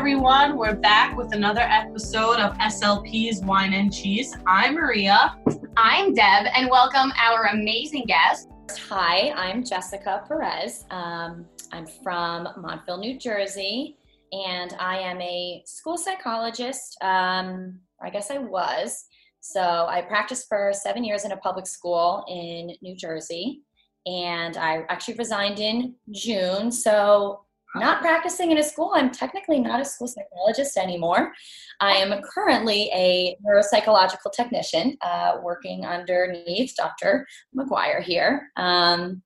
everyone. 0.00 0.56
We're 0.56 0.76
back 0.76 1.14
with 1.14 1.34
another 1.34 1.60
episode 1.60 2.36
of 2.36 2.56
SLP's 2.56 3.42
Wine 3.44 3.74
and 3.74 3.92
Cheese. 3.92 4.34
I'm 4.46 4.76
Maria. 4.76 5.36
I'm 5.76 6.14
Deb, 6.14 6.46
and 6.54 6.70
welcome 6.70 7.12
our 7.18 7.48
amazing 7.52 8.06
guest. 8.06 8.48
Hi, 8.88 9.30
I'm 9.32 9.62
Jessica 9.62 10.24
Perez. 10.26 10.86
Um, 10.90 11.44
I'm 11.70 11.86
from 12.02 12.48
Montville, 12.56 12.96
New 12.96 13.18
Jersey, 13.18 13.98
and 14.32 14.74
I 14.80 15.00
am 15.00 15.20
a 15.20 15.62
school 15.66 15.98
psychologist. 15.98 16.96
Um, 17.02 17.78
I 18.00 18.08
guess 18.08 18.30
I 18.30 18.38
was. 18.38 19.04
So 19.40 19.60
I 19.60 20.00
practiced 20.00 20.48
for 20.48 20.72
seven 20.72 21.04
years 21.04 21.26
in 21.26 21.32
a 21.32 21.36
public 21.36 21.66
school 21.66 22.24
in 22.26 22.74
New 22.80 22.96
Jersey, 22.96 23.64
and 24.06 24.56
I 24.56 24.84
actually 24.88 25.16
resigned 25.16 25.58
in 25.60 25.94
June. 26.10 26.72
So 26.72 27.44
not 27.74 28.00
practicing 28.00 28.50
in 28.50 28.58
a 28.58 28.62
school. 28.62 28.92
I'm 28.94 29.10
technically 29.10 29.60
not 29.60 29.80
a 29.80 29.84
school 29.84 30.08
psychologist 30.08 30.76
anymore. 30.76 31.32
I 31.80 31.92
am 31.92 32.20
currently 32.22 32.90
a 32.92 33.36
neuropsychological 33.44 34.32
technician 34.34 34.96
uh, 35.02 35.38
working 35.42 35.86
underneath 35.86 36.74
Dr. 36.76 37.26
McGuire 37.56 38.02
here. 38.02 38.50
Um, 38.56 39.22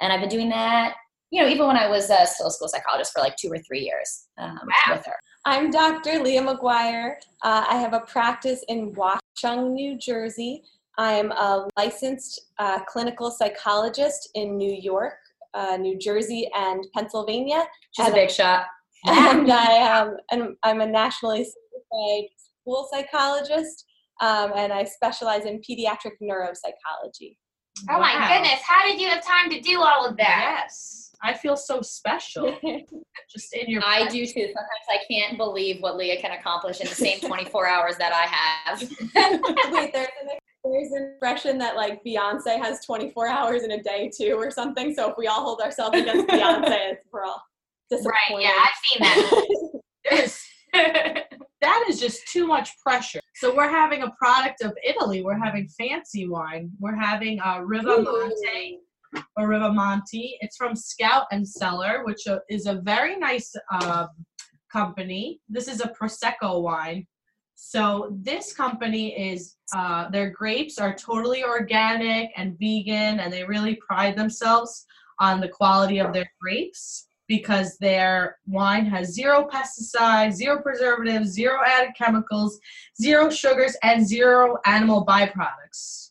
and 0.00 0.12
I've 0.12 0.20
been 0.20 0.28
doing 0.28 0.50
that, 0.50 0.94
you 1.30 1.42
know, 1.42 1.48
even 1.48 1.66
when 1.66 1.76
I 1.76 1.88
was 1.88 2.10
uh, 2.10 2.26
still 2.26 2.48
a 2.48 2.50
school 2.50 2.68
psychologist 2.68 3.12
for 3.12 3.20
like 3.20 3.36
two 3.36 3.50
or 3.50 3.58
three 3.58 3.80
years 3.80 4.28
um, 4.38 4.60
wow. 4.62 4.96
with 4.96 5.06
her. 5.06 5.16
I'm 5.44 5.70
Dr. 5.70 6.22
Leah 6.22 6.42
McGuire. 6.42 7.14
Uh, 7.42 7.64
I 7.68 7.76
have 7.76 7.94
a 7.94 8.00
practice 8.00 8.64
in 8.68 8.92
Watchung, 8.94 9.72
New 9.72 9.96
Jersey. 9.96 10.62
I'm 10.98 11.30
a 11.32 11.68
licensed 11.76 12.46
uh, 12.58 12.80
clinical 12.84 13.30
psychologist 13.30 14.30
in 14.34 14.56
New 14.56 14.72
York 14.72 15.14
uh, 15.56 15.76
New 15.76 15.98
Jersey 15.98 16.48
and 16.54 16.84
Pennsylvania. 16.94 17.64
She's 17.92 18.06
and, 18.06 18.14
a 18.14 18.16
big 18.16 18.30
shot. 18.30 18.66
And 19.08 19.52
I 19.52 20.00
um, 20.00 20.16
and 20.32 20.56
I'm 20.64 20.80
a 20.80 20.86
nationally 20.86 21.44
certified 21.44 22.28
school 22.60 22.88
psychologist, 22.90 23.84
um, 24.20 24.52
and 24.56 24.72
I 24.72 24.82
specialize 24.82 25.44
in 25.44 25.60
pediatric 25.60 26.12
neuropsychology. 26.20 27.36
Oh 27.88 27.98
wow. 27.98 28.00
my 28.00 28.28
goodness! 28.28 28.60
How 28.62 28.84
did 28.84 29.00
you 29.00 29.08
have 29.08 29.24
time 29.24 29.48
to 29.50 29.60
do 29.60 29.80
all 29.80 30.06
of 30.06 30.16
that? 30.16 30.64
Yes, 30.64 31.12
I 31.22 31.34
feel 31.34 31.56
so 31.56 31.82
special. 31.82 32.58
Just 33.30 33.54
in 33.54 33.70
your. 33.70 33.82
I 33.84 34.08
do 34.08 34.26
too. 34.26 34.46
Sometimes 34.46 34.86
I 34.88 34.98
can't 35.08 35.36
believe 35.36 35.80
what 35.82 35.96
Leah 35.96 36.20
can 36.20 36.32
accomplish 36.32 36.80
in 36.80 36.88
the 36.88 36.94
same 36.94 37.20
24 37.26 37.68
hours 37.68 37.96
that 37.98 38.12
I 38.12 38.26
have. 38.26 38.80
Wait, 39.72 39.92
there's 39.92 40.08
an 40.22 40.30
there's 40.72 40.92
an 40.92 41.10
expression 41.10 41.58
that 41.58 41.76
like 41.76 42.02
Beyonce 42.04 42.60
has 42.60 42.84
24 42.84 43.28
hours 43.28 43.62
in 43.62 43.72
a 43.72 43.82
day 43.82 44.10
too, 44.14 44.34
or 44.36 44.50
something. 44.50 44.94
So 44.94 45.10
if 45.10 45.16
we 45.16 45.26
all 45.26 45.42
hold 45.42 45.60
ourselves 45.60 45.98
against 45.98 46.26
Beyonce, 46.28 46.92
it's 46.92 47.04
we're 47.12 47.24
all 47.24 47.42
disappointed. 47.90 48.12
Right? 48.30 48.42
Yeah, 48.42 48.64
I've 48.64 48.74
seen 48.84 50.32
that. 50.72 51.22
That 51.62 51.86
is 51.88 51.98
just 51.98 52.28
too 52.28 52.46
much 52.46 52.70
pressure. 52.78 53.18
So 53.36 53.54
we're 53.54 53.68
having 53.68 54.02
a 54.02 54.12
product 54.22 54.62
of 54.62 54.72
Italy. 54.84 55.22
We're 55.22 55.42
having 55.42 55.66
fancy 55.68 56.28
wine. 56.28 56.70
We're 56.78 56.94
having 56.94 57.40
uh, 57.40 57.60
Riva 57.60 58.02
Monte 58.02 58.78
or 59.36 59.48
Riva 59.48 59.72
Monte. 59.72 60.36
It's 60.40 60.56
from 60.56 60.76
Scout 60.76 61.24
and 61.32 61.48
Cellar, 61.48 62.04
which 62.04 62.26
uh, 62.28 62.38
is 62.50 62.66
a 62.66 62.74
very 62.82 63.16
nice 63.16 63.52
uh, 63.72 64.06
company. 64.70 65.40
This 65.48 65.66
is 65.66 65.80
a 65.80 65.88
prosecco 65.88 66.62
wine. 66.62 67.06
So 67.56 68.08
this 68.22 68.52
company 68.52 69.30
is 69.32 69.56
uh, 69.74 70.10
their 70.10 70.30
grapes 70.30 70.78
are 70.78 70.94
totally 70.94 71.42
organic 71.42 72.30
and 72.36 72.56
vegan, 72.58 73.18
and 73.18 73.32
they 73.32 73.44
really 73.44 73.76
pride 73.76 74.16
themselves 74.16 74.84
on 75.18 75.40
the 75.40 75.48
quality 75.48 75.98
of 75.98 76.12
their 76.12 76.30
grapes 76.40 77.08
because 77.28 77.76
their 77.78 78.36
wine 78.46 78.84
has 78.84 79.12
zero 79.12 79.48
pesticides, 79.50 80.34
zero 80.34 80.60
preservatives, 80.62 81.30
zero 81.30 81.58
added 81.66 81.92
chemicals, 81.96 82.60
zero 83.00 83.30
sugars, 83.30 83.74
and 83.82 84.06
zero 84.06 84.58
animal 84.66 85.04
byproducts. 85.04 86.10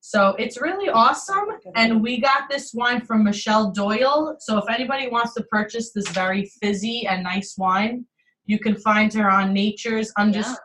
So 0.00 0.34
it's 0.40 0.60
really 0.60 0.90
awesome. 0.90 1.46
And 1.76 2.02
we 2.02 2.20
got 2.20 2.50
this 2.50 2.74
wine 2.74 3.00
from 3.00 3.22
Michelle 3.22 3.70
Doyle. 3.70 4.36
So 4.40 4.58
if 4.58 4.68
anybody 4.68 5.08
wants 5.08 5.34
to 5.34 5.44
purchase 5.44 5.92
this 5.92 6.08
very 6.08 6.46
fizzy 6.60 7.06
and 7.06 7.22
nice 7.22 7.56
wine, 7.56 8.06
you 8.44 8.58
can 8.58 8.74
find 8.76 9.14
her 9.14 9.30
on 9.30 9.52
Nature's 9.52 10.12
underscore 10.18 10.56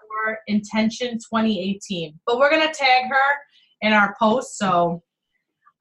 intention 0.48 1.14
2018. 1.14 2.20
But 2.26 2.38
we're 2.38 2.50
gonna 2.50 2.74
tag 2.74 3.06
her 3.10 3.36
in 3.82 3.94
our 3.94 4.16
post. 4.20 4.58
So, 4.58 5.04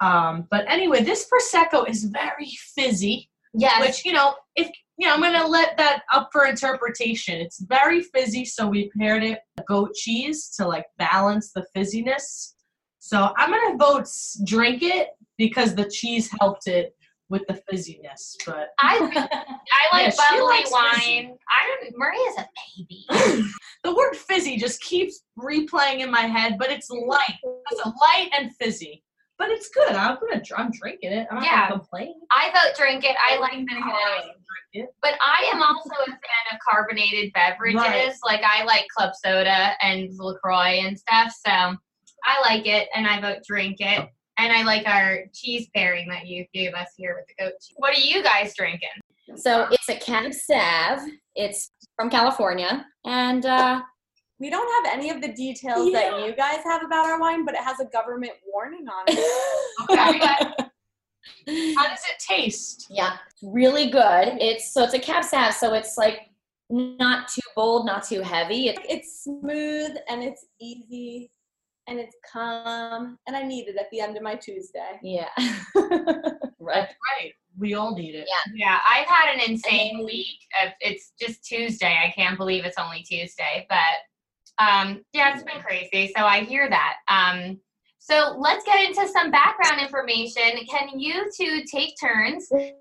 um, 0.01 0.47
but 0.51 0.65
anyway, 0.69 1.03
this 1.03 1.29
prosecco 1.29 1.89
is 1.89 2.05
very 2.05 2.51
fizzy. 2.75 3.31
Yeah. 3.53 3.81
Which 3.81 4.05
you 4.05 4.13
know, 4.13 4.35
if 4.57 4.71
you 4.97 5.07
know, 5.07 5.15
I'm 5.15 5.21
gonna 5.21 5.47
let 5.47 5.77
that 5.77 6.03
up 6.13 6.31
for 6.33 6.47
interpretation. 6.47 7.41
It's 7.41 7.61
very 7.61 8.03
fizzy, 8.03 8.45
so 8.45 8.67
we 8.67 8.91
paired 8.99 9.25
it 9.25 9.41
with 9.57 9.67
goat 9.67 9.95
cheese 9.95 10.51
to 10.57 10.67
like 10.67 10.87
balance 10.99 11.53
the 11.53 11.65
fizziness. 11.77 12.55
So 12.99 13.33
I'm 13.37 13.51
gonna 13.51 13.77
vote 13.77 14.09
drink 14.45 14.83
it 14.83 15.09
because 15.37 15.75
the 15.75 15.89
cheese 15.89 16.31
helped 16.41 16.67
it 16.67 16.95
with 17.35 17.47
the 17.49 17.61
fizziness. 17.69 18.37
But 18.47 18.69
I 18.79 18.97
I 19.93 19.97
like 19.97 20.15
yeah, 20.15 20.31
bubbly 20.31 20.65
wine. 20.71 21.37
I 21.51 21.77
don't. 21.83 21.99
Maria's 21.99 22.39
a 22.39 22.49
baby. 22.79 23.05
the 23.85 23.95
word 23.95 24.15
fizzy 24.15 24.57
just 24.57 24.81
keeps 24.81 25.25
replaying 25.37 25.99
in 25.99 26.11
my 26.11 26.23
head, 26.23 26.57
but 26.59 26.71
it's 26.71 26.89
light. 26.89 27.39
It's 27.73 27.81
a 27.85 27.89
light 27.89 28.31
and 28.39 28.55
fizzy. 28.55 29.03
But 29.37 29.51
it's 29.51 29.69
good. 29.69 29.95
I'm 29.95 30.17
gonna. 30.21 30.41
I'm 30.57 30.71
drinking 30.71 31.11
it. 31.11 31.27
I'm 31.31 31.43
yeah. 31.43 31.67
not 31.69 31.73
complain. 31.73 32.15
I 32.31 32.51
vote 32.53 32.77
drink 32.79 33.05
it. 33.05 33.17
I 33.29 33.37
like 33.41 33.67
it. 34.73 34.87
But 35.03 35.15
I 35.21 35.51
am 35.53 35.61
also 35.61 35.91
a 35.91 36.07
fan 36.07 36.47
of 36.53 36.59
carbonated 36.69 37.33
beverages. 37.33 37.81
Right. 37.81 38.15
Like 38.25 38.43
I 38.45 38.63
like 38.63 38.87
club 38.97 39.13
soda 39.25 39.73
and 39.83 40.09
Lacroix 40.19 40.83
and 40.85 40.97
stuff. 40.97 41.35
So 41.45 41.51
I 41.51 42.41
like 42.43 42.67
it, 42.67 42.89
and 42.95 43.09
I 43.09 43.21
vote 43.21 43.43
drink 43.45 43.79
it. 43.81 43.99
Oh. 44.03 44.07
And 44.39 44.53
I 44.53 44.63
like 44.63 44.87
our 44.87 45.25
cheese 45.33 45.69
pairing 45.75 46.09
that 46.09 46.27
you 46.27 46.45
gave 46.53 46.75
us 46.75 46.89
here 46.97 47.17
with 47.17 47.27
the 47.29 47.45
goat 47.45 47.53
cheese. 47.61 47.75
What 47.77 47.97
are 47.97 48.01
you 48.01 48.23
guys 48.23 48.55
drinking? 48.57 48.89
So 49.37 49.69
it's 49.71 49.89
a 49.89 49.97
Cab 49.97 50.35
Sav. 50.35 51.01
It's 51.35 51.71
from 51.97 52.11
California. 52.11 52.87
And 53.05 53.47
uh, 53.47 53.81
we 54.39 54.51
don't 54.51 54.85
have 54.85 54.95
any 54.95 55.11
of 55.11 55.23
the 55.23 55.33
details 55.33 55.91
yeah. 55.91 56.11
that 56.11 56.27
you 56.27 56.35
guys 56.35 56.59
have 56.65 56.85
about 56.85 57.07
our 57.07 57.21
wine, 57.21 57.45
but 57.45 57.55
it 57.55 57.61
has 57.61 57.81
a 57.81 57.87
government 57.87 58.33
warning 58.53 58.87
on 58.89 59.05
it. 59.07 59.89
okay. 59.91 60.69
How 61.77 61.89
does 61.89 62.03
it 62.11 62.19
taste? 62.19 62.87
Yeah, 62.91 63.17
really 63.43 63.91
good. 63.91 64.37
It's 64.41 64.73
so 64.73 64.83
it's 64.83 64.95
a 64.95 64.99
Cab 64.99 65.25
Sav, 65.25 65.55
so 65.55 65.75
it's 65.75 65.97
like 65.97 66.31
not 66.71 67.29
too 67.29 67.41
bold, 67.55 67.87
not 67.87 68.05
too 68.05 68.21
heavy. 68.21 68.69
It's, 68.69 68.81
it's 68.89 69.25
smooth 69.25 69.97
and 70.09 70.23
it's 70.23 70.47
easy 70.61 71.31
and 71.87 71.99
it's 71.99 72.17
calm 72.31 73.19
and 73.27 73.37
I 73.37 73.43
need 73.43 73.69
it 73.69 73.77
at 73.77 73.91
the 73.91 74.01
end 74.01 74.17
of 74.17 74.23
my 74.23 74.37
Tuesday. 74.37 74.99
Yeah. 75.03 75.29
right. 76.59 76.89
right. 76.89 77.33
We 77.59 77.75
all 77.75 77.95
need 77.95 78.15
it. 78.15 78.27
Yeah. 78.29 78.53
Yeah. 78.55 78.79
I've 78.89 79.07
had 79.07 79.35
an 79.35 79.51
insane 79.51 80.05
week. 80.05 80.39
Of, 80.63 80.73
it's 80.81 81.13
just 81.21 81.45
Tuesday. 81.45 81.99
I 82.05 82.13
can't 82.15 82.39
believe 82.39 82.65
it's 82.65 82.79
only 82.79 83.03
Tuesday. 83.03 83.67
But 83.69 84.65
um, 84.65 85.05
yeah, 85.13 85.35
it's 85.35 85.43
been 85.43 85.63
crazy. 85.63 86.13
So 86.17 86.25
I 86.25 86.41
hear 86.41 86.69
that. 86.71 86.95
Um, 87.09 87.61
so 87.99 88.37
let's 88.39 88.65
get 88.67 88.85
into 88.87 89.09
some 89.09 89.31
background 89.31 89.81
information. 89.81 90.67
Can 90.69 91.01
you 91.01 91.31
two 91.35 91.63
take 91.65 91.95
turns 91.99 92.51
and 92.53 92.77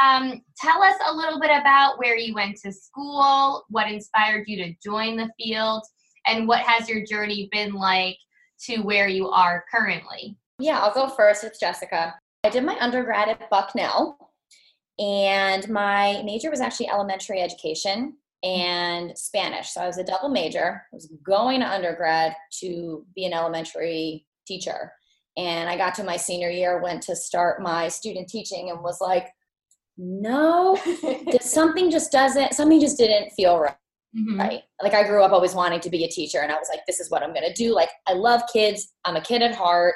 um, 0.00 0.42
tell 0.56 0.80
us 0.80 0.94
a 1.08 1.12
little 1.12 1.40
bit 1.40 1.50
about 1.50 1.98
where 1.98 2.16
you 2.16 2.34
went 2.34 2.56
to 2.58 2.70
school, 2.70 3.64
what 3.68 3.90
inspired 3.90 4.44
you 4.46 4.64
to 4.64 4.72
join 4.80 5.16
the 5.16 5.28
field, 5.36 5.82
and 6.26 6.46
what 6.46 6.60
has 6.60 6.88
your 6.88 7.04
journey 7.04 7.48
been 7.50 7.72
like 7.72 8.16
to 8.66 8.78
where 8.82 9.08
you 9.08 9.28
are 9.28 9.64
currently? 9.72 10.36
Yeah, 10.58 10.80
I'll 10.80 10.94
go 10.94 11.08
first. 11.08 11.44
It's 11.44 11.58
Jessica. 11.58 12.14
I 12.44 12.50
did 12.50 12.64
my 12.64 12.76
undergrad 12.80 13.28
at 13.28 13.50
Bucknell, 13.50 14.16
and 14.98 15.68
my 15.68 16.22
major 16.24 16.50
was 16.50 16.60
actually 16.60 16.88
elementary 16.88 17.40
education 17.40 18.16
and 18.42 19.16
Spanish. 19.16 19.70
So 19.70 19.82
I 19.82 19.86
was 19.86 19.98
a 19.98 20.04
double 20.04 20.28
major. 20.28 20.82
I 20.92 20.96
was 20.96 21.12
going 21.24 21.60
to 21.60 21.68
undergrad 21.68 22.34
to 22.60 23.04
be 23.14 23.24
an 23.26 23.32
elementary 23.32 24.26
teacher. 24.46 24.92
And 25.36 25.68
I 25.68 25.76
got 25.76 25.94
to 25.96 26.04
my 26.04 26.16
senior 26.16 26.50
year, 26.50 26.82
went 26.82 27.02
to 27.04 27.16
start 27.16 27.62
my 27.62 27.88
student 27.88 28.28
teaching, 28.28 28.70
and 28.70 28.82
was 28.82 29.00
like, 29.00 29.28
no, 29.96 30.78
something 31.40 31.90
just 31.90 32.10
doesn't, 32.10 32.54
something 32.54 32.80
just 32.80 32.98
didn't 32.98 33.30
feel 33.30 33.58
right. 33.58 33.76
Mm-hmm. 34.16 34.40
Right. 34.40 34.62
Like 34.82 34.94
I 34.94 35.06
grew 35.06 35.22
up 35.22 35.32
always 35.32 35.54
wanting 35.54 35.80
to 35.80 35.90
be 35.90 36.04
a 36.04 36.08
teacher 36.08 36.40
and 36.40 36.50
I 36.50 36.56
was 36.56 36.68
like, 36.68 36.80
this 36.86 36.98
is 36.98 37.10
what 37.10 37.22
I'm 37.22 37.32
going 37.32 37.46
to 37.46 37.54
do. 37.54 37.74
Like 37.74 37.90
I 38.08 38.14
love 38.14 38.42
kids. 38.52 38.92
I'm 39.04 39.16
a 39.16 39.20
kid 39.20 39.42
at 39.42 39.54
heart. 39.54 39.94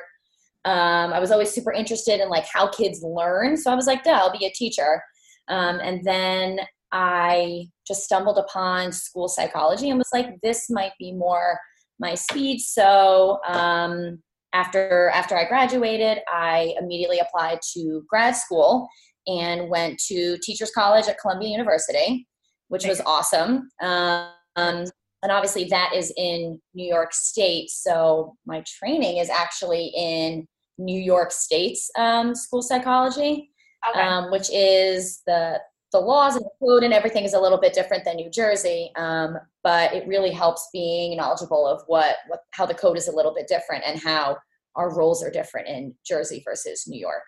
Um, 0.64 1.12
I 1.12 1.18
was 1.18 1.30
always 1.30 1.50
super 1.50 1.72
interested 1.72 2.20
in 2.20 2.28
like 2.28 2.46
how 2.46 2.68
kids 2.68 3.02
learn. 3.02 3.56
So 3.56 3.72
I 3.72 3.74
was 3.74 3.86
like, 3.86 4.02
yeah, 4.06 4.18
I'll 4.18 4.36
be 4.36 4.46
a 4.46 4.52
teacher. 4.52 5.02
Um, 5.48 5.80
and 5.80 6.02
then 6.04 6.60
I 6.92 7.66
just 7.86 8.04
stumbled 8.04 8.38
upon 8.38 8.92
school 8.92 9.28
psychology 9.28 9.90
and 9.90 9.98
was 9.98 10.10
like, 10.12 10.40
this 10.42 10.70
might 10.70 10.92
be 10.98 11.12
more 11.12 11.58
my 11.98 12.14
speed. 12.14 12.60
So 12.60 13.40
um, 13.46 14.22
after 14.52 15.10
after 15.12 15.36
I 15.36 15.46
graduated, 15.46 16.18
I 16.32 16.74
immediately 16.80 17.18
applied 17.18 17.58
to 17.74 18.04
grad 18.08 18.36
school 18.36 18.88
and 19.26 19.68
went 19.68 19.98
to 20.06 20.38
Teachers 20.42 20.70
College 20.70 21.08
at 21.08 21.18
Columbia 21.18 21.48
University 21.48 22.26
which 22.68 22.86
was 22.86 23.00
awesome. 23.06 23.68
Um, 23.82 24.28
and 24.56 25.32
obviously, 25.32 25.64
that 25.64 25.92
is 25.94 26.12
in 26.16 26.60
New 26.74 26.86
York 26.86 27.14
State. 27.14 27.70
So 27.70 28.36
my 28.46 28.62
training 28.66 29.16
is 29.18 29.30
actually 29.30 29.92
in 29.96 30.46
New 30.78 31.00
York 31.00 31.32
State's 31.32 31.90
um, 31.96 32.34
school 32.34 32.62
psychology, 32.62 33.50
Okay. 33.90 34.00
um, 34.00 34.30
which 34.30 34.50
is 34.52 35.22
the 35.26 35.60
the 35.92 36.00
laws 36.00 36.34
and 36.34 36.44
the 36.44 36.50
code 36.60 36.82
and 36.82 36.92
everything 36.92 37.22
is 37.24 37.34
a 37.34 37.40
little 37.40 37.58
bit 37.60 37.72
different 37.72 38.04
than 38.04 38.16
New 38.16 38.28
Jersey, 38.28 38.90
um, 38.96 39.38
but 39.62 39.94
it 39.94 40.04
really 40.08 40.32
helps 40.32 40.68
being 40.72 41.16
knowledgeable 41.16 41.68
of 41.68 41.82
what, 41.86 42.16
what 42.26 42.40
how 42.50 42.66
the 42.66 42.74
code 42.74 42.96
is 42.98 43.06
a 43.06 43.14
little 43.14 43.32
bit 43.32 43.46
different 43.46 43.84
and 43.86 44.00
how 44.02 44.36
our 44.74 44.92
roles 44.92 45.22
are 45.22 45.30
different 45.30 45.68
in 45.68 45.94
Jersey 46.04 46.42
versus 46.44 46.88
New 46.88 46.98
York. 46.98 47.22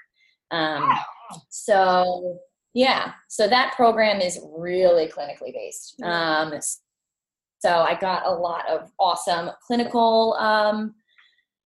Um, 0.51 0.83
Wow. 0.83 1.05
so 1.49 2.39
yeah, 2.77 3.13
so 3.29 3.49
that 3.49 3.73
program 3.75 4.21
is 4.21 4.39
really 4.55 5.07
clinically 5.09 5.51
based. 5.51 5.99
Um, 6.03 6.53
so 7.61 7.71
I 7.71 7.99
got 7.99 8.27
a 8.27 8.31
lot 8.31 8.69
of 8.69 8.91
awesome 8.99 9.49
clinical 9.67 10.35
um, 10.39 10.95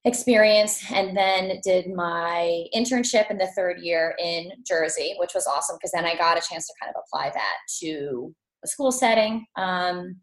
experience 0.05 0.81
and 0.93 1.17
then 1.17 1.59
did 1.65 1.93
my 1.93 2.63
internship 2.73 3.29
in 3.29 3.39
the 3.39 3.51
third 3.57 3.81
year 3.81 4.15
in 4.23 4.53
Jersey, 4.65 5.17
which 5.19 5.33
was 5.35 5.49
awesome 5.49 5.77
because 5.79 5.91
then 5.91 6.05
I 6.05 6.15
got 6.17 6.39
a 6.39 6.49
chance 6.49 6.69
to 6.69 6.75
kind 6.81 6.95
of 6.95 7.03
apply 7.05 7.31
that 7.35 7.57
to 7.81 8.33
a 8.65 8.69
school 8.69 8.93
setting 8.93 9.45
um, 9.57 10.15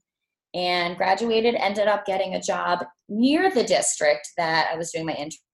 and 0.53 0.95
graduated, 0.95 1.55
ended 1.55 1.89
up 1.89 2.05
getting 2.05 2.35
a 2.35 2.41
job 2.41 2.85
near 3.09 3.51
the 3.51 3.65
district 3.65 4.29
that 4.37 4.69
I 4.71 4.77
was 4.77 4.91
doing 4.91 5.05
my 5.05 5.15
internship 5.15 5.46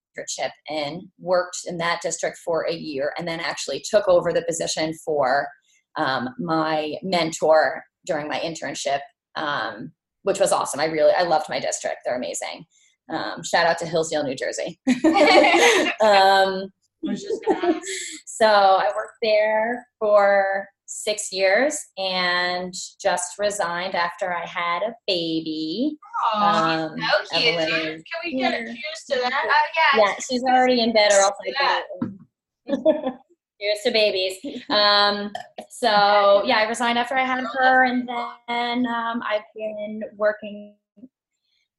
in, 0.68 1.10
worked 1.18 1.58
in 1.66 1.78
that 1.78 2.00
district 2.02 2.38
for 2.38 2.66
a 2.68 2.74
year, 2.74 3.12
and 3.18 3.26
then 3.26 3.40
actually 3.40 3.82
took 3.88 4.08
over 4.08 4.32
the 4.32 4.44
position 4.46 4.94
for 5.04 5.48
um, 5.96 6.30
my 6.38 6.94
mentor 7.02 7.82
during 8.06 8.28
my 8.28 8.38
internship. 8.38 9.00
Um, 9.36 9.92
which 10.24 10.40
was 10.40 10.52
awesome. 10.52 10.80
I 10.80 10.86
really, 10.86 11.12
I 11.12 11.22
loved 11.22 11.48
my 11.48 11.60
district. 11.60 11.98
They're 12.04 12.16
amazing. 12.16 12.64
Um, 13.10 13.42
shout 13.44 13.66
out 13.66 13.78
to 13.78 13.86
Hillsdale, 13.86 14.24
New 14.24 14.34
Jersey. 14.34 14.80
um, 16.02 16.72
I 17.06 17.10
was 17.10 17.22
just 17.22 17.44
gonna 17.46 17.76
ask. 17.76 17.86
so 18.26 18.46
I 18.46 18.90
worked 18.96 19.18
there 19.22 19.86
for 19.98 20.66
six 20.86 21.32
years 21.32 21.78
and 21.98 22.74
just 23.00 23.38
resigned 23.38 23.94
after 23.94 24.32
I 24.34 24.46
had 24.46 24.82
a 24.82 24.94
baby. 25.06 25.96
Aw, 26.34 26.84
Um, 26.86 26.96
so 27.30 27.38
cute. 27.38 27.54
Evelyn 27.54 27.68
cheers. 27.68 28.02
Can 28.02 28.20
we 28.32 28.38
get 28.38 28.54
a 28.54 28.58
Yeah. 28.58 28.64
cheers 28.66 29.04
to 29.10 29.18
that? 29.20 29.44
Oh 29.46 29.98
yeah. 29.98 30.04
yeah, 30.06 30.14
she's 30.28 30.42
already 30.44 30.80
in 30.80 30.92
bed 30.92 31.10
or 31.12 31.20
else. 31.20 31.34
I 31.60 31.82
Here's 33.58 33.80
to 33.84 33.90
babies. 33.92 34.38
Um, 34.70 35.32
so 35.70 36.42
yeah, 36.44 36.58
I 36.58 36.68
resigned 36.68 36.98
after 36.98 37.16
I 37.16 37.24
had 37.24 37.42
her, 37.44 37.84
and 37.84 38.08
then 38.48 38.86
um, 38.86 39.22
I've 39.26 39.42
been 39.54 40.02
working. 40.16 40.74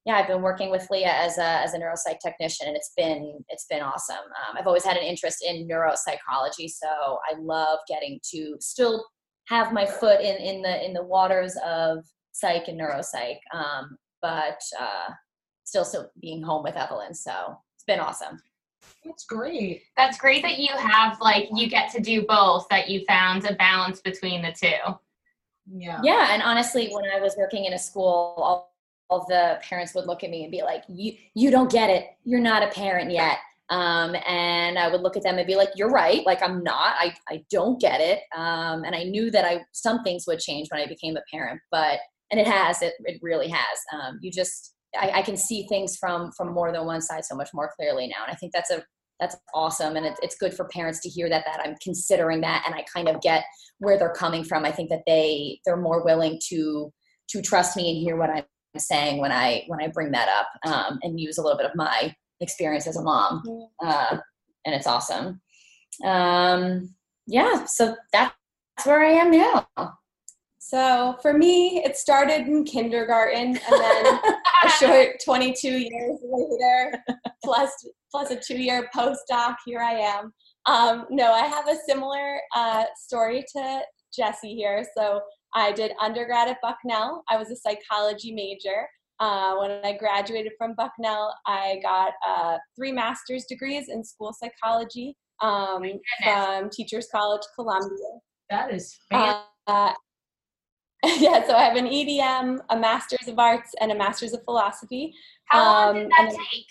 Yeah, 0.05 0.17
I've 0.17 0.27
been 0.27 0.43
working 0.43 0.69
with 0.69 0.87
Leah 0.91 1.13
as 1.13 1.39
a 1.39 1.43
as 1.43 1.73
a 1.73 1.79
neuropsych 1.79 2.19
technician, 2.23 2.67
and 2.67 2.75
it's 2.75 2.91
been 2.95 3.43
it's 3.49 3.65
been 3.65 3.81
awesome. 3.81 4.15
Um, 4.17 4.55
I've 4.57 4.67
always 4.67 4.85
had 4.85 4.97
an 4.97 5.03
interest 5.03 5.43
in 5.43 5.67
neuropsychology, 5.67 6.69
so 6.69 7.19
I 7.29 7.39
love 7.39 7.79
getting 7.87 8.19
to 8.31 8.55
still 8.59 9.03
have 9.47 9.73
my 9.73 9.85
foot 9.85 10.21
in 10.21 10.35
in 10.37 10.61
the 10.61 10.85
in 10.85 10.93
the 10.93 11.03
waters 11.03 11.57
of 11.65 12.05
psych 12.33 12.67
and 12.67 12.79
neuropsych, 12.79 13.37
um, 13.53 13.97
but 14.21 14.59
uh, 14.79 15.11
still 15.63 15.85
still 15.85 16.11
being 16.21 16.41
home 16.41 16.63
with 16.63 16.75
Evelyn. 16.75 17.15
So 17.15 17.57
it's 17.75 17.85
been 17.85 17.99
awesome. 17.99 18.39
That's 19.03 19.25
great. 19.25 19.81
That's 19.97 20.19
great 20.19 20.43
that 20.43 20.59
you 20.59 20.69
have 20.77 21.19
like 21.19 21.49
you 21.51 21.67
get 21.67 21.91
to 21.93 22.01
do 22.01 22.27
both. 22.27 22.67
That 22.69 22.89
you 22.89 23.03
found 23.07 23.45
a 23.45 23.55
balance 23.55 24.01
between 24.01 24.43
the 24.43 24.51
two. 24.51 24.93
Yeah. 25.67 25.99
Yeah, 26.03 26.27
and 26.31 26.43
honestly, 26.43 26.89
when 26.91 27.05
I 27.09 27.19
was 27.19 27.35
working 27.37 27.65
in 27.65 27.73
a 27.73 27.79
school, 27.79 28.35
all, 28.37 28.74
all 29.09 29.25
the 29.27 29.59
parents 29.61 29.93
would 29.95 30.07
look 30.07 30.23
at 30.23 30.29
me 30.29 30.43
and 30.43 30.51
be 30.51 30.61
like, 30.61 30.83
"You, 30.87 31.13
you 31.33 31.51
don't 31.51 31.71
get 31.71 31.89
it. 31.89 32.05
You're 32.23 32.39
not 32.39 32.63
a 32.63 32.67
parent 32.67 33.11
yet." 33.11 33.37
Um, 33.69 34.15
and 34.27 34.77
I 34.77 34.89
would 34.89 35.01
look 35.01 35.17
at 35.17 35.23
them 35.23 35.37
and 35.37 35.47
be 35.47 35.55
like, 35.55 35.69
"You're 35.75 35.89
right. 35.89 36.25
Like 36.25 36.41
I'm 36.41 36.63
not. 36.63 36.95
I, 36.99 37.15
I 37.29 37.43
don't 37.49 37.79
get 37.79 38.01
it." 38.01 38.19
Um, 38.35 38.83
and 38.83 38.95
I 38.95 39.03
knew 39.03 39.31
that 39.31 39.45
I 39.45 39.65
some 39.71 40.03
things 40.03 40.25
would 40.27 40.39
change 40.39 40.67
when 40.69 40.81
I 40.81 40.87
became 40.87 41.17
a 41.17 41.23
parent, 41.31 41.61
but 41.71 41.99
and 42.31 42.39
it 42.39 42.47
has. 42.47 42.81
It 42.81 42.93
it 43.05 43.19
really 43.21 43.49
has. 43.49 43.77
Um, 43.93 44.19
you 44.21 44.31
just 44.31 44.75
I, 44.99 45.11
I 45.15 45.21
can 45.21 45.37
see 45.37 45.65
things 45.67 45.97
from 45.97 46.31
from 46.31 46.53
more 46.53 46.71
than 46.71 46.85
one 46.85 47.01
side 47.01 47.25
so 47.25 47.35
much 47.35 47.49
more 47.53 47.71
clearly 47.75 48.07
now, 48.07 48.23
and 48.25 48.33
I 48.33 48.35
think 48.35 48.53
that's 48.53 48.71
a 48.71 48.83
that's 49.19 49.35
awesome, 49.53 49.95
and 49.95 50.05
it's 50.05 50.19
it's 50.21 50.35
good 50.35 50.53
for 50.53 50.65
parents 50.65 50.99
to 51.01 51.09
hear 51.09 51.29
that 51.29 51.45
that 51.45 51.61
I'm 51.63 51.75
considering 51.81 52.41
that, 52.41 52.63
and 52.65 52.75
I 52.75 52.83
kind 52.93 53.07
of 53.07 53.21
get 53.21 53.45
where 53.79 53.97
they're 53.97 54.13
coming 54.13 54.43
from. 54.43 54.65
I 54.65 54.71
think 54.71 54.89
that 54.89 55.03
they 55.05 55.59
they're 55.65 55.77
more 55.77 56.03
willing 56.03 56.39
to 56.49 56.91
to 57.29 57.41
trust 57.41 57.75
me 57.75 57.89
and 57.89 57.97
hear 57.97 58.17
what 58.17 58.29
I'm 58.29 58.43
saying 58.77 59.19
when 59.19 59.31
I 59.31 59.63
when 59.67 59.81
I 59.81 59.87
bring 59.87 60.11
that 60.11 60.29
up 60.29 60.71
um, 60.71 60.99
and 61.03 61.19
use 61.19 61.37
a 61.37 61.41
little 61.41 61.57
bit 61.57 61.67
of 61.67 61.75
my 61.75 62.13
experience 62.39 62.87
as 62.87 62.97
a 62.97 63.01
mom, 63.01 63.43
uh, 63.83 64.17
and 64.65 64.75
it's 64.75 64.87
awesome. 64.87 65.41
Um, 66.05 66.95
yeah, 67.27 67.65
so 67.65 67.95
that's 68.11 68.33
where 68.83 69.03
I 69.03 69.11
am 69.11 69.31
now. 69.31 69.67
So 70.59 71.15
for 71.21 71.31
me, 71.31 71.83
it 71.85 71.95
started 71.95 72.47
in 72.47 72.63
kindergarten 72.63 73.55
and 73.55 73.59
then 73.69 74.19
a 74.63 74.69
short 74.79 75.17
22 75.23 75.69
years 75.69 76.19
later, 76.23 77.03
plus 77.43 77.71
plus 78.09 78.31
a 78.31 78.35
two-year 78.35 78.89
postdoc. 78.95 79.55
Here 79.65 79.79
I 79.79 79.93
am. 79.93 80.33
Um, 80.65 81.05
no, 81.11 81.31
I 81.33 81.45
have 81.45 81.67
a 81.67 81.75
similar 81.87 82.39
uh, 82.55 82.85
story 82.97 83.43
to 83.55 83.81
Jesse 84.15 84.55
here. 84.55 84.83
So 84.97 85.21
I 85.55 85.71
did 85.71 85.93
undergrad 86.01 86.49
at 86.49 86.57
Bucknell. 86.61 87.23
I 87.29 87.37
was 87.37 87.49
a 87.49 87.55
psychology 87.55 88.33
major. 88.33 88.87
Uh, 89.19 89.55
when 89.55 89.71
I 89.85 89.93
graduated 89.97 90.51
from 90.57 90.75
Bucknell, 90.75 91.33
I 91.47 91.79
got 91.81 92.13
uh, 92.27 92.57
three 92.75 92.91
master's 92.91 93.45
degrees 93.45 93.87
in 93.87 94.03
school 94.03 94.33
psychology 94.33 95.15
um, 95.41 95.83
from 96.21 96.69
Teachers 96.69 97.07
College 97.09 97.43
Columbia. 97.55 98.19
That 98.49 98.73
is 98.73 98.99
fantastic. 99.09 99.45
Uh, 99.67 99.93
yeah, 101.19 101.45
so 101.47 101.55
I 101.55 101.63
have 101.63 101.77
an 101.77 101.87
EDM, 101.87 102.59
a 102.69 102.77
Master's 102.77 103.27
of 103.27 103.39
Arts, 103.39 103.73
and 103.79 103.91
a 103.91 103.95
Master's 103.95 104.33
of 104.33 104.43
Philosophy. 104.43 105.13
How 105.45 105.63
long 105.63 105.87
Um, 105.89 105.95
did 106.03 106.11
that 106.11 106.29
take? 106.51 106.65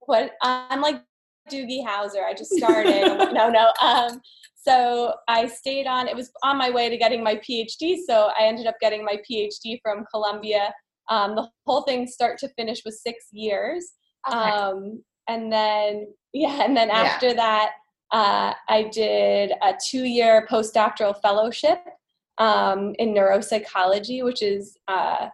What 0.00 0.32
I'm 0.42 0.80
like 0.80 1.02
Doogie 1.50 1.84
Howser. 1.84 2.24
I 2.24 2.34
just 2.34 2.52
started. 2.52 3.32
no, 3.32 3.48
no. 3.48 3.72
Um, 3.82 4.20
so 4.68 5.14
I 5.28 5.46
stayed 5.46 5.86
on. 5.86 6.08
It 6.08 6.16
was 6.16 6.30
on 6.42 6.58
my 6.58 6.70
way 6.70 6.88
to 6.88 6.96
getting 6.96 7.22
my 7.22 7.36
PhD. 7.36 7.96
So 8.06 8.30
I 8.38 8.44
ended 8.44 8.66
up 8.66 8.76
getting 8.80 9.04
my 9.04 9.16
PhD 9.28 9.78
from 9.82 10.04
Columbia. 10.10 10.74
Um, 11.08 11.36
the 11.36 11.48
whole 11.66 11.82
thing, 11.82 12.06
start 12.06 12.38
to 12.38 12.48
finish, 12.50 12.82
was 12.84 13.02
six 13.02 13.26
years. 13.32 13.92
Okay. 14.28 14.36
Um, 14.36 15.02
and 15.28 15.50
then 15.52 16.08
yeah, 16.32 16.62
and 16.64 16.76
then 16.76 16.88
Yeah. 16.88 17.00
after 17.00 17.32
that, 17.34 17.72
uh, 18.12 18.52
I 18.68 18.90
did 18.92 19.52
a 19.62 19.74
two-year 19.88 20.46
postdoctoral 20.50 21.20
fellowship 21.20 21.78
um, 22.38 22.94
in 22.98 23.14
neuropsychology, 23.14 24.24
which 24.24 24.42
is 24.42 24.76
uh, 24.88 25.28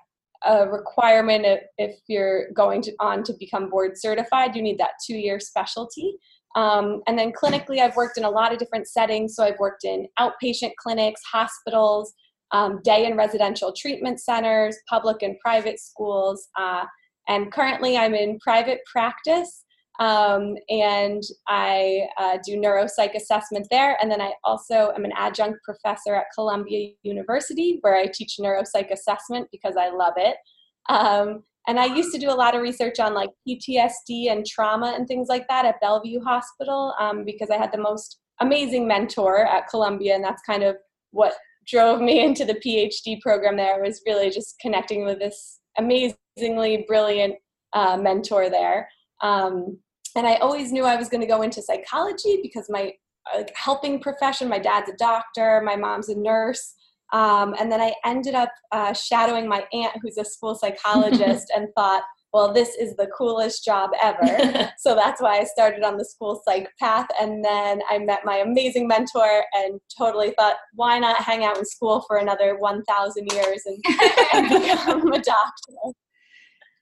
a 0.44 0.68
requirement 0.68 1.44
if, 1.44 1.60
if 1.78 2.00
you're 2.08 2.50
going 2.52 2.82
to, 2.82 2.92
on 3.00 3.22
to 3.24 3.34
become 3.38 3.68
board 3.70 3.96
certified. 3.96 4.54
You 4.54 4.62
need 4.62 4.78
that 4.78 4.92
two-year 5.06 5.40
specialty. 5.40 6.16
Um, 6.54 7.02
and 7.06 7.18
then 7.18 7.32
clinically, 7.32 7.80
I've 7.80 7.96
worked 7.96 8.18
in 8.18 8.24
a 8.24 8.30
lot 8.30 8.52
of 8.52 8.58
different 8.58 8.86
settings. 8.86 9.34
So 9.34 9.44
I've 9.44 9.58
worked 9.58 9.84
in 9.84 10.06
outpatient 10.18 10.72
clinics, 10.78 11.20
hospitals, 11.30 12.12
um, 12.52 12.80
day 12.84 13.06
and 13.06 13.16
residential 13.16 13.72
treatment 13.76 14.20
centers, 14.20 14.76
public 14.88 15.22
and 15.22 15.38
private 15.40 15.80
schools. 15.80 16.48
Uh, 16.58 16.84
and 17.28 17.52
currently, 17.52 17.96
I'm 17.96 18.14
in 18.14 18.38
private 18.38 18.80
practice. 18.90 19.64
Um, 20.00 20.56
and 20.68 21.22
I 21.46 22.08
uh, 22.18 22.38
do 22.44 22.56
neuropsych 22.56 23.14
assessment 23.14 23.68
there. 23.70 23.96
And 24.00 24.10
then 24.10 24.20
I 24.20 24.32
also 24.42 24.92
am 24.96 25.04
an 25.04 25.12
adjunct 25.16 25.60
professor 25.62 26.16
at 26.16 26.26
Columbia 26.34 26.90
University, 27.02 27.78
where 27.82 27.96
I 27.96 28.06
teach 28.06 28.36
neuropsych 28.40 28.90
assessment 28.90 29.48
because 29.52 29.76
I 29.78 29.90
love 29.90 30.14
it. 30.16 30.36
Um, 30.88 31.44
and 31.66 31.78
I 31.78 31.86
used 31.86 32.12
to 32.12 32.18
do 32.18 32.30
a 32.30 32.34
lot 32.34 32.54
of 32.54 32.62
research 32.62 33.00
on 33.00 33.14
like 33.14 33.30
PTSD 33.48 34.30
and 34.30 34.44
trauma 34.44 34.92
and 34.96 35.08
things 35.08 35.28
like 35.28 35.48
that 35.48 35.64
at 35.64 35.80
Bellevue 35.80 36.20
Hospital 36.20 36.94
um, 37.00 37.24
because 37.24 37.50
I 37.50 37.56
had 37.56 37.72
the 37.72 37.78
most 37.78 38.18
amazing 38.40 38.86
mentor 38.86 39.46
at 39.46 39.68
Columbia, 39.68 40.14
and 40.14 40.24
that's 40.24 40.42
kind 40.42 40.62
of 40.62 40.76
what 41.12 41.34
drove 41.66 42.00
me 42.00 42.20
into 42.24 42.44
the 42.44 42.54
PhD 42.54 43.20
program 43.20 43.56
there. 43.56 43.80
Was 43.82 44.02
really 44.06 44.30
just 44.30 44.58
connecting 44.60 45.04
with 45.04 45.18
this 45.18 45.60
amazingly 45.78 46.84
brilliant 46.86 47.34
uh, 47.72 47.96
mentor 47.96 48.50
there. 48.50 48.88
Um, 49.22 49.78
and 50.16 50.26
I 50.26 50.34
always 50.36 50.70
knew 50.70 50.84
I 50.84 50.96
was 50.96 51.08
going 51.08 51.22
to 51.22 51.26
go 51.26 51.42
into 51.42 51.60
psychology 51.60 52.38
because 52.42 52.66
my 52.68 52.92
like, 53.34 53.52
helping 53.56 54.00
profession. 54.00 54.48
My 54.48 54.58
dad's 54.58 54.90
a 54.90 54.96
doctor. 54.96 55.62
My 55.64 55.76
mom's 55.76 56.08
a 56.08 56.14
nurse. 56.14 56.74
Um, 57.12 57.54
and 57.58 57.70
then 57.70 57.80
I 57.80 57.92
ended 58.04 58.34
up 58.34 58.50
uh, 58.72 58.92
shadowing 58.92 59.48
my 59.48 59.64
aunt, 59.72 59.92
who's 60.02 60.18
a 60.18 60.24
school 60.24 60.54
psychologist, 60.54 61.52
and 61.56 61.68
thought, 61.76 62.02
well, 62.34 62.52
this 62.52 62.74
is 62.74 62.96
the 62.96 63.06
coolest 63.16 63.64
job 63.64 63.90
ever. 64.02 64.72
so 64.78 64.96
that's 64.96 65.22
why 65.22 65.38
I 65.38 65.44
started 65.44 65.84
on 65.84 65.96
the 65.96 66.04
school 66.04 66.42
psych 66.44 66.68
path. 66.80 67.06
And 67.20 67.44
then 67.44 67.80
I 67.88 67.98
met 67.98 68.24
my 68.24 68.38
amazing 68.38 68.88
mentor 68.88 69.44
and 69.54 69.80
totally 69.96 70.34
thought, 70.36 70.56
why 70.74 70.98
not 70.98 71.22
hang 71.22 71.44
out 71.44 71.56
in 71.58 71.64
school 71.64 72.04
for 72.08 72.16
another 72.16 72.58
1,000 72.58 73.32
years 73.32 73.62
and, 73.66 73.84
and 74.34 74.48
become 74.62 75.12
a 75.12 75.20
doctor? 75.20 75.94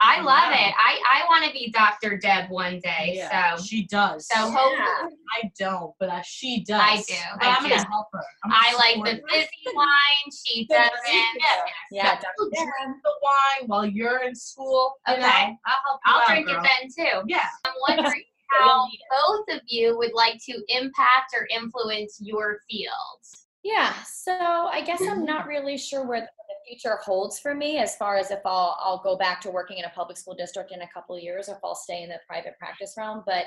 I 0.05 0.19
Oh, 0.21 0.25
love 0.25 0.51
wow. 0.51 0.53
it. 0.53 0.75
I, 0.77 0.99
I 1.15 1.25
want 1.29 1.45
to 1.45 1.53
be 1.53 1.71
Dr. 1.71 2.19
Deb 2.19 2.51
one 2.51 2.81
day. 2.81 3.13
Yeah, 3.15 3.55
So 3.57 3.63
she 3.63 3.87
does. 3.87 4.27
so 4.27 4.51
hopefully 4.51 5.17
I 5.41 5.51
don't, 5.59 5.93
but 6.01 6.09
uh, 6.09 6.21
she 6.23 6.65
does. 6.65 6.81
I 6.83 6.97
do, 7.07 7.15
But 7.39 7.47
I 7.47 7.57
am 7.57 7.63
gonna 7.63 7.77
help 7.89 8.09
her. 8.13 8.21
I'm 8.45 8.51
I 8.53 8.75
like 8.77 8.97
the 9.05 9.23
fizzy 9.31 9.49
wine. 9.75 10.33
She 10.45 10.67
doesn't. 10.67 10.91
Yeah, 11.09 11.63
Yeah. 11.93 12.21
I'll 12.41 12.49
drink 12.51 12.97
the 13.05 13.13
wine 13.23 13.69
while 13.69 13.87
you're 13.87 14.25
in 14.25 14.35
school. 14.35 14.97
you 15.07 15.15
know? 15.15 15.21
Okay. 15.21 15.57
I'll 15.67 15.77
help 15.87 16.01
you 16.05 16.13
I'll 16.13 16.21
out, 16.23 16.27
drink 16.29 16.47
girl. 16.49 16.65
it 16.65 16.69
then 16.97 17.07
too. 17.07 17.23
Yeah. 17.29 17.47
I'm 17.65 17.73
wondering 17.89 18.23
how 18.51 18.87
both 19.11 19.57
of 19.57 19.61
you 19.69 19.97
would 19.99 20.13
like 20.15 20.39
to 20.47 20.63
impact 20.69 21.33
or 21.35 21.47
influence 21.55 22.19
your 22.21 22.59
fields. 22.69 23.42
Yeah, 23.65 23.95
so 24.03 24.33
I 24.33 24.83
guess 24.85 25.01
I'm 25.03 25.25
not 25.25 25.47
really 25.47 25.79
sure 25.79 26.05
where 26.05 26.21
the 26.21 26.27
future 26.69 26.99
holds 27.05 27.39
for 27.39 27.55
me 27.55 27.79
as 27.79 27.97
far 27.97 28.17
as 28.17 28.31
if 28.33 28.41
I'll 28.45 28.77
I'll 28.81 29.01
go 29.03 29.17
back 29.17 29.41
to 29.43 29.51
working 29.51 29.79
in 29.79 29.85
a 29.85 29.91
public 29.91 30.17
school 30.17 30.35
district 30.35 30.73
in 30.73 30.83
a 30.83 30.89
couple 30.93 31.15
of 31.15 31.23
years 31.23 31.49
or 31.49 31.53
if 31.53 31.59
I'll 31.63 31.77
stay 31.77 32.03
in 32.03 32.09
the 32.09 32.19
private 32.27 32.59
practice 32.59 32.95
realm. 32.99 33.23
But 33.25 33.45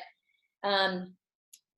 um, 0.63 1.13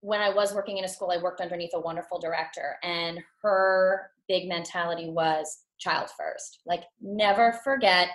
when 0.01 0.21
I 0.21 0.29
was 0.29 0.53
working 0.53 0.77
in 0.77 0.85
a 0.85 0.87
school, 0.87 1.11
I 1.11 1.21
worked 1.21 1.41
underneath 1.41 1.71
a 1.73 1.79
wonderful 1.79 2.19
director, 2.19 2.77
and 2.83 3.19
her 3.41 4.11
big 4.27 4.47
mentality 4.47 5.09
was 5.09 5.63
child 5.79 6.09
first. 6.17 6.59
Like, 6.65 6.83
never 7.01 7.59
forget 7.63 8.09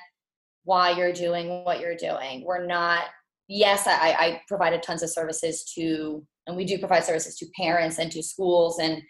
why 0.64 0.91
you're 0.91 1.12
doing 1.12 1.64
what 1.64 1.81
you're 1.81 1.97
doing. 1.97 2.45
We're 2.45 2.64
not. 2.64 3.07
Yes, 3.49 3.88
I, 3.88 4.12
I 4.12 4.43
provided 4.47 4.83
tons 4.83 5.02
of 5.02 5.11
services 5.11 5.64
to, 5.75 6.25
and 6.47 6.57
we 6.57 6.64
do 6.64 6.79
provide 6.79 7.05
services 7.05 7.37
to 7.38 7.47
parents 7.57 7.99
and 7.99 8.11
to 8.12 8.23
schools 8.23 8.79
and 8.79 9.02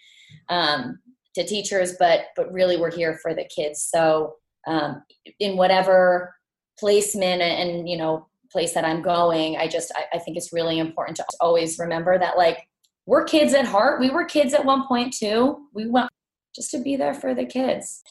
um, 0.49 0.99
to 1.35 1.45
teachers, 1.45 1.95
but 1.99 2.27
but 2.37 2.53
really 2.53 2.77
we're 2.77 2.91
here 2.91 3.19
for 3.23 3.35
the 3.35 3.45
kids. 3.55 3.89
So 3.91 4.35
um, 4.67 5.03
in 5.41 5.57
whatever 5.57 6.35
placement 6.79 7.43
and, 7.43 7.89
you 7.89 7.97
know 7.97 8.27
place 8.51 8.75
that 8.75 8.85
I'm 8.85 9.01
going, 9.01 9.57
I 9.57 9.67
just 9.67 9.91
I, 9.97 10.17
I 10.17 10.19
think 10.19 10.37
it's 10.37 10.53
really 10.53 10.79
important 10.79 11.17
to 11.17 11.25
always 11.41 11.79
remember 11.79 12.19
that 12.19 12.37
like 12.37 12.69
we're 13.07 13.25
kids 13.25 13.55
at 13.55 13.67
heart. 13.67 14.01
We 14.01 14.11
were 14.11 14.25
kids 14.25 14.53
at 14.55 14.65
one 14.65 14.87
point 14.87 15.15
too. 15.15 15.69
We 15.73 15.89
want 15.89 16.11
just 16.55 16.71
to 16.73 16.79
be 16.79 16.97
there 16.97 17.15
for 17.15 17.35
the 17.35 17.47
kids. 17.47 18.03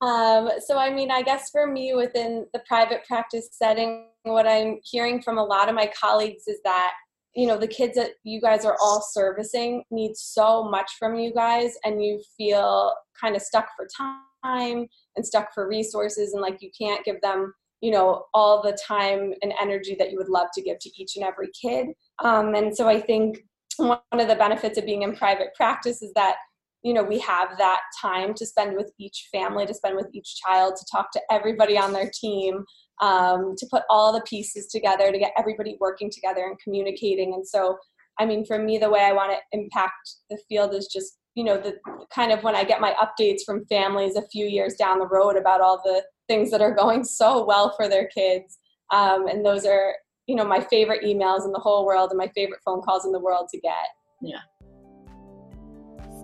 Um, 0.00 0.50
so, 0.66 0.76
I 0.76 0.90
mean, 0.90 1.10
I 1.10 1.22
guess 1.22 1.48
for 1.50 1.66
me 1.66 1.94
within 1.94 2.46
the 2.52 2.60
private 2.66 3.04
practice 3.06 3.48
setting, 3.52 4.08
what 4.24 4.46
I'm 4.46 4.80
hearing 4.84 5.22
from 5.22 5.38
a 5.38 5.44
lot 5.44 5.68
of 5.68 5.74
my 5.74 5.90
colleagues 5.98 6.46
is 6.46 6.58
that, 6.64 6.92
you 7.34 7.46
know, 7.46 7.58
the 7.58 7.66
kids 7.66 7.96
that 7.96 8.10
you 8.22 8.40
guys 8.40 8.64
are 8.64 8.76
all 8.80 9.04
servicing 9.12 9.82
need 9.90 10.16
so 10.16 10.64
much 10.64 10.92
from 10.98 11.16
you 11.16 11.32
guys, 11.32 11.74
and 11.84 12.02
you 12.02 12.22
feel 12.36 12.92
kind 13.20 13.36
of 13.36 13.42
stuck 13.42 13.68
for 13.76 13.86
time 13.96 14.86
and 15.16 15.26
stuck 15.26 15.52
for 15.52 15.68
resources, 15.68 16.32
and 16.32 16.42
like 16.42 16.62
you 16.62 16.70
can't 16.78 17.04
give 17.04 17.20
them, 17.22 17.52
you 17.80 17.90
know, 17.90 18.24
all 18.34 18.62
the 18.62 18.76
time 18.86 19.32
and 19.42 19.52
energy 19.60 19.96
that 19.98 20.10
you 20.10 20.18
would 20.18 20.28
love 20.28 20.48
to 20.54 20.62
give 20.62 20.78
to 20.80 20.90
each 20.96 21.16
and 21.16 21.24
every 21.24 21.48
kid. 21.60 21.88
Um, 22.22 22.54
and 22.54 22.74
so 22.74 22.88
I 22.88 23.00
think 23.00 23.38
one 23.76 23.98
of 24.12 24.28
the 24.28 24.36
benefits 24.36 24.78
of 24.78 24.86
being 24.86 25.02
in 25.02 25.16
private 25.16 25.48
practice 25.56 26.02
is 26.02 26.12
that 26.14 26.36
you 26.82 26.92
know 26.92 27.02
we 27.02 27.18
have 27.18 27.56
that 27.58 27.80
time 28.00 28.34
to 28.34 28.46
spend 28.46 28.76
with 28.76 28.92
each 28.98 29.28
family 29.32 29.66
to 29.66 29.74
spend 29.74 29.96
with 29.96 30.08
each 30.12 30.36
child 30.36 30.76
to 30.76 30.84
talk 30.92 31.10
to 31.12 31.20
everybody 31.30 31.76
on 31.76 31.92
their 31.92 32.10
team 32.14 32.64
um, 33.00 33.54
to 33.56 33.66
put 33.70 33.82
all 33.90 34.12
the 34.12 34.22
pieces 34.22 34.66
together 34.68 35.10
to 35.10 35.18
get 35.18 35.32
everybody 35.36 35.76
working 35.80 36.10
together 36.10 36.44
and 36.44 36.58
communicating 36.62 37.34
and 37.34 37.46
so 37.46 37.76
i 38.18 38.26
mean 38.26 38.44
for 38.44 38.58
me 38.58 38.78
the 38.78 38.88
way 38.88 39.00
i 39.00 39.12
want 39.12 39.32
to 39.32 39.58
impact 39.58 40.16
the 40.30 40.38
field 40.48 40.74
is 40.74 40.86
just 40.86 41.18
you 41.34 41.44
know 41.44 41.56
the 41.56 41.74
kind 42.14 42.30
of 42.32 42.42
when 42.42 42.54
i 42.54 42.62
get 42.62 42.80
my 42.80 42.94
updates 42.94 43.42
from 43.44 43.66
families 43.66 44.16
a 44.16 44.26
few 44.28 44.46
years 44.46 44.74
down 44.74 44.98
the 44.98 45.06
road 45.06 45.36
about 45.36 45.60
all 45.60 45.80
the 45.84 46.02
things 46.28 46.50
that 46.50 46.60
are 46.60 46.74
going 46.74 47.04
so 47.20 47.44
well 47.44 47.74
for 47.76 47.88
their 47.88 48.08
kids 48.08 48.58
um, 48.92 49.26
and 49.26 49.44
those 49.44 49.66
are 49.66 49.94
you 50.26 50.36
know 50.36 50.44
my 50.44 50.60
favorite 50.60 51.02
emails 51.02 51.44
in 51.44 51.52
the 51.52 51.60
whole 51.60 51.84
world 51.84 52.10
and 52.10 52.18
my 52.18 52.30
favorite 52.34 52.60
phone 52.64 52.80
calls 52.82 53.04
in 53.04 53.12
the 53.12 53.20
world 53.20 53.48
to 53.50 53.58
get 53.60 53.74
Yeah. 54.20 54.38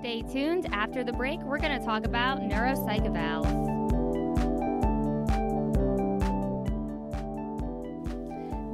Stay 0.01 0.23
tuned. 0.23 0.67
After 0.73 1.05
the 1.05 1.13
break, 1.13 1.41
we're 1.43 1.59
going 1.59 1.79
to 1.79 1.85
talk 1.85 2.07
about 2.07 2.41
neuropsych 2.41 3.07
evals. 3.07 3.70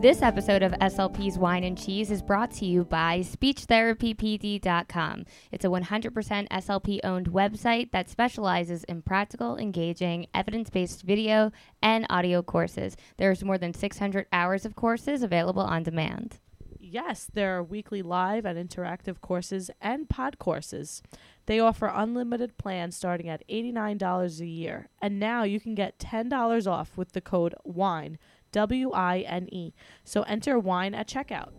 This 0.06 0.22
episode 0.22 0.62
of 0.62 0.70
SLP's 0.74 1.36
Wine 1.36 1.64
and 1.64 1.76
Cheese 1.76 2.12
is 2.12 2.22
brought 2.22 2.52
to 2.52 2.64
you 2.64 2.84
by 2.84 3.22
SpeechTherapyPD.com. 3.22 5.24
It's 5.50 5.64
a 5.64 5.68
100% 5.68 6.48
SLP 6.48 7.00
owned 7.02 7.32
website 7.32 7.90
that 7.90 8.08
specializes 8.08 8.84
in 8.84 9.02
practical, 9.02 9.56
engaging, 9.56 10.28
evidence 10.32 10.70
based 10.70 11.02
video 11.02 11.50
and 11.82 12.06
audio 12.08 12.40
courses. 12.40 12.96
There's 13.16 13.42
more 13.42 13.58
than 13.58 13.74
600 13.74 14.26
hours 14.32 14.64
of 14.64 14.76
courses 14.76 15.24
available 15.24 15.62
on 15.62 15.82
demand. 15.82 16.38
Yes, 16.78 17.28
there 17.34 17.56
are 17.56 17.64
weekly 17.64 18.00
live 18.00 18.44
and 18.44 18.56
interactive 18.56 19.20
courses 19.20 19.72
and 19.80 20.08
pod 20.08 20.38
courses. 20.38 21.02
They 21.46 21.58
offer 21.58 21.90
unlimited 21.92 22.58
plans 22.58 22.96
starting 22.96 23.28
at 23.28 23.42
$89 23.48 24.40
a 24.40 24.46
year. 24.46 24.88
And 25.02 25.18
now 25.18 25.42
you 25.42 25.58
can 25.58 25.74
get 25.74 25.98
$10 25.98 26.70
off 26.70 26.96
with 26.96 27.10
the 27.10 27.20
code 27.20 27.56
WINE, 27.64 28.18
W 28.56 28.90
I 28.92 29.18
N 29.28 29.52
E. 29.52 29.74
So 30.04 30.22
enter 30.22 30.58
WINE 30.58 30.94
at 30.94 31.06
checkout. 31.06 31.52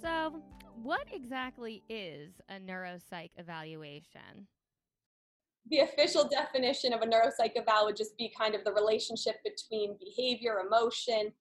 So, 0.00 0.40
what 0.80 1.08
exactly 1.12 1.82
is 1.88 2.40
a 2.48 2.60
neuropsych 2.60 3.30
evaluation? 3.36 4.46
the 5.70 5.78
official 5.80 6.28
definition 6.28 6.92
of 6.92 7.02
a 7.02 7.06
neuropsych 7.06 7.56
eval 7.56 7.86
would 7.86 7.96
just 7.96 8.16
be 8.18 8.32
kind 8.36 8.54
of 8.54 8.64
the 8.64 8.72
relationship 8.72 9.36
between 9.44 9.96
behavior, 9.98 10.60
emotion, 10.66 11.32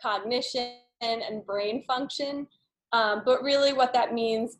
cognition, 0.00 0.72
and 1.02 1.44
brain 1.44 1.84
function. 1.86 2.46
Um, 2.92 3.22
but 3.24 3.42
really, 3.42 3.72
what 3.74 3.92
that 3.92 4.14
means 4.14 4.56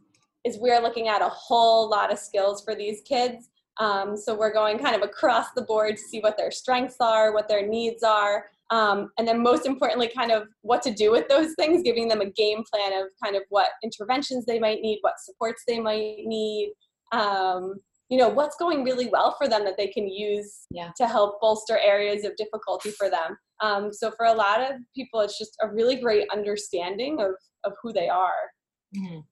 is 0.47 0.59
we're 0.59 0.81
looking 0.81 1.09
at 1.09 1.21
a 1.23 1.29
whole 1.29 1.91
lot 1.91 2.13
of 2.13 2.19
skills 2.19 2.63
for 2.65 2.75
these 2.75 3.03
kids. 3.03 3.51
Um, 3.79 4.17
so 4.17 4.35
we're 4.35 4.53
going 4.53 4.79
kind 4.79 4.97
of 4.97 5.03
across 5.03 5.49
the 5.55 5.63
board 5.63 5.97
to 5.97 6.03
see 6.03 6.21
what 6.21 6.39
their 6.39 6.51
strengths 6.51 6.97
are, 7.01 7.35
what 7.35 7.49
their 7.49 7.67
needs 7.67 8.03
are, 8.03 8.47
um, 8.71 9.11
and 9.19 9.29
then 9.29 9.43
most 9.43 9.67
importantly, 9.67 10.09
kind 10.17 10.33
of 10.33 10.49
what 10.63 10.81
to 10.83 10.95
do 10.95 11.11
with 11.13 11.29
those 11.29 11.53
things, 11.59 11.83
giving 11.83 12.09
them 12.09 12.21
a 12.23 12.31
game 12.31 12.65
plan 12.73 12.99
of 13.01 13.09
kind 13.23 13.37
of 13.37 13.43
what 13.51 13.69
interventions 13.85 14.47
they 14.47 14.59
might 14.59 14.81
need, 14.81 14.99
what 15.03 15.21
supports 15.21 15.63
they 15.69 15.79
might 15.79 16.21
need. 16.25 16.73
Um, 17.13 17.75
you 18.09 18.19
know 18.19 18.29
what's 18.29 18.57
going 18.57 18.85
really 18.85 19.09
well 19.09 19.35
for 19.37 19.49
them 19.49 19.65
that 19.65 19.77
they 19.77 19.89
can 19.89 20.07
use 20.09 20.67
Yeah. 20.71 20.91
to 20.97 21.07
help 21.09 21.41
bolster 21.41 21.77
areas 21.79 22.25
of 22.25 22.37
difficulty 22.37 22.91
for 22.93 23.11
them 23.11 23.37
um, 23.61 23.93
so 23.93 24.13
for 24.13 24.27
a 24.27 24.33
lot 24.33 24.61
of 24.61 24.77
people 24.95 25.21
it's 25.21 25.37
just 25.39 25.57
a 25.61 25.69
really 25.69 25.97
great 25.97 26.29
understanding 26.33 27.21
of 27.21 27.33
of 27.65 27.73
who 27.83 27.93
they 27.93 28.09
are 28.09 28.53
Mhm. 28.97 29.25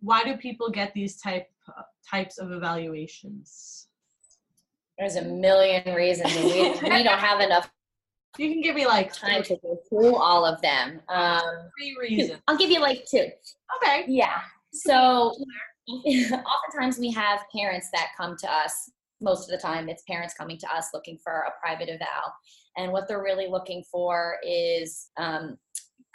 Why 0.00 0.24
do 0.24 0.36
people 0.36 0.70
get 0.70 0.94
these 0.94 1.20
type 1.20 1.48
uh, 1.68 1.82
types 2.08 2.38
of 2.38 2.52
evaluations? 2.52 3.88
There's 4.98 5.16
a 5.16 5.22
million 5.22 5.94
reasons, 5.94 6.34
we, 6.36 6.70
we 6.70 7.02
don't 7.02 7.18
have 7.18 7.40
enough 7.40 7.70
You 8.36 8.50
can 8.52 8.60
give 8.60 8.74
me 8.74 8.86
like 8.86 9.12
time 9.12 9.42
to 9.44 9.56
go 9.62 9.78
through 9.88 10.16
all 10.16 10.44
of 10.44 10.60
them. 10.60 11.00
Um, 11.08 11.42
three 11.78 11.96
reasons. 12.00 12.40
I'll 12.48 12.56
give 12.56 12.70
you 12.70 12.80
like 12.80 13.06
two. 13.08 13.28
Okay. 13.76 14.04
Yeah. 14.08 14.40
So 14.72 15.32
oftentimes 15.88 16.98
we 16.98 17.10
have 17.12 17.40
parents 17.54 17.88
that 17.92 18.08
come 18.16 18.36
to 18.38 18.50
us. 18.50 18.90
Most 19.20 19.50
of 19.50 19.50
the 19.50 19.66
time, 19.66 19.88
it's 19.88 20.02
parents 20.04 20.34
coming 20.34 20.58
to 20.58 20.72
us 20.72 20.90
looking 20.94 21.18
for 21.18 21.32
a 21.32 21.52
private 21.60 21.88
eval. 21.88 22.32
And 22.76 22.92
what 22.92 23.08
they're 23.08 23.22
really 23.22 23.48
looking 23.48 23.82
for 23.90 24.36
is 24.46 25.10
um, 25.16 25.58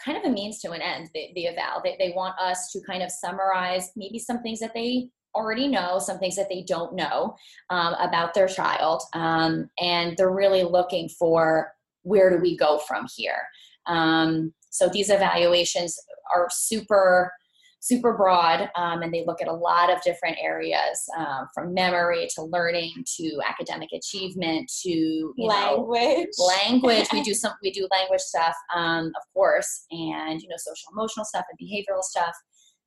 kind 0.03 0.17
of 0.17 0.23
a 0.23 0.29
means 0.29 0.59
to 0.59 0.71
an 0.71 0.81
end, 0.81 1.09
the, 1.13 1.29
the 1.35 1.47
eval. 1.47 1.81
They, 1.83 1.95
they 1.99 2.13
want 2.15 2.39
us 2.39 2.71
to 2.71 2.81
kind 2.81 3.03
of 3.03 3.11
summarize 3.11 3.91
maybe 3.95 4.19
some 4.19 4.41
things 4.41 4.59
that 4.59 4.73
they 4.73 5.09
already 5.35 5.67
know, 5.67 5.99
some 5.99 6.19
things 6.19 6.35
that 6.35 6.49
they 6.49 6.63
don't 6.63 6.95
know 6.95 7.35
um, 7.69 7.95
about 7.95 8.33
their 8.33 8.47
child. 8.47 9.01
Um, 9.13 9.69
and 9.79 10.15
they're 10.17 10.31
really 10.31 10.63
looking 10.63 11.09
for 11.09 11.71
where 12.03 12.29
do 12.29 12.41
we 12.41 12.55
go 12.57 12.79
from 12.79 13.07
here. 13.15 13.41
Um, 13.87 14.53
so 14.69 14.89
these 14.89 15.09
evaluations 15.09 15.97
are 16.33 16.47
super 16.51 17.31
super 17.83 18.15
broad 18.15 18.69
um, 18.77 19.01
and 19.01 19.13
they 19.13 19.25
look 19.27 19.41
at 19.41 19.49
a 19.49 19.53
lot 19.53 19.91
of 19.91 20.01
different 20.03 20.37
areas 20.41 21.05
um, 21.17 21.49
from 21.53 21.73
memory 21.73 22.25
to 22.33 22.43
learning 22.43 22.93
to 23.05 23.41
academic 23.45 23.89
achievement 23.91 24.71
to 24.81 24.89
you 24.89 25.33
know, 25.37 25.85
language. 25.91 26.29
language. 26.39 27.07
We 27.11 27.21
do 27.23 27.33
some 27.33 27.51
we 27.61 27.71
do 27.71 27.85
language 27.91 28.21
stuff 28.21 28.55
um, 28.73 29.07
of 29.07 29.33
course 29.33 29.85
and 29.91 30.41
you 30.41 30.47
know 30.47 30.55
social 30.57 30.93
emotional 30.93 31.25
stuff 31.25 31.43
and 31.51 31.59
behavioral 31.59 32.01
stuff 32.03 32.33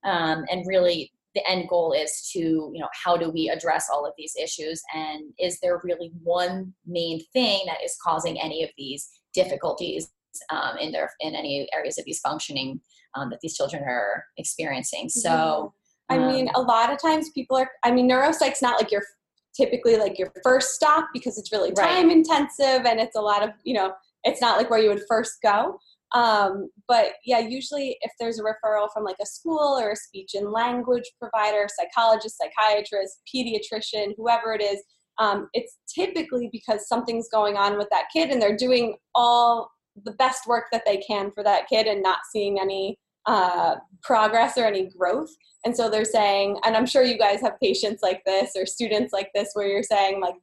um, 0.05 0.47
and 0.51 0.65
really 0.67 1.13
the 1.35 1.47
end 1.47 1.69
goal 1.69 1.93
is 1.93 2.31
to 2.33 2.39
you 2.39 2.79
know 2.81 2.89
how 3.05 3.19
do 3.19 3.29
we 3.29 3.51
address 3.51 3.89
all 3.93 4.07
of 4.07 4.15
these 4.17 4.35
issues 4.43 4.83
and 4.95 5.25
is 5.39 5.61
there 5.61 5.79
really 5.85 6.11
one 6.23 6.73
main 6.87 7.23
thing 7.35 7.61
that 7.67 7.85
is 7.85 7.99
causing 8.03 8.41
any 8.41 8.65
of 8.65 8.71
these 8.79 9.11
difficulties 9.35 10.11
um, 10.49 10.79
in 10.81 10.91
their 10.91 11.11
in 11.21 11.35
any 11.35 11.69
areas 11.75 11.99
of 11.99 12.07
these 12.07 12.21
functioning 12.21 12.81
um, 13.17 13.31
that 13.31 13.41
these 13.41 13.57
children 13.57 13.83
are 13.83 14.25
experiencing 14.37 15.09
so 15.09 15.73
I 16.09 16.19
mean, 16.19 16.49
um, 16.55 16.65
a 16.65 16.67
lot 16.67 16.93
of 16.93 17.01
times 17.01 17.31
people 17.31 17.57
are, 17.57 17.71
I 17.85 17.91
mean, 17.91 18.09
neuropsych's 18.09 18.63
not 18.63 18.81
like 18.81 18.93
your 18.93 19.03
typically 19.57 19.97
like 19.97 20.19
your 20.19 20.33
first 20.45 20.75
stop 20.75 21.09
because 21.13 21.39
it's 21.39 21.51
really 21.51 21.73
Right. 21.77 21.97
time 21.97 22.11
intensive 22.11 22.85
and 22.85 23.01
it's 23.01 23.17
a 23.17 23.21
lot 23.21 23.43
of, 23.43 23.51
you 23.65 23.75
know, 23.75 23.93
it's 24.25 24.41
not 24.41 24.59
like 24.59 24.71
where 24.71 24.81
you 24.81 24.91
would 24.91 25.03
first 25.09 25.39
go. 25.43 25.79
Um, 26.13 26.71
but 26.87 27.15
yeah, 27.25 27.41
usually 27.41 27.97
if 28.03 28.13
there's 28.21 28.39
a 28.39 28.43
referral 28.43 28.89
from 28.93 29.03
like 29.03 29.17
a 29.21 29.27
school 29.27 29.79
or 29.81 29.91
a 29.91 29.97
speech 29.97 30.35
and 30.35 30.53
language 30.53 31.11
provider, 31.21 31.67
psychologist, 31.69 32.39
psychiatrist, 32.39 33.23
pediatrician, 33.35 34.13
whoever 34.17 34.53
it 34.53 34.63
is, 34.63 34.83
um, 35.19 35.49
it's 35.55 35.79
typically 35.93 36.49
because 36.53 36.87
something's 36.87 37.29
going 37.31 37.57
on 37.57 37.79
with 37.79 37.89
that 37.91 38.05
kid 38.13 38.31
and 38.31 38.41
they're 38.41 38.57
doing 38.57 38.97
all 39.15 39.71
the 40.05 40.13
best 40.13 40.47
work 40.47 40.67
that 40.71 40.83
they 40.87 40.99
can 40.99 41.33
for 41.33 41.43
that 41.43 41.67
kid 41.69 41.87
and 41.87 42.03
not 42.03 42.19
seeing 42.31 42.61
any 42.61 42.99
uh, 43.27 43.77
progress 44.03 44.57
or 44.57 44.65
any 44.65 44.89
growth. 44.89 45.31
And 45.65 45.77
so 45.77 45.91
they're 45.91 46.05
saying, 46.05 46.59
and 46.65 46.77
I'm 46.77 46.87
sure 46.87 47.03
you 47.03 47.19
guys 47.19 47.41
have 47.41 47.59
patients 47.61 48.03
like 48.03 48.23
this 48.25 48.53
or 48.57 48.67
students 48.67 49.13
like 49.13 49.31
this 49.35 49.51
where 49.55 49.67
you're 49.67 49.83
saying, 49.83 50.21
like, 50.21 50.37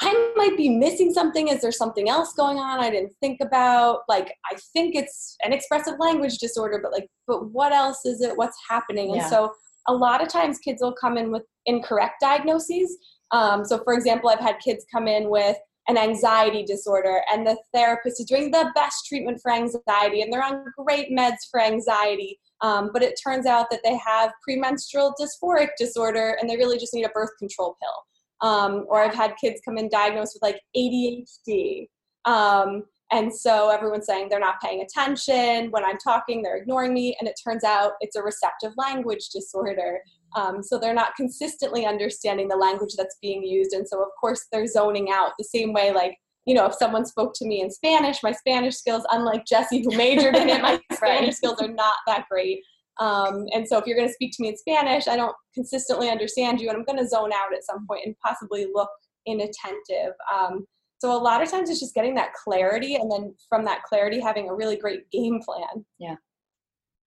I 0.00 0.32
might 0.36 0.56
be 0.56 0.68
missing 0.68 1.12
something. 1.12 1.48
Is 1.48 1.60
there 1.60 1.72
something 1.72 2.08
else 2.08 2.32
going 2.32 2.58
on 2.58 2.80
I 2.80 2.90
didn't 2.90 3.12
think 3.20 3.40
about? 3.40 4.00
Like, 4.08 4.34
I 4.50 4.56
think 4.72 4.96
it's 4.96 5.36
an 5.44 5.52
expressive 5.52 5.94
language 5.98 6.38
disorder, 6.38 6.80
but 6.82 6.90
like, 6.90 7.08
but 7.26 7.50
what 7.50 7.72
else 7.72 8.04
is 8.06 8.22
it? 8.22 8.36
What's 8.36 8.56
happening? 8.68 9.12
And 9.12 9.22
so 9.22 9.52
a 9.88 9.92
lot 9.92 10.22
of 10.22 10.28
times 10.28 10.58
kids 10.58 10.82
will 10.82 10.94
come 10.94 11.18
in 11.18 11.30
with 11.30 11.42
incorrect 11.66 12.14
diagnoses. 12.20 12.96
Um, 13.32 13.64
so, 13.64 13.82
for 13.84 13.94
example, 13.94 14.30
I've 14.30 14.40
had 14.40 14.56
kids 14.64 14.84
come 14.92 15.06
in 15.06 15.28
with 15.28 15.56
an 15.88 15.98
anxiety 15.98 16.62
disorder, 16.62 17.22
and 17.32 17.46
the 17.46 17.56
therapist 17.74 18.20
is 18.20 18.26
doing 18.26 18.50
the 18.50 18.70
best 18.74 19.06
treatment 19.06 19.40
for 19.42 19.52
anxiety, 19.52 20.22
and 20.22 20.32
they're 20.32 20.44
on 20.44 20.64
great 20.78 21.10
meds 21.10 21.48
for 21.50 21.60
anxiety. 21.60 22.38
Um, 22.60 22.90
but 22.92 23.02
it 23.02 23.18
turns 23.22 23.46
out 23.46 23.70
that 23.70 23.80
they 23.82 23.96
have 23.96 24.30
premenstrual 24.42 25.14
dysphoric 25.20 25.70
disorder, 25.76 26.36
and 26.40 26.48
they 26.48 26.56
really 26.56 26.78
just 26.78 26.94
need 26.94 27.04
a 27.04 27.10
birth 27.10 27.30
control 27.38 27.76
pill. 27.80 28.48
Um, 28.48 28.86
or 28.88 29.02
I've 29.02 29.14
had 29.14 29.34
kids 29.40 29.60
come 29.64 29.78
in 29.78 29.88
diagnosed 29.88 30.34
with 30.34 30.42
like 30.42 30.60
ADHD. 30.76 31.88
Um, 32.24 32.84
and 33.12 33.32
so 33.32 33.68
everyone's 33.68 34.06
saying 34.06 34.28
they're 34.30 34.40
not 34.40 34.60
paying 34.60 34.82
attention. 34.82 35.70
When 35.70 35.84
I'm 35.84 35.98
talking, 35.98 36.42
they're 36.42 36.56
ignoring 36.56 36.94
me. 36.94 37.14
And 37.20 37.28
it 37.28 37.38
turns 37.44 37.62
out 37.62 37.92
it's 38.00 38.16
a 38.16 38.22
receptive 38.22 38.72
language 38.78 39.28
disorder. 39.28 40.00
Um, 40.34 40.62
so 40.62 40.78
they're 40.78 40.94
not 40.94 41.16
consistently 41.16 41.86
understanding 41.86 42.48
the 42.48 42.56
language 42.56 42.94
that's 42.96 43.16
being 43.20 43.42
used. 43.42 43.72
And 43.72 43.86
so, 43.88 44.02
of 44.02 44.08
course, 44.20 44.46
they're 44.52 44.66
zoning 44.66 45.10
out 45.10 45.32
the 45.38 45.44
same 45.44 45.72
way, 45.72 45.92
like, 45.92 46.16
you 46.46 46.54
know, 46.54 46.66
if 46.66 46.74
someone 46.74 47.04
spoke 47.04 47.34
to 47.36 47.46
me 47.46 47.60
in 47.60 47.70
Spanish, 47.70 48.22
my 48.22 48.32
Spanish 48.32 48.76
skills, 48.76 49.04
unlike 49.10 49.44
Jesse, 49.46 49.82
who 49.82 49.96
majored 49.96 50.34
in 50.34 50.48
it, 50.48 50.60
my 50.60 50.80
Spanish 50.92 51.36
skills 51.36 51.60
are 51.60 51.68
not 51.68 51.94
that 52.06 52.24
great. 52.30 52.60
Um, 53.00 53.46
and 53.52 53.66
so, 53.66 53.78
if 53.78 53.86
you're 53.86 53.96
going 53.96 54.08
to 54.08 54.14
speak 54.14 54.32
to 54.36 54.42
me 54.42 54.48
in 54.48 54.56
Spanish, 54.56 55.08
I 55.08 55.16
don't 55.16 55.34
consistently 55.54 56.10
understand 56.10 56.60
you, 56.60 56.68
and 56.68 56.76
I'm 56.76 56.84
going 56.84 56.98
to 56.98 57.08
zone 57.08 57.32
out 57.32 57.54
at 57.54 57.64
some 57.64 57.86
point 57.86 58.02
and 58.04 58.14
possibly 58.24 58.66
look 58.72 58.90
inattentive. 59.26 60.14
Um, 60.32 60.66
so, 60.98 61.12
a 61.12 61.16
lot 61.16 61.42
of 61.42 61.50
times 61.50 61.70
it's 61.70 61.80
just 61.80 61.94
getting 61.94 62.14
that 62.16 62.34
clarity, 62.34 62.96
and 62.96 63.10
then 63.10 63.34
from 63.48 63.64
that 63.64 63.82
clarity, 63.84 64.20
having 64.20 64.48
a 64.48 64.54
really 64.54 64.76
great 64.76 65.10
game 65.10 65.40
plan. 65.40 65.84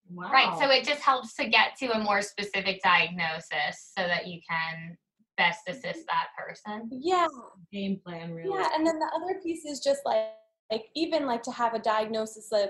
Wow. 0.10 0.32
Right. 0.32 0.58
So 0.60 0.70
it 0.70 0.86
just 0.86 1.02
helps 1.02 1.36
to 1.36 1.48
get 1.48 1.76
to 1.80 1.92
a 1.92 2.00
more 2.00 2.22
specific 2.22 2.82
diagnosis 2.82 3.92
so 3.98 4.06
that 4.06 4.28
you 4.28 4.40
can 4.50 4.98
best 5.38 5.62
assist 5.68 6.06
that 6.08 6.28
person. 6.38 6.90
Yeah, 6.92 7.28
game 7.72 8.00
plan 8.06 8.34
really. 8.34 8.50
Yeah, 8.50 8.70
and 8.76 8.86
then 8.86 9.00
the 9.00 9.12
other 9.16 9.40
piece 9.44 9.66
is 9.66 9.80
just 9.80 10.02
like, 10.06 10.28
like 10.72 10.86
even 10.96 11.26
like 11.26 11.44
to 11.44 11.52
have 11.52 11.74
a 11.74 11.80
diagnosis 11.80 12.50
of 12.52 12.70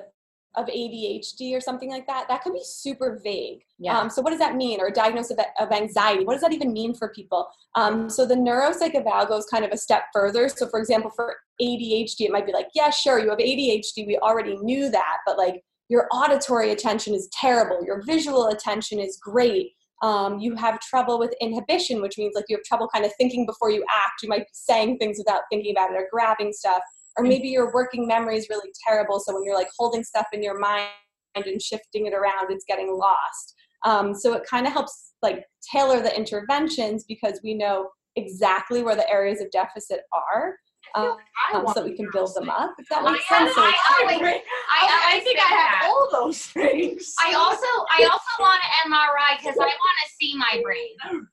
of 0.56 0.66
ADHD 0.66 1.56
or 1.56 1.62
something 1.62 1.90
like 1.90 2.08
that. 2.08 2.28
That 2.28 2.42
can 2.42 2.52
be 2.52 2.64
super 2.64 3.20
vague. 3.24 3.62
Yeah. 3.78 4.00
Um, 4.00 4.10
so 4.10 4.22
what 4.22 4.32
does 4.32 4.40
that 4.40 4.56
mean? 4.56 4.82
Or 4.82 4.88
a 4.88 4.92
diagnosis 4.92 5.38
of, 5.38 5.46
of 5.60 5.72
anxiety? 5.72 6.26
What 6.26 6.34
does 6.34 6.42
that 6.42 6.52
even 6.52 6.74
mean 6.74 6.96
for 6.96 7.10
people? 7.10 7.48
Um, 7.76 8.10
so 8.10 8.26
the 8.26 8.34
neuropsych 8.34 8.96
eval 8.96 9.28
goes 9.28 9.46
kind 9.46 9.64
of 9.64 9.72
a 9.72 9.78
step 9.78 10.06
further. 10.12 10.50
So 10.50 10.68
for 10.68 10.80
example, 10.80 11.12
for 11.16 11.36
ADHD, 11.62 12.22
it 12.22 12.32
might 12.32 12.48
be 12.48 12.54
like, 12.54 12.70
yeah, 12.74 12.90
sure, 12.90 13.20
you 13.20 13.30
have 13.30 13.38
ADHD. 13.38 14.08
We 14.08 14.18
already 14.18 14.58
knew 14.58 14.90
that, 14.90 15.18
but 15.28 15.38
like 15.38 15.64
your 15.90 16.08
auditory 16.12 16.72
attention 16.72 17.14
is 17.14 17.30
terrible. 17.32 17.84
Your 17.86 18.02
visual 18.04 18.48
attention 18.48 19.00
is 19.00 19.18
great. 19.22 19.72
Um, 20.04 20.40
you 20.40 20.56
have 20.56 20.80
trouble 20.80 21.18
with 21.18 21.34
inhibition, 21.42 22.02
which 22.02 22.18
means 22.18 22.36
like 22.36 22.46
you 22.50 22.58
have 22.58 22.64
trouble 22.64 22.88
kind 22.94 23.06
of 23.06 23.12
thinking 23.18 23.46
before 23.46 23.72
you 23.72 23.84
act. 23.90 24.22
You 24.22 24.30
might 24.30 24.42
be 24.42 24.54
saying 24.54 24.98
things 24.98 25.18
without 25.18 25.44
thinking 25.52 25.72
about 25.72 25.92
it 25.92 25.98
or 25.98 26.08
grabbing 26.12 26.54
stuff. 26.54 26.82
Or 27.18 27.24
maybe 27.24 27.48
your 27.48 27.74
working 27.74 28.06
memory 28.06 28.38
is 28.38 28.48
really 28.50 28.72
terrible. 28.88 29.20
So 29.20 29.34
when 29.34 29.44
you're 29.44 29.56
like 29.56 29.70
holding 29.78 30.04
stuff 30.04 30.28
in 30.34 30.44
your 30.44 30.60
mind 30.60 30.90
and 31.36 31.62
shifting 31.62 32.06
it 32.06 32.14
around, 32.14 32.52
it's 32.52 32.66
getting 32.68 32.96
lost. 32.96 33.56
Um, 33.86 34.14
so 34.14 34.34
it 34.34 34.44
kind 34.48 34.68
of 34.68 34.74
helps 34.74 35.14
like 35.22 35.46
tailor 35.72 36.02
the 36.02 36.16
interventions 36.16 37.06
because 37.06 37.40
we 37.44 37.54
know 37.54 37.90
exactly 38.16 38.84
where 38.84 38.96
the 38.96 39.10
areas 39.10 39.42
of 39.42 39.50
deficit 39.52 40.02
are, 40.14 40.58
um, 40.96 41.18
I 41.52 41.58
um, 41.58 41.68
so 41.68 41.74
that 41.76 41.86
we 41.86 41.96
can 41.96 42.08
build 42.14 42.34
them 42.36 42.50
up. 42.50 42.74
If 42.80 42.88
that 42.90 43.04
I 43.04 43.12
makes 43.12 43.26
have- 43.26 43.40
sense. 43.48 43.56
So 43.56 43.62
I 43.62 43.70
it's- 43.70 44.00
always- 44.00 44.22
I, 44.22 44.42
I, 44.70 45.16
I 45.16 45.20
think 45.22 45.40
I 45.40 45.44
have 45.44 45.82
that. 45.82 45.86
all 45.86 46.10
those 46.12 46.42
things. 46.58 47.14
I 47.20 47.34
also 47.34 47.66
I 48.00 48.04
also 48.12 48.32
want 48.40 48.62
an 48.86 48.92
MRI 48.92 49.38
because 49.40 49.56
I 49.58 49.66
want 49.66 49.98
to 50.06 50.10
see 50.20 50.36
my 50.38 50.62
brain. 50.64 51.24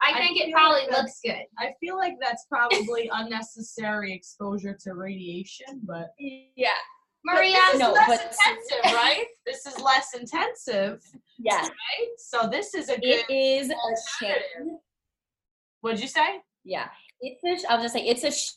I 0.00 0.10
I 0.10 0.18
think 0.18 0.38
it 0.40 0.52
probably 0.52 0.82
like 0.82 0.90
looks 0.96 1.18
good. 1.24 1.42
I 1.58 1.72
feel 1.80 1.96
like 1.96 2.14
that's 2.20 2.44
probably 2.48 3.10
unnecessary 3.12 4.12
exposure 4.14 4.76
to 4.84 4.94
radiation, 4.94 5.80
but 5.82 6.10
yeah. 6.18 6.68
Maria, 7.24 7.56
this 7.66 7.74
is 7.74 7.80
No, 7.80 7.92
less 7.92 8.06
but- 8.08 8.20
intensive, 8.46 8.92
right? 8.96 9.24
This 9.44 9.66
is 9.66 9.80
less 9.80 10.14
intensive, 10.14 11.02
Yeah. 11.38 11.60
right? 11.62 12.08
So 12.18 12.48
this 12.48 12.74
is 12.74 12.88
a 12.90 12.94
good. 12.94 13.24
It 13.28 13.30
is 13.30 13.70
a 13.70 13.74
shame. 14.20 14.30
alternative. 14.30 14.78
What'd 15.80 16.00
you 16.00 16.08
say? 16.08 16.40
Yeah. 16.64 16.88
It's 17.20 17.42
a, 17.44 17.58
sh- 17.58 17.66
I'll 17.68 17.80
just 17.82 17.94
say 17.94 18.02
it's 18.06 18.22
a 18.24 18.30
sh- 18.30 18.52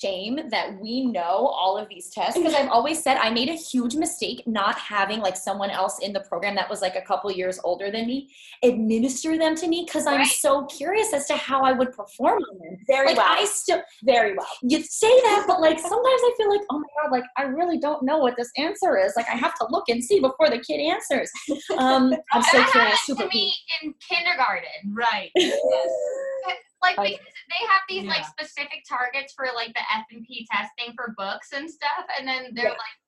shame 0.00 0.40
that 0.50 0.80
we 0.80 1.04
know 1.04 1.46
all 1.46 1.76
of 1.76 1.88
these 1.88 2.10
tests 2.10 2.38
because 2.38 2.54
I've 2.54 2.68
always 2.68 3.02
said 3.02 3.16
I 3.16 3.30
made 3.30 3.48
a 3.48 3.54
huge 3.54 3.96
mistake 3.96 4.42
not 4.46 4.78
having 4.78 5.20
like 5.20 5.36
someone 5.36 5.70
else 5.70 5.98
in 6.00 6.12
the 6.12 6.20
program 6.20 6.54
that 6.56 6.70
was 6.70 6.82
like 6.82 6.96
a 6.96 7.00
couple 7.00 7.30
years 7.32 7.58
older 7.64 7.90
than 7.90 8.06
me 8.06 8.30
administer 8.62 9.36
them 9.36 9.54
to 9.56 9.66
me 9.66 9.84
because 9.84 10.06
I'm 10.06 10.24
so 10.24 10.66
curious 10.66 11.12
as 11.12 11.26
to 11.26 11.36
how 11.36 11.62
I 11.62 11.72
would 11.72 11.92
perform 11.92 12.42
on 12.42 12.58
them. 12.58 12.78
Very 12.86 13.08
like 13.08 13.16
well. 13.16 13.26
I 13.28 13.44
still 13.44 13.82
Very 14.04 14.36
well. 14.36 14.46
you 14.62 14.82
say 14.82 15.08
that, 15.22 15.44
but 15.46 15.60
like 15.60 15.78
sometimes 15.78 16.02
I 16.04 16.34
feel 16.36 16.50
like, 16.50 16.62
oh 16.70 16.78
my 16.78 16.86
god, 17.02 17.12
like 17.12 17.24
I 17.36 17.42
really 17.42 17.78
don't 17.78 18.02
know 18.02 18.18
what 18.18 18.36
this 18.36 18.50
answer 18.56 18.96
is. 18.98 19.14
Like 19.16 19.28
I 19.28 19.36
have 19.36 19.54
to 19.56 19.66
look 19.70 19.88
and 19.88 20.02
see 20.02 20.20
before 20.20 20.48
the 20.50 20.58
kid 20.58 20.80
answers. 20.80 21.30
Um, 21.76 22.14
I'm 22.32 22.42
so 22.42 22.58
that 22.58 22.70
curious. 22.72 23.00
Super 23.02 23.24
to 23.24 23.28
me 23.28 23.54
in 23.82 23.94
kindergarten. 24.08 24.68
Right. 24.92 25.30
Like 26.82 26.96
because 26.96 27.18
they 27.18 27.66
have 27.66 27.82
these 27.88 28.06
like 28.06 28.24
specific 28.24 28.84
targets 28.88 29.32
for 29.34 29.46
like 29.54 29.74
the 29.74 29.80
F 29.94 30.04
and 30.12 30.24
P 30.24 30.46
testing 30.50 30.94
for 30.94 31.14
books 31.16 31.52
and 31.52 31.68
stuff, 31.68 32.06
and 32.18 32.26
then 32.26 32.54
they're 32.54 32.66
Yeah. 32.66 32.70
like, 32.70 32.98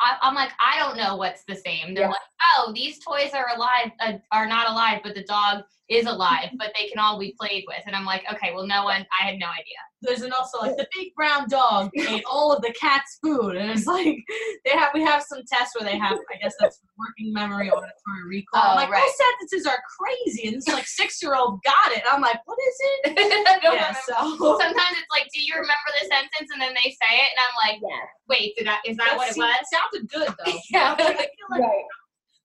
I, 0.00 0.16
I'm 0.22 0.34
like, 0.34 0.52
I 0.60 0.78
don't 0.78 0.96
know 0.96 1.16
what's 1.16 1.42
the 1.44 1.56
same. 1.56 1.94
They're 1.94 2.04
Yeah. 2.04 2.10
like, 2.10 2.20
oh, 2.56 2.72
these 2.72 3.00
toys 3.04 3.32
are 3.34 3.48
alive, 3.56 3.90
uh, 4.00 4.18
are 4.30 4.46
not 4.46 4.68
alive, 4.70 5.00
but 5.02 5.14
the 5.16 5.24
dog 5.24 5.64
is 5.88 6.06
alive, 6.06 6.50
but 6.58 6.72
they 6.78 6.86
can 6.88 7.00
all 7.00 7.18
be 7.18 7.34
played 7.40 7.64
with. 7.66 7.82
And 7.86 7.96
I'm 7.96 8.04
like, 8.04 8.24
okay, 8.32 8.52
well, 8.54 8.66
no 8.66 8.84
one, 8.84 9.04
I 9.20 9.24
had 9.24 9.38
no 9.38 9.46
idea. 9.48 9.80
There's 10.00 10.22
an 10.22 10.32
also 10.32 10.58
like 10.60 10.76
the 10.76 10.86
big 10.96 11.12
brown 11.16 11.48
dog 11.48 11.90
ate 11.96 12.22
all 12.30 12.52
of 12.54 12.62
the 12.62 12.72
cat's 12.80 13.18
food, 13.20 13.56
and 13.56 13.68
it's 13.70 13.84
like 13.86 14.16
they 14.64 14.70
have 14.70 14.90
we 14.94 15.02
have 15.02 15.24
some 15.28 15.40
tests 15.50 15.74
where 15.74 15.84
they 15.90 15.98
have 15.98 16.16
I 16.32 16.38
guess 16.40 16.54
that's 16.60 16.80
working 16.96 17.32
memory, 17.32 17.68
auditory 17.68 18.24
recall. 18.28 18.62
I'm 18.62 18.72
Oh, 18.72 18.74
like 18.76 18.90
right. 18.90 19.02
those 19.02 19.26
sentences 19.50 19.66
are 19.66 19.78
crazy, 19.98 20.46
and 20.48 20.56
this 20.56 20.68
like 20.68 20.86
six 20.86 21.20
year 21.20 21.34
old 21.34 21.60
got 21.64 21.90
it. 21.96 22.02
I'm 22.08 22.20
like, 22.20 22.38
what 22.44 22.58
is 22.68 22.76
it? 22.80 23.58
Yeah, 23.64 23.70
remember. 23.70 23.98
so 24.06 24.58
Sometimes 24.60 24.96
it's 24.98 25.06
like, 25.10 25.26
do 25.34 25.42
you 25.42 25.54
remember 25.54 25.90
the 26.00 26.06
sentence? 26.06 26.48
And 26.52 26.62
then 26.62 26.74
they 26.74 26.90
say 26.90 27.16
it, 27.18 27.30
and 27.34 27.40
I'm 27.42 27.68
like, 27.72 27.80
Yeah. 27.82 28.04
wait, 28.28 28.56
did 28.56 28.68
I, 28.68 28.76
is 28.86 28.96
that 28.98 29.16
what 29.16 29.28
it 29.30 29.34
see- 29.34 29.40
was? 29.40 29.56
sounded 29.72 30.08
good 30.10 30.28
though. 30.46 30.58
Yeah. 30.70 30.94
Like 30.98 31.30
Right. 31.50 31.82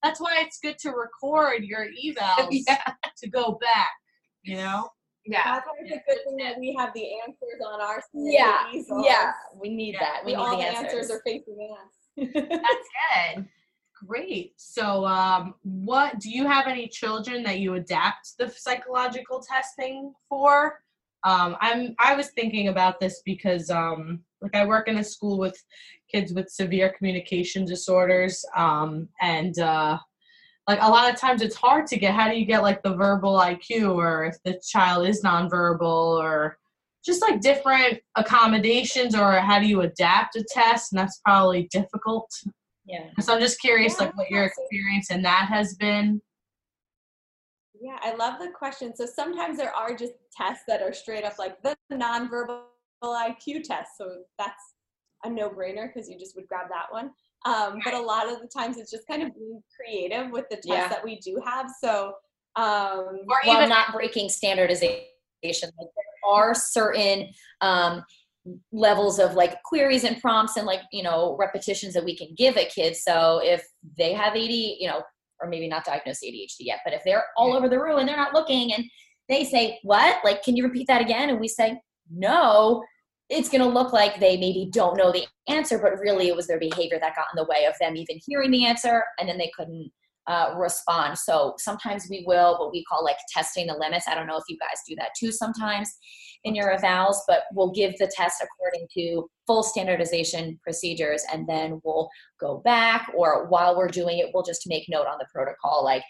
that's 0.02 0.20
why 0.20 0.38
it's 0.42 0.58
good 0.60 0.78
to 0.80 0.90
record 0.90 1.64
your 1.64 1.86
evals 2.06 2.48
Yeah. 2.68 2.94
to 3.22 3.30
go 3.30 3.60
back. 3.62 3.92
You 4.44 4.58
know, 4.58 4.90
Yeah. 5.26 5.42
That's 5.46 5.66
why 5.66 5.74
it's 5.80 5.92
a 5.92 6.02
good 6.10 6.24
thing 6.26 6.38
that 6.38 6.60
we 6.60 6.76
have 6.78 6.94
the 6.94 7.06
answers 7.26 7.62
on 7.66 7.80
our 7.82 8.02
side. 8.02 8.08
Yeah. 8.14 8.72
easels. 8.74 9.06
Yeah. 9.06 9.32
We 9.60 9.70
need 9.70 9.94
Yeah, 9.94 10.00
that. 10.02 10.26
We 10.26 10.32
We, 10.34 10.38
need 10.38 10.44
all 10.44 10.52
the 10.52 10.58
the 10.64 10.68
answers. 10.70 10.94
answers 10.94 11.12
are 11.12 11.22
facing 11.26 11.76
us. 11.82 12.28
That's 12.34 12.90
good. 13.36 13.48
great. 14.06 14.54
So, 14.58 15.06
um, 15.06 15.56
what 15.64 16.20
do 16.20 16.30
you 16.30 16.46
have 16.48 16.68
any 16.68 16.88
children 16.88 17.42
that 17.44 17.60
you 17.60 17.76
adapt 17.76 18.38
the 18.38 18.50
psychological 18.50 19.42
testing 19.42 20.14
for? 20.30 20.80
Um, 21.24 21.56
I'm 21.62 21.96
I 22.00 22.16
was 22.16 22.32
thinking 22.32 22.68
about 22.68 23.00
this 23.00 23.22
because 23.24 23.70
um, 23.70 24.20
like 24.42 24.56
I 24.56 24.66
work 24.66 24.90
in 24.90 24.98
a 24.98 25.04
school 25.04 25.40
with 25.40 25.58
kids 26.12 26.34
with 26.34 26.50
severe 26.50 26.90
communication 26.98 27.64
disorders, 27.64 28.44
um, 28.58 29.08
and 29.22 29.58
uh, 29.58 29.98
like 30.68 30.80
a 30.82 30.90
lot 30.90 31.12
of 31.12 31.20
times 31.20 31.42
it's 31.42 31.56
hard 31.56 31.88
to 31.88 31.98
get 31.98 32.14
how 32.14 32.30
do 32.30 32.38
you 32.38 32.46
get 32.46 32.62
like 32.62 32.82
the 32.84 32.96
verbal 32.96 33.38
IQ 33.38 33.96
or 33.96 34.26
if 34.26 34.38
the 34.44 34.62
child 34.66 35.08
is 35.08 35.24
nonverbal 35.24 35.82
or 35.82 36.58
just 37.06 37.22
like 37.22 37.42
different 37.42 38.00
accommodations 38.16 39.14
or 39.14 39.34
how 39.34 39.60
do 39.60 39.68
you 39.68 39.82
adapt 39.82 40.38
a 40.38 40.44
test 40.44 40.94
and 40.94 41.00
that's 41.00 41.20
probably 41.20 41.68
difficult. 41.70 42.32
Yeah. 42.86 43.10
So 43.20 43.36
I'm 43.36 43.42
just 43.42 43.60
curious 43.60 44.00
like 44.00 44.16
what 44.18 44.30
your 44.30 44.46
experience 44.46 45.12
in 45.12 45.22
that 45.24 45.48
has 45.50 45.76
been. 45.76 46.22
Yeah, 47.80 47.98
I 48.02 48.16
love 48.16 48.40
the 48.40 48.50
question. 48.50 48.96
So 48.96 49.06
sometimes 49.06 49.58
there 49.58 49.76
are 49.76 49.94
just 49.94 50.14
tests 50.36 50.64
that 50.70 50.82
are 50.82 50.94
straight 50.94 51.26
up 51.26 51.38
like 51.38 51.62
the 51.62 51.76
nonverbal 51.92 52.62
IQ 53.04 53.64
test. 53.64 53.92
So 53.98 54.24
that's 54.38 54.64
a 55.26 55.30
no 55.30 55.50
brainer 55.50 55.94
because 55.94 56.10
you 56.10 56.18
just 56.18 56.36
would 56.38 56.48
grab 56.48 56.68
that 56.70 56.86
one. 56.90 57.12
Um, 57.46 57.80
but 57.84 57.94
a 57.94 58.00
lot 58.00 58.30
of 58.30 58.40
the 58.40 58.48
times 58.48 58.78
it's 58.78 58.92
just 58.92 59.06
kind 59.08 59.22
of 59.24 59.34
being 59.36 59.62
creative 59.76 60.32
with 60.32 60.46
the 60.50 60.56
tests 60.56 60.68
Yeah. 60.68 60.88
that 60.88 61.04
we 61.04 61.20
do 61.20 61.42
have. 61.46 61.70
So, 61.82 62.14
um, 62.56 63.20
Or 63.28 63.40
while 63.44 63.58
even 63.58 63.70
not 63.70 63.94
breaking 63.94 64.30
standardization. 64.30 65.10
Like 65.44 65.90
there 65.96 66.32
are 66.32 66.56
certain 66.56 67.30
um, 67.62 68.04
levels 68.72 69.20
of 69.20 69.34
like 69.34 69.62
queries 69.64 70.04
and 70.04 70.20
prompts 70.22 70.58
and 70.58 70.66
like 70.66 70.82
you 70.92 71.04
know 71.04 71.36
repetitions 71.40 71.94
that 71.94 72.06
we 72.06 72.16
can 72.16 72.30
give 72.38 72.58
a 72.58 72.66
kid. 72.66 72.96
So 72.96 73.42
if 73.44 73.66
they 73.98 74.14
have 74.14 74.36
AD, 74.36 74.50
you 74.52 74.88
know, 74.88 75.02
or 75.42 75.50
maybe 75.50 75.68
not 75.68 75.84
diagnosed 75.86 76.24
ADHD 76.24 76.58
yet, 76.60 76.80
but 76.86 76.94
if 76.94 77.04
they're 77.04 77.26
all 77.36 77.54
over 77.54 77.68
the 77.68 77.80
room 77.80 78.00
and 78.00 78.08
they're 78.08 78.16
not 78.18 78.34
looking 78.34 78.74
and 78.74 78.86
they 79.30 79.44
say, 79.44 79.80
"What? 79.84 80.24
Like, 80.24 80.44
can 80.44 80.56
you 80.56 80.64
repeat 80.64 80.88
that 80.88 81.02
again?" 81.02 81.30
and 81.30 81.40
we 81.40 81.48
say, 81.48 81.80
"No." 82.10 82.84
It's 83.30 83.50
going 83.50 83.62
to 83.62 83.68
look 83.68 83.94
like 83.94 84.20
they 84.20 84.38
maybe 84.38 84.70
don't 84.72 84.98
know 84.98 85.12
the 85.12 85.26
answer, 85.48 85.80
but 85.80 86.00
really 86.00 86.28
it 86.28 86.36
was 86.36 86.48
their 86.48 86.60
behavior 86.60 87.00
that 87.00 87.16
got 87.16 87.28
in 87.34 87.38
the 87.38 87.48
way 87.50 87.66
of 87.66 87.74
them 87.80 87.96
even 87.96 88.20
hearing 88.26 88.52
the 88.52 88.66
answer, 88.66 89.04
and 89.20 89.28
then 89.28 89.38
they 89.38 89.52
couldn't 89.56 89.92
uh, 90.28 90.54
respond. 90.58 91.18
So 91.18 91.54
sometimes 91.58 92.08
we 92.10 92.24
will, 92.26 92.58
what 92.60 92.72
we 92.72 92.84
call 92.86 93.04
like 93.04 93.18
testing 93.30 93.68
the 93.68 93.74
limits. 93.74 94.08
I 94.08 94.16
don't 94.16 94.28
know 94.28 94.38
if 94.38 94.44
you 94.48 94.58
guys 94.58 94.82
do 94.88 94.96
that 94.96 95.10
too 95.18 95.32
sometimes 95.32 95.94
in 96.46 96.56
your 96.56 96.76
evals, 96.78 97.16
but 97.28 97.44
we'll 97.54 97.72
give 97.72 97.98
the 97.98 98.12
test 98.14 98.44
according 98.44 98.88
to 98.94 99.30
full 99.48 99.64
standardization 99.64 100.60
procedures 100.64 101.24
and 101.32 101.48
then 101.48 101.80
we'll 101.84 102.10
go 102.40 102.58
back 102.66 103.10
or 103.16 103.48
while 103.48 103.78
we're 103.78 103.88
doing 103.88 104.20
it, 104.20 104.30
we'll 104.34 104.44
just 104.44 104.68
make 104.68 104.86
note 104.90 105.08
on 105.08 105.18
the 105.20 105.28
protocol 105.34 105.84
like 105.84 106.04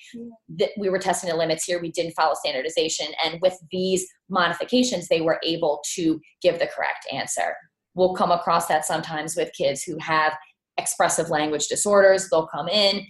that 0.57 0.69
we 0.77 0.89
were 0.89 0.99
testing 0.99 1.29
the 1.29 1.35
limits 1.35 1.63
here, 1.63 1.81
we 1.81 1.91
didn't 1.91 2.13
follow 2.13 2.33
standardization. 2.35 3.07
And 3.23 3.39
with 3.41 3.57
these 3.71 4.07
modifications, 4.29 5.07
they 5.07 5.21
were 5.21 5.39
able 5.43 5.83
to 5.95 6.19
give 6.41 6.59
the 6.59 6.67
correct 6.67 7.07
answer. 7.11 7.55
We'll 7.95 8.15
come 8.15 8.31
across 8.31 8.67
that 8.67 8.85
sometimes 8.85 9.35
with 9.35 9.51
kids 9.53 9.83
who 9.83 9.97
have 9.99 10.33
expressive 10.77 11.29
language 11.29 11.67
disorders. 11.67 12.29
They'll 12.29 12.47
come 12.47 12.67
in, 12.67 13.05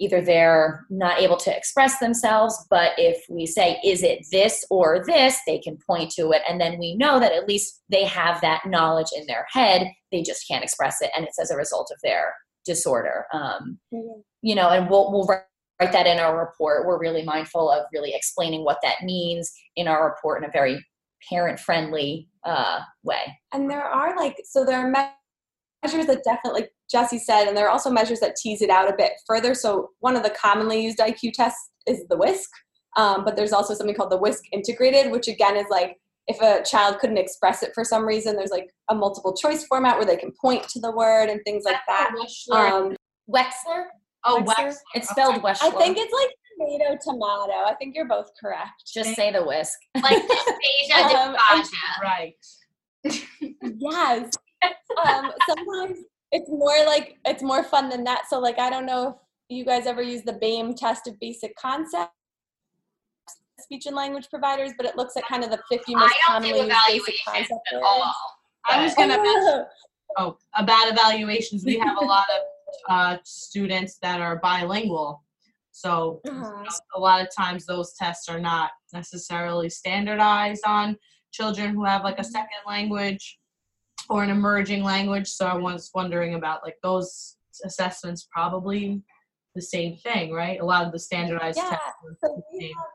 either 0.00 0.20
they're 0.20 0.86
not 0.90 1.20
able 1.20 1.36
to 1.36 1.56
express 1.56 1.98
themselves, 1.98 2.66
but 2.70 2.92
if 2.98 3.24
we 3.28 3.46
say, 3.46 3.80
is 3.84 4.02
it 4.02 4.26
this 4.30 4.64
or 4.70 5.04
this, 5.04 5.38
they 5.46 5.58
can 5.58 5.78
point 5.86 6.10
to 6.12 6.30
it. 6.30 6.42
And 6.48 6.60
then 6.60 6.78
we 6.78 6.94
know 6.94 7.18
that 7.18 7.32
at 7.32 7.48
least 7.48 7.82
they 7.88 8.04
have 8.04 8.40
that 8.40 8.66
knowledge 8.66 9.08
in 9.16 9.26
their 9.26 9.46
head. 9.50 9.90
They 10.12 10.22
just 10.22 10.46
can't 10.46 10.64
express 10.64 11.00
it. 11.00 11.10
And 11.16 11.26
it's 11.26 11.38
as 11.38 11.50
a 11.50 11.56
result 11.56 11.90
of 11.92 12.00
their 12.02 12.34
disorder. 12.64 13.24
Um, 13.32 13.78
you 14.42 14.54
know, 14.54 14.70
and 14.70 14.88
we'll, 14.88 15.10
we'll 15.10 15.26
write 15.26 15.42
write 15.80 15.92
that 15.92 16.06
in 16.06 16.18
our 16.18 16.38
report. 16.38 16.86
We're 16.86 16.98
really 16.98 17.22
mindful 17.22 17.70
of 17.70 17.86
really 17.92 18.12
explaining 18.14 18.64
what 18.64 18.78
that 18.82 19.04
means 19.04 19.52
in 19.76 19.88
our 19.88 20.08
report 20.08 20.42
in 20.42 20.48
a 20.48 20.52
very 20.52 20.84
parent 21.30 21.60
friendly 21.60 22.28
uh, 22.44 22.80
way. 23.02 23.38
And 23.52 23.70
there 23.70 23.82
are 23.82 24.16
like, 24.16 24.36
so 24.44 24.64
there 24.64 24.78
are 24.78 24.90
measures 24.90 26.06
that 26.06 26.24
definitely, 26.24 26.62
like 26.62 26.72
Jesse 26.90 27.18
said, 27.18 27.46
and 27.46 27.56
there 27.56 27.66
are 27.66 27.70
also 27.70 27.90
measures 27.90 28.20
that 28.20 28.36
tease 28.36 28.62
it 28.62 28.70
out 28.70 28.88
a 28.88 28.96
bit 28.96 29.12
further. 29.26 29.54
So 29.54 29.90
one 30.00 30.16
of 30.16 30.22
the 30.22 30.30
commonly 30.30 30.82
used 30.82 30.98
IQ 30.98 31.32
tests 31.34 31.70
is 31.86 32.04
the 32.08 32.16
WISC, 32.16 32.48
um, 32.96 33.24
but 33.24 33.36
there's 33.36 33.52
also 33.52 33.74
something 33.74 33.94
called 33.94 34.10
the 34.10 34.18
WISC 34.18 34.40
integrated, 34.52 35.12
which 35.12 35.28
again 35.28 35.56
is 35.56 35.66
like 35.70 35.96
if 36.28 36.40
a 36.42 36.62
child 36.62 36.98
couldn't 36.98 37.16
express 37.16 37.62
it 37.62 37.72
for 37.74 37.84
some 37.84 38.04
reason, 38.06 38.36
there's 38.36 38.50
like 38.50 38.68
a 38.90 38.94
multiple 38.94 39.34
choice 39.34 39.64
format 39.64 39.96
where 39.96 40.04
they 40.04 40.16
can 40.16 40.30
point 40.40 40.62
to 40.68 40.80
the 40.80 40.90
word 40.92 41.30
and 41.30 41.40
things 41.44 41.64
like 41.64 41.80
that. 41.88 42.10
Um, 42.52 42.94
Wechsler? 43.30 43.84
oh, 44.24 44.42
Wechsler? 44.42 44.44
Wechsler. 44.46 44.74
It's 44.94 45.08
spelled 45.08 45.36
Okay. 45.36 45.42
Wechsler. 45.44 45.62
I 45.62 45.70
think 45.78 45.96
it's 45.98 46.12
like 46.12 46.30
tomato 46.58 46.98
tomato. 47.02 47.64
I 47.66 47.74
think 47.78 47.94
you're 47.94 48.08
both 48.08 48.30
correct. 48.40 48.82
Just 48.92 49.14
say 49.14 49.32
the 49.32 49.42
whisk. 49.44 49.78
like 50.02 50.22
dysphagia, 50.90 51.14
Um, 51.14 51.34
dysphagia. 51.34 52.02
Right. 52.02 52.34
yes. 53.80 54.30
Um, 55.06 55.32
sometimes 55.48 55.98
it's 56.32 56.48
more 56.50 56.84
like 56.86 57.16
it's 57.24 57.42
more 57.42 57.62
fun 57.62 57.88
than 57.88 58.04
that. 58.04 58.24
So 58.28 58.38
like 58.38 58.58
I 58.58 58.70
don't 58.70 58.86
know 58.86 59.20
if 59.48 59.56
you 59.56 59.64
guys 59.64 59.86
ever 59.86 60.02
use 60.02 60.22
the 60.22 60.34
Boehm 60.34 60.74
test 60.74 61.06
of 61.06 61.18
basic 61.20 61.56
concepts, 61.56 62.12
speech 63.60 63.86
and 63.86 63.96
language 63.96 64.28
providers, 64.30 64.72
but 64.76 64.86
it 64.86 64.96
looks 64.96 65.16
at 65.16 65.26
kind 65.26 65.44
of 65.44 65.50
the 65.50 65.60
50 65.70 65.94
most 65.94 66.14
I 66.28 66.32
don't 66.32 66.42
do 66.42 66.48
commonly 66.50 66.66
used 66.66 66.68
basic 66.88 67.14
evaluations 67.14 67.20
concept 67.26 67.68
at 67.72 67.82
all. 67.82 68.14
I 68.66 68.82
was 68.82 68.94
gonna 68.94 69.16
mention 69.22 69.64
Oh, 70.16 70.36
about 70.56 70.90
evaluations. 70.90 71.64
We 71.64 71.78
have 71.78 71.96
a 71.98 72.04
lot 72.04 72.26
of 72.36 72.74
uh, 72.88 73.16
students 73.24 73.98
that 74.02 74.20
are 74.20 74.36
bilingual, 74.36 75.22
so 75.70 76.20
uh-huh. 76.28 76.64
a 76.96 77.00
lot 77.00 77.20
of 77.20 77.28
times 77.34 77.66
those 77.66 77.92
tests 77.92 78.28
are 78.28 78.40
not 78.40 78.70
necessarily 78.92 79.68
standardized 79.68 80.62
on 80.66 80.96
children 81.30 81.74
who 81.74 81.84
have 81.84 82.04
like 82.04 82.18
a 82.18 82.24
second 82.24 82.58
language 82.66 83.37
or 84.08 84.22
an 84.22 84.30
emerging 84.30 84.82
language. 84.82 85.28
So 85.28 85.46
I 85.46 85.54
was 85.54 85.90
wondering 85.94 86.34
about 86.34 86.62
like 86.64 86.76
those 86.82 87.36
assessments 87.64 88.28
probably 88.32 89.02
the 89.54 89.62
same 89.62 89.96
thing, 89.98 90.32
right? 90.32 90.60
A 90.60 90.64
lot 90.64 90.86
of 90.86 90.92
the 90.92 90.98
standardized 90.98 91.58
Yeah, 91.58 91.70
tests 91.70 91.84
are 92.04 92.16
So 92.22 92.36
the 92.36 92.42
we 92.52 92.60
same 92.60 92.76
have 92.76 92.86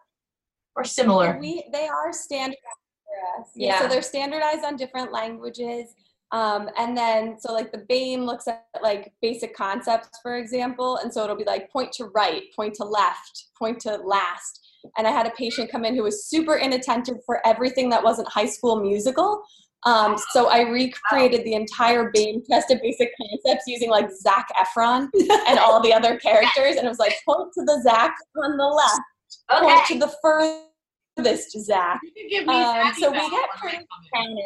or 0.76 0.84
similar. 0.84 1.38
We 1.40 1.64
they 1.72 1.88
are 1.88 2.12
standardized 2.12 2.60
for 3.06 3.42
us. 3.42 3.50
Yeah. 3.56 3.82
So 3.82 3.88
they're 3.88 4.02
standardized 4.02 4.64
on 4.64 4.76
different 4.76 5.12
languages. 5.12 5.94
Um, 6.32 6.68
and 6.80 6.98
then 6.98 7.38
so 7.40 7.54
like 7.54 7.72
the 7.72 7.86
Boehm 7.88 8.26
looks 8.26 8.48
at 8.48 8.66
like 8.82 9.14
basic 9.22 9.56
concepts, 9.56 10.20
for 10.24 10.38
example, 10.38 10.98
and 10.98 11.14
so 11.14 11.24
it'll 11.24 11.36
be 11.36 11.44
like 11.44 11.72
point 11.72 11.92
to 11.94 12.06
right, 12.06 12.44
point 12.56 12.74
to 12.76 12.86
left, 12.86 13.46
point 13.58 13.80
to 13.82 13.98
last. 13.98 14.60
And 14.98 15.06
I 15.06 15.12
had 15.12 15.28
a 15.28 15.32
patient 15.32 15.72
come 15.72 15.86
in 15.86 15.96
who 15.96 16.04
was 16.04 16.26
super 16.26 16.56
inattentive 16.56 17.18
for 17.26 17.46
everything 17.46 17.90
that 17.90 18.04
wasn't 18.04 18.28
High 18.30 18.48
School 18.48 18.82
Musical. 18.82 19.44
Um, 19.86 20.18
so 20.32 20.50
I 20.50 20.62
recreated 20.62 21.44
the 21.44 21.54
entire 21.54 22.12
Boehm 22.12 22.42
test 22.50 22.72
of 22.72 22.82
basic 22.82 23.12
concepts 23.18 23.66
using 23.68 23.90
like 23.90 24.10
Zac 24.12 24.48
Efron 24.58 25.10
and 25.48 25.60
all 25.60 25.82
the 25.82 25.94
other 25.94 26.18
characters, 26.28 26.78
and 26.78 26.86
it 26.86 26.90
was 26.90 27.00
like 27.00 27.16
point 27.26 27.52
to 27.54 27.64
the 27.66 27.82
Zac 27.84 28.16
on 28.38 28.58
the 28.58 28.64
left 28.64 29.02
point 29.50 29.86
to 29.88 30.00
the 30.00 30.14
furthest 30.22 31.58
Zac. 31.66 32.00
You 32.04 32.12
can 32.14 32.30
give 32.30 32.48
me 32.48 32.56
Um, 32.56 32.94
so 32.94 33.12
we 33.12 33.18
email 33.18 33.30
get 33.30 33.50
when 33.62 33.76
I 33.76 33.80
pretty-. 34.12 34.44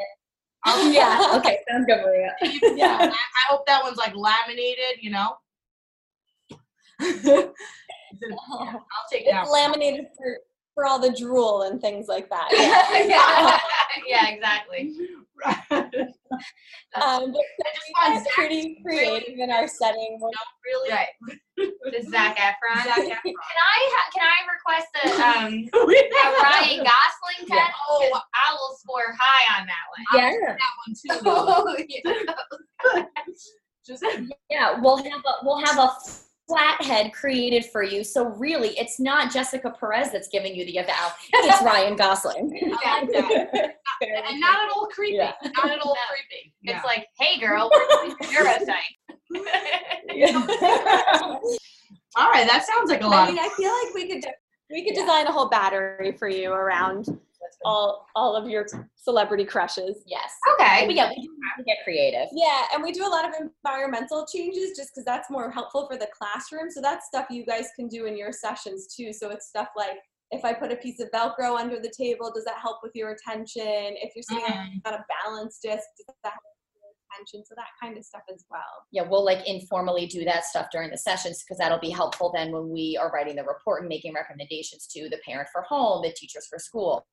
Oh, 0.65 0.91
yeah. 0.93 1.37
Okay. 1.37 1.59
Sounds 1.69 1.85
good, 1.85 2.01
Maria. 2.01 2.33
Yeah. 2.75 3.11
I 3.11 3.51
hope 3.51 3.65
that 3.67 3.83
one's 3.83 3.97
like 3.97 4.15
laminated, 4.15 5.01
you 5.01 5.11
know. 5.11 5.37
I'll 6.99 7.53
take 9.11 9.25
that. 9.25 9.41
It's 9.43 9.49
one. 9.49 9.61
laminated 9.61 10.07
for, 10.17 10.39
for 10.77 10.85
all 10.85 10.99
the 10.99 11.09
drool 11.09 11.63
and 11.63 11.81
things 11.81 12.07
like 12.07 12.29
that. 12.29 12.47
yeah. 13.09 13.57
yeah, 14.07 14.29
exactly. 14.29 14.95
Um, 16.95 17.31
but 17.31 17.41
just 17.73 17.85
we 17.87 18.13
Zach 18.15 18.27
pretty 18.33 18.79
creative 18.83 19.37
in 19.37 19.51
our 19.51 19.67
setting. 19.67 20.17
We're- 20.19 20.31
really. 20.65 20.89
Right. 20.91 21.07
Just 21.93 22.09
Zac 22.09 22.37
Efron. 22.37 22.83
Zac 22.83 22.97
Efron. 22.97 23.21
Can 23.23 23.33
I 23.33 23.77
ha- 23.93 24.09
can 24.13 24.23
I 24.25 24.37
request 24.51 24.87
a 24.95 25.07
um 25.21 25.69
a 25.73 26.43
Ryan 26.43 26.77
Gosling 26.79 27.47
test? 27.47 27.49
Yeah. 27.49 27.67
Oh, 27.89 28.19
I 28.33 28.53
will 28.53 28.75
score 28.77 29.15
high 29.19 29.59
on 29.59 29.67
that 29.67 29.85
one. 29.93 30.03
Yeah. 30.21 30.55
that 30.57 30.73
one 30.85 30.93
too. 30.95 32.23
though. 32.83 32.93
one. 32.93 33.05
Just 33.85 34.03
Yeah. 34.49 34.79
We'll 34.81 34.97
have 34.97 35.21
a 35.25 35.33
we'll 35.43 35.63
have 35.65 35.77
a 35.77 35.89
flathead 36.47 37.11
created 37.13 37.65
for 37.65 37.83
you. 37.83 38.03
So 38.03 38.27
really, 38.29 38.69
it's 38.79 38.99
not 38.99 39.31
Jessica 39.31 39.69
Perez 39.79 40.11
that's 40.11 40.27
giving 40.29 40.55
you 40.55 40.65
the 40.65 40.79
eval. 40.79 40.93
It's 41.33 41.61
Ryan 41.61 41.95
Gosling. 41.95 42.71
I 42.85 43.01
like 43.01 43.11
that. 43.11 43.75
and 44.01 44.39
not 44.39 44.65
at 44.65 44.71
all 44.75 44.87
creepy. 44.87 45.15
Yeah. 45.17 45.33
Not 45.57 45.71
at 45.71 45.79
all 45.79 45.93
No. 45.95 46.01
creepy. 46.09 46.53
It's 46.63 46.85
like, 46.85 47.07
hey 47.19 47.39
girl, 47.39 47.69
where's 47.71 48.15
the 48.15 48.25
neuropsych? 48.25 48.77
all 52.15 52.29
right, 52.31 52.47
that 52.47 52.65
sounds 52.65 52.89
like 52.89 53.01
a 53.01 53.05
I 53.05 53.07
lot. 53.07 53.29
mean, 53.29 53.39
I 53.39 53.49
feel 53.57 53.71
like 53.71 53.93
we 53.93 54.07
could 54.07 54.25
we 54.69 54.83
could 54.85 54.95
Yeah. 54.95 55.01
design 55.03 55.27
a 55.27 55.31
whole 55.31 55.49
battery 55.49 56.11
for 56.17 56.27
you 56.27 56.51
around 56.53 57.07
all 57.65 58.07
all 58.15 58.35
of 58.35 58.47
your 58.49 58.65
celebrity 58.95 59.45
crushes. 59.45 60.03
yes. 60.05 60.31
okay. 60.53 60.85
But 60.85 60.95
yeah, 60.95 61.09
we 61.09 61.15
do 61.23 61.29
have 61.29 61.36
to 61.57 61.63
get 61.63 61.77
creative. 61.83 62.27
Yeah, 62.31 62.63
and 62.73 62.81
we 62.83 62.91
do 62.91 63.05
a 63.05 63.09
lot 63.09 63.25
of 63.27 63.33
environmental 63.39 64.25
changes 64.25 64.77
just 64.77 64.91
because 64.93 65.05
that's 65.05 65.29
more 65.29 65.49
helpful 65.51 65.87
for 65.87 65.97
the 65.97 66.07
classroom. 66.17 66.69
So 66.71 66.81
that's 66.81 67.07
stuff 67.07 67.27
you 67.29 67.45
guys 67.45 67.67
can 67.75 67.87
do 67.87 68.05
in 68.05 68.17
your 68.17 68.31
sessions 68.31 68.87
too. 68.95 69.11
So 69.13 69.29
it's 69.29 69.47
stuff 69.47 69.69
like 69.75 69.97
if 70.31 70.43
I 70.43 70.53
put 70.53 70.71
a 70.71 70.75
piece 70.75 70.99
of 70.99 71.09
Velcro 71.11 71.57
under 71.57 71.79
the 71.79 71.91
table, 71.97 72.31
does 72.33 72.43
that 72.45 72.57
help 72.61 72.79
with 72.83 72.91
your 72.95 73.11
attention? 73.11 73.63
If 73.65 74.15
you're 74.15 74.23
sitting 74.23 74.43
Mm. 74.43 74.81
on 74.85 74.93
a 74.95 75.05
balance 75.23 75.59
disc, 75.59 75.85
does 75.97 76.05
that 76.23 76.33
help 76.33 76.43
your 76.75 76.91
attention. 77.13 77.45
So 77.45 77.55
that 77.55 77.67
kind 77.81 77.97
of 77.97 78.03
stuff 78.03 78.23
as 78.33 78.43
well. 78.49 78.85
Yeah, 78.91 79.03
we'll 79.03 79.23
like 79.23 79.47
informally 79.47 80.05
do 80.05 80.25
that 80.25 80.43
stuff 80.43 80.67
during 80.71 80.89
the 80.91 80.97
sessions 80.97 81.43
because 81.43 81.57
that'll 81.57 81.79
be 81.79 81.89
helpful 81.89 82.31
then 82.35 82.51
when 82.51 82.69
we 82.69 82.97
are 82.99 83.09
writing 83.11 83.37
the 83.37 83.43
report 83.45 83.81
and 83.81 83.87
making 83.89 84.13
recommendations 84.13 84.85
to 84.87 85.07
the 85.09 85.17
parent 85.25 85.47
for 85.51 85.61
home, 85.61 86.01
the 86.03 86.11
teachers 86.11 86.45
for 86.47 86.59
school. 86.59 87.07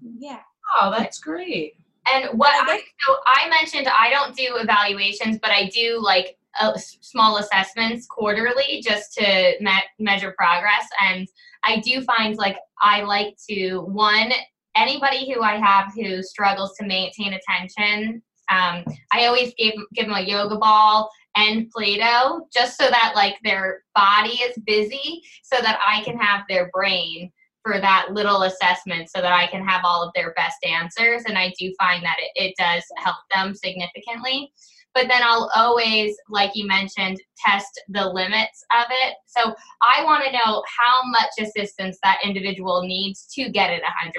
Yeah. 0.00 0.40
Oh, 0.80 0.90
that's 0.96 1.18
great. 1.18 1.74
And 2.12 2.38
what 2.38 2.52
I, 2.68 2.80
so 3.06 3.16
I 3.26 3.48
mentioned, 3.48 3.88
I 3.88 4.10
don't 4.10 4.36
do 4.36 4.56
evaluations, 4.56 5.38
but 5.40 5.50
I 5.50 5.68
do 5.68 6.00
like 6.00 6.36
uh, 6.60 6.76
small 6.76 7.38
assessments 7.38 8.06
quarterly 8.06 8.82
just 8.82 9.14
to 9.14 9.54
me- 9.60 9.72
measure 9.98 10.34
progress. 10.36 10.86
And 11.00 11.26
I 11.64 11.80
do 11.80 12.02
find 12.02 12.36
like 12.36 12.56
I 12.80 13.02
like 13.02 13.36
to 13.50 13.80
one 13.80 14.32
anybody 14.76 15.32
who 15.32 15.42
I 15.42 15.56
have 15.56 15.92
who 15.94 16.22
struggles 16.22 16.76
to 16.78 16.86
maintain 16.86 17.34
attention. 17.34 18.22
Um, 18.48 18.84
I 19.12 19.26
always 19.26 19.52
give 19.58 19.74
give 19.94 20.06
them 20.06 20.14
a 20.14 20.20
yoga 20.20 20.56
ball 20.56 21.10
and 21.36 21.68
Play-Doh 21.70 22.46
just 22.54 22.78
so 22.78 22.88
that 22.88 23.12
like 23.14 23.36
their 23.42 23.82
body 23.94 24.38
is 24.42 24.56
busy, 24.64 25.22
so 25.42 25.56
that 25.60 25.78
I 25.86 26.02
can 26.04 26.16
have 26.18 26.44
their 26.48 26.70
brain 26.72 27.30
for 27.66 27.80
that 27.80 28.08
little 28.12 28.42
assessment 28.42 29.10
so 29.10 29.20
that 29.20 29.32
I 29.32 29.48
can 29.48 29.66
have 29.66 29.80
all 29.84 30.02
of 30.02 30.12
their 30.14 30.32
best 30.34 30.58
answers. 30.64 31.24
And 31.26 31.36
I 31.36 31.52
do 31.58 31.74
find 31.78 32.04
that 32.04 32.16
it, 32.18 32.30
it 32.36 32.54
does 32.56 32.84
help 32.98 33.16
them 33.34 33.54
significantly. 33.54 34.52
But 34.94 35.08
then 35.08 35.20
I'll 35.22 35.50
always, 35.54 36.16
like 36.30 36.52
you 36.54 36.66
mentioned, 36.66 37.20
test 37.44 37.82
the 37.88 38.08
limits 38.08 38.64
of 38.72 38.86
it. 38.90 39.16
So 39.26 39.54
I 39.82 40.02
want 40.04 40.24
to 40.24 40.32
know 40.32 40.62
how 40.78 41.02
much 41.10 41.30
assistance 41.38 41.98
that 42.02 42.20
individual 42.24 42.82
needs 42.86 43.26
to 43.34 43.50
get 43.50 43.70
it 43.70 43.82
100%. 43.82 44.12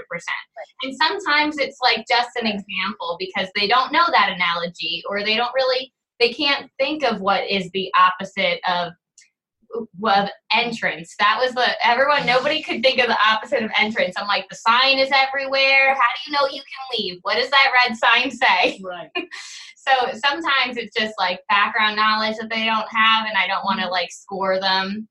And 0.83 0.95
sometimes 0.95 1.57
it's 1.57 1.79
like 1.81 2.05
just 2.07 2.29
an 2.39 2.45
example 2.45 3.15
because 3.17 3.47
they 3.55 3.67
don't 3.67 3.91
know 3.91 4.05
that 4.11 4.33
analogy 4.35 5.01
or 5.09 5.23
they 5.23 5.35
don't 5.35 5.53
really, 5.55 5.93
they 6.19 6.31
can't 6.31 6.69
think 6.77 7.03
of 7.03 7.21
what 7.21 7.49
is 7.49 7.71
the 7.73 7.91
opposite 7.97 8.59
of 8.69 8.91
of 9.75 10.29
entrance. 10.53 11.15
That 11.19 11.39
was 11.41 11.53
the 11.53 11.65
everyone 11.85 12.25
nobody 12.25 12.61
could 12.61 12.81
think 12.81 12.99
of 12.99 13.07
the 13.07 13.17
opposite 13.25 13.63
of 13.63 13.71
entrance. 13.77 14.15
I'm 14.17 14.27
like 14.27 14.47
the 14.49 14.55
sign 14.55 14.99
is 14.99 15.09
everywhere. 15.13 15.93
How 15.93 16.01
do 16.01 16.31
you 16.31 16.33
know 16.33 16.47
you 16.53 16.61
can 16.61 16.97
leave? 16.97 17.19
What 17.23 17.35
does 17.35 17.49
that 17.49 17.71
red 17.85 17.97
sign 17.97 18.31
say? 18.31 18.81
Right. 18.83 19.09
So 19.75 20.17
sometimes 20.25 20.75
it's 20.75 20.95
just 20.97 21.13
like 21.17 21.39
background 21.49 21.95
knowledge 21.95 22.35
that 22.39 22.49
they 22.49 22.65
don't 22.65 22.87
have 22.91 23.25
and 23.25 23.37
I 23.37 23.47
don't 23.47 23.63
want 23.63 23.79
to 23.79 23.87
like 23.87 24.09
score 24.11 24.59
them 24.59 25.07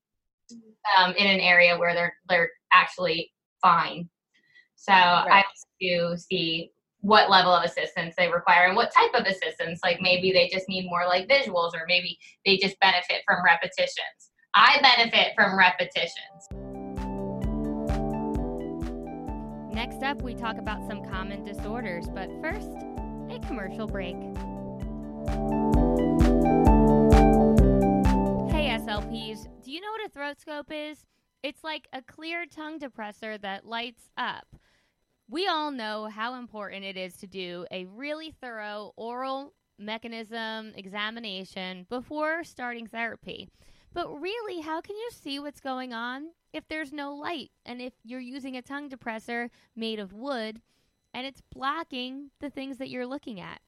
um, 0.97 1.13
in 1.15 1.27
an 1.27 1.41
area 1.41 1.79
where 1.79 1.95
they're 1.95 2.15
they're 2.29 2.51
actually 2.73 3.33
fine. 3.63 4.09
So 4.77 4.93
I 4.93 5.25
Right. 5.27 5.33
have 5.33 5.45
to 5.81 6.17
see 6.19 6.71
what 7.01 7.31
level 7.31 7.53
of 7.55 7.65
assistance 7.65 8.15
they 8.19 8.29
require 8.29 8.67
and 8.67 8.77
what 8.77 8.93
type 8.93 9.15
of 9.15 9.27
assistance. 9.27 9.81
Like 9.85 10.01
maybe 10.01 10.33
they 10.33 10.49
just 10.49 10.69
need 10.69 10.87
more 10.89 11.07
like 11.07 11.29
visuals 11.29 11.73
or 11.75 11.85
maybe 11.87 12.19
they 12.45 12.57
just 12.57 12.79
benefit 12.81 13.23
from 13.27 13.45
repetitions. 13.45 14.31
I 14.59 14.79
benefit 14.81 15.35
from 15.35 15.59
repetitions. 15.59 16.49
Next 19.71 20.03
up, 20.03 20.23
we 20.23 20.35
talk 20.35 20.57
about 20.57 20.89
some 20.89 21.05
common 21.05 21.45
disorders, 21.45 22.07
but 22.09 22.31
first, 22.41 22.71
a 23.29 23.39
commercial 23.47 23.87
break. 23.87 24.17
Hey, 28.51 28.71
SLPs, 28.79 29.47
do 29.63 29.71
you 29.71 29.83
know 29.83 29.91
what 29.91 30.07
a 30.07 30.09
throat 30.11 30.41
scope 30.41 30.73
is? 30.73 31.05
It's 31.43 31.63
like 31.63 31.87
a 31.93 32.01
clear 32.01 32.47
tongue 32.47 32.81
depressor 32.81 33.39
that 33.43 33.67
lights 33.67 34.09
up. 34.17 34.47
We 35.29 35.47
all 35.47 35.71
know 35.71 36.07
how 36.07 36.37
important 36.37 36.83
it 36.83 36.97
is 36.97 37.19
to 37.19 37.27
do 37.27 37.67
a 37.71 37.85
really 37.85 38.33
thorough 38.41 38.93
oral 38.97 39.53
mechanism 39.79 40.73
examination 40.77 41.85
before 41.91 42.43
starting 42.43 42.87
therapy. 42.87 43.51
But 43.97 44.21
really, 44.21 44.61
how 44.61 44.83
can 44.83 44.95
you 44.95 45.09
see 45.11 45.39
what's 45.39 45.59
going 45.59 45.95
on 45.95 46.27
if 46.53 46.69
there's 46.69 46.93
no 46.93 47.15
light 47.15 47.51
and 47.65 47.81
if 47.81 47.95
you're 48.05 48.21
using 48.21 48.55
a 48.55 48.61
tongue 48.61 48.91
depressor 48.91 49.49
made 49.75 49.99
of 49.99 50.13
wood 50.13 50.61
and 51.15 51.27
it's 51.27 51.41
blocking 51.41 52.31
the 52.39 52.51
things 52.51 52.77
that 52.77 52.91
you're 52.91 53.07
looking 53.07 53.41
at? 53.41 53.63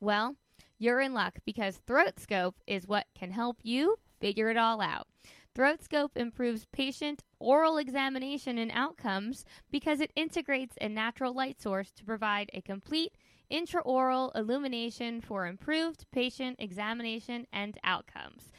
Well, 0.00 0.34
you're 0.76 1.00
in 1.00 1.14
luck 1.14 1.38
because 1.44 1.78
ThroatScope 1.86 2.54
is 2.66 2.88
what 2.88 3.06
can 3.14 3.30
help 3.30 3.58
you 3.62 4.00
figure 4.20 4.50
it 4.50 4.56
all 4.56 4.80
out. 4.80 5.06
ThroatScope 5.54 6.16
improves 6.16 6.66
patient 6.72 7.22
oral 7.38 7.78
examination 7.78 8.58
and 8.58 8.72
outcomes 8.74 9.44
because 9.70 10.00
it 10.00 10.10
integrates 10.16 10.76
a 10.80 10.88
natural 10.88 11.32
light 11.32 11.62
source 11.62 11.92
to 11.92 12.04
provide 12.04 12.50
a 12.52 12.60
complete 12.60 13.12
intraoral 13.52 14.34
illumination 14.34 15.20
for 15.20 15.46
improved 15.46 16.06
patient 16.10 16.56
examination 16.58 17.46
and 17.52 17.78
outcomes. 17.84 18.50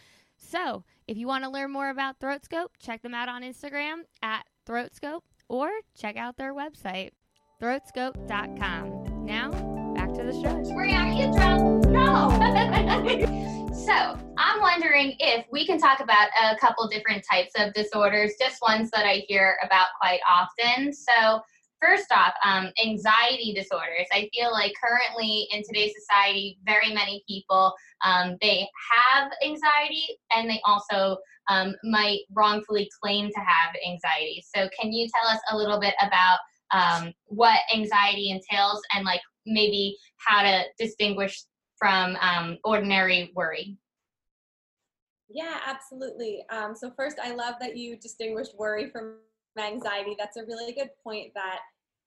So, 0.48 0.84
if 1.08 1.18
you 1.18 1.28
want 1.28 1.44
to 1.44 1.50
learn 1.50 1.72
more 1.72 1.90
about 1.90 2.20
ThroatScope, 2.20 2.68
check 2.80 3.02
them 3.02 3.16
out 3.16 3.30
on 3.30 3.42
Instagram 3.42 4.02
at 4.22 4.46
ThroatScope 4.68 5.22
or 5.50 5.70
check 5.98 6.18
out 6.18 6.38
their 6.38 6.54
website, 6.54 7.12
throatscope.com. 7.62 9.26
Now, 9.26 9.50
back 9.96 10.14
to 10.14 10.24
the 10.24 10.34
show. 10.34 10.56
Are 10.76 10.86
you 10.86 11.34
drunk? 11.34 11.86
No. 11.86 12.30
so 13.86 14.20
I'm 14.38 14.62
wondering 14.62 15.16
if 15.20 15.46
we 15.52 15.66
can 15.66 15.80
talk 15.80 16.00
about 16.00 16.28
a 16.42 16.56
couple 16.58 16.88
different 16.88 17.26
types 17.30 17.54
of 17.58 17.74
disorders, 17.74 18.34
just 18.40 18.62
ones 18.62 18.92
that 18.92 19.06
I 19.06 19.24
hear 19.28 19.58
about 19.64 19.88
quite 20.00 20.20
often. 20.30 20.94
So 20.94 21.42
first 21.82 22.12
off, 22.12 22.34
um, 22.44 22.72
anxiety 22.84 23.54
disorders. 23.54 24.08
I 24.12 24.30
feel 24.34 24.52
like 24.52 24.74
currently 24.82 25.48
in 25.52 25.62
today's 25.64 25.94
society, 25.98 26.58
very 26.66 26.94
many 26.94 27.24
people 27.28 27.74
um, 28.04 28.38
they 28.42 28.68
have 28.92 29.32
anxiety 29.44 30.06
and 30.36 30.50
they 30.50 30.62
also 30.66 31.18
um, 31.50 31.76
might 31.84 32.22
wrongfully 32.34 32.90
claim 33.02 33.28
to 33.28 33.40
have 33.40 33.76
anxiety. 33.88 34.44
So 34.56 34.68
can 34.80 34.92
you 34.92 35.08
tell 35.14 35.32
us 35.32 35.40
a 35.52 35.58
little 35.58 35.80
bit 35.80 35.94
about 36.02 36.40
um, 36.72 37.14
what 37.26 37.60
anxiety 37.74 38.32
entails 38.32 38.82
and 38.94 39.06
like 39.06 39.22
maybe 39.46 39.98
how 40.18 40.42
to 40.42 40.64
distinguish 40.80 41.44
from 41.78 42.18
um, 42.22 42.58
ordinary 42.64 43.32
worry. 43.36 43.78
Yeah, 45.30 45.60
absolutely. 45.66 46.46
Um, 46.50 46.76
so 46.76 46.92
first, 46.96 47.20
I 47.22 47.34
love 47.34 47.56
that 47.60 47.76
you 47.76 47.98
distinguished 47.98 48.58
worry 48.58 48.90
from 48.90 49.18
anxiety. 49.62 50.16
That's 50.18 50.38
a 50.38 50.46
really 50.46 50.74
good 50.74 50.90
point. 51.04 51.32
That 51.36 51.60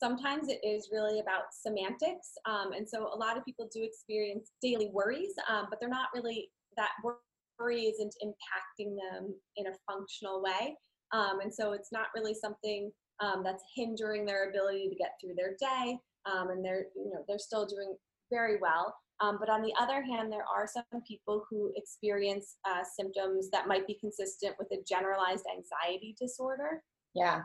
sometimes 0.02 0.48
it 0.48 0.61
is 0.66 0.88
really 0.92 1.20
about 1.20 1.52
semantics, 1.52 2.32
um, 2.46 2.72
and 2.72 2.88
so 2.88 3.11
a 3.12 3.16
lot 3.16 3.37
of 3.37 3.44
people 3.44 3.68
do 3.72 3.82
experience 3.82 4.50
daily 4.62 4.90
worries, 4.92 5.32
um, 5.48 5.66
but 5.70 5.80
they're 5.80 5.88
not 5.88 6.08
really 6.14 6.50
that 6.76 6.90
worry 7.02 7.82
isn't 7.82 8.14
impacting 8.22 8.94
them 8.96 9.34
in 9.56 9.66
a 9.66 9.92
functional 9.92 10.42
way, 10.42 10.76
um, 11.12 11.40
and 11.40 11.52
so 11.52 11.72
it's 11.72 11.92
not 11.92 12.06
really 12.14 12.34
something 12.34 12.90
um, 13.20 13.42
that's 13.44 13.64
hindering 13.74 14.24
their 14.24 14.50
ability 14.50 14.88
to 14.88 14.94
get 14.94 15.12
through 15.20 15.34
their 15.37 15.56
day, 15.58 15.98
um, 16.26 16.50
and 16.50 16.64
they're 16.64 16.87
you 16.94 17.11
know 17.12 17.24
they're 17.28 17.38
still 17.38 17.66
doing 17.66 17.94
very 18.30 18.58
well. 18.61 18.94
Um, 19.20 19.38
but 19.40 19.50
on 19.50 19.62
the 19.62 19.74
other 19.78 20.02
hand, 20.02 20.32
there 20.32 20.44
are 20.44 20.68
some 20.68 21.02
people 21.06 21.44
who 21.50 21.72
experience 21.74 22.56
uh, 22.64 22.84
symptoms 22.84 23.50
that 23.50 23.66
might 23.66 23.87
be 23.87 23.98
consistent 24.00 24.54
with 24.58 24.68
a 24.70 24.82
generalized 24.88 25.44
anxiety 25.50 26.14
disorder. 26.18 26.82
Yeah. 27.18 27.42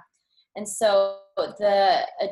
And 0.55 0.67
so 0.67 1.17
the, 1.35 2.05
uh, 2.21 2.27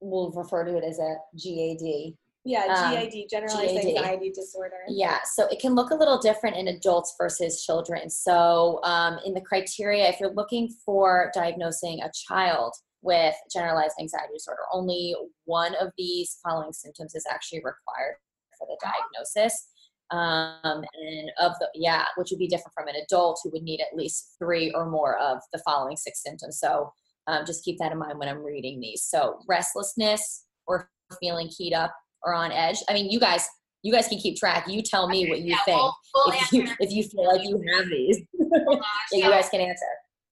we'll 0.00 0.30
refer 0.32 0.64
to 0.64 0.76
it 0.76 0.84
as 0.84 0.98
a 0.98 1.16
GAD. 1.36 2.14
Yeah, 2.44 2.64
Um, 2.64 2.94
GAD, 2.94 3.28
generalized 3.30 3.74
GAD. 3.74 3.96
anxiety 3.96 4.30
disorder. 4.30 4.78
Yeah, 4.88 5.20
so 5.24 5.46
it 5.46 5.60
can 5.60 5.74
look 5.76 5.92
a 5.92 5.94
little 5.94 6.18
different 6.18 6.56
in 6.56 6.66
adults 6.68 7.14
versus 7.16 7.64
children. 7.64 8.10
So, 8.10 8.80
um, 8.82 9.20
in 9.24 9.32
the 9.32 9.40
criteria, 9.40 10.08
if 10.08 10.18
you're 10.18 10.34
looking 10.34 10.68
for 10.84 11.30
diagnosing 11.34 12.02
a 12.02 12.10
child 12.28 12.74
with 13.00 13.34
generalized 13.52 13.94
anxiety 14.00 14.32
disorder, 14.34 14.62
only 14.72 15.14
one 15.44 15.76
of 15.76 15.92
these 15.96 16.38
following 16.42 16.72
symptoms 16.72 17.14
is 17.14 17.24
actually 17.30 17.58
required 17.58 18.16
for 18.58 18.66
the 18.66 18.76
diagnosis. 18.82 19.68
Um, 20.12 20.84
and 20.94 21.30
of 21.40 21.52
the, 21.58 21.68
yeah, 21.74 22.04
which 22.16 22.28
would 22.30 22.38
be 22.38 22.46
different 22.46 22.74
from 22.74 22.86
an 22.88 22.94
adult 22.96 23.40
who 23.42 23.50
would 23.50 23.62
need 23.62 23.80
at 23.80 23.96
least 23.96 24.36
three 24.38 24.70
or 24.72 24.88
more 24.88 25.18
of 25.18 25.38
the 25.52 25.62
following 25.64 25.96
six 25.96 26.22
symptoms. 26.22 26.58
So, 26.60 26.92
um, 27.28 27.46
just 27.46 27.64
keep 27.64 27.78
that 27.78 27.92
in 27.92 27.98
mind 27.98 28.18
when 28.18 28.28
I'm 28.28 28.42
reading 28.44 28.78
these. 28.80 29.02
So, 29.04 29.38
restlessness 29.48 30.44
or 30.66 30.90
feeling 31.20 31.48
keyed 31.48 31.72
up 31.72 31.94
or 32.24 32.34
on 32.34 32.52
edge. 32.52 32.76
I 32.88 32.92
mean, 32.92 33.10
you 33.10 33.18
guys, 33.18 33.46
you 33.82 33.92
guys 33.92 34.06
can 34.06 34.18
keep 34.18 34.36
track. 34.36 34.68
You 34.68 34.82
tell 34.82 35.08
me 35.08 35.28
what 35.28 35.40
you 35.40 35.50
Yeah, 35.52 35.64
think 35.64 35.80
we'll- 35.80 35.96
we'll 36.14 36.34
if 36.34 36.52
you 36.52 36.68
if 36.78 36.90
you 36.92 37.02
feel 37.04 37.26
like 37.26 37.42
you 37.48 37.62
have 37.74 37.86
these. 37.88 38.18
Gosh, 38.38 38.80
Yeah, 39.12 39.26
you 39.26 39.30
guys 39.32 39.48
can 39.48 39.60
answer. 39.60 39.86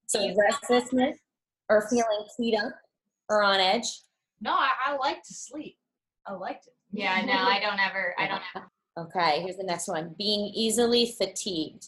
So 0.06 0.34
restlessness 0.36 1.16
or 1.68 1.88
feeling 1.88 2.26
keyed 2.36 2.54
up 2.54 2.74
or 3.28 3.42
on 3.42 3.60
edge. 3.60 3.86
No, 4.40 4.52
I, 4.52 4.68
I 4.86 4.96
like 4.96 5.22
to 5.22 5.34
sleep. 5.34 5.76
I 6.26 6.32
like 6.34 6.60
to 6.62 6.70
Yeah, 6.92 7.22
no, 7.24 7.32
I 7.32 7.60
don't 7.60 7.78
ever. 7.80 8.14
I 8.18 8.26
don't 8.26 8.42
ever. 8.54 8.66
Okay, 8.98 9.40
here's 9.42 9.56
the 9.56 9.64
next 9.64 9.88
one. 9.88 10.14
Being 10.18 10.52
easily 10.54 11.14
fatigued. 11.16 11.86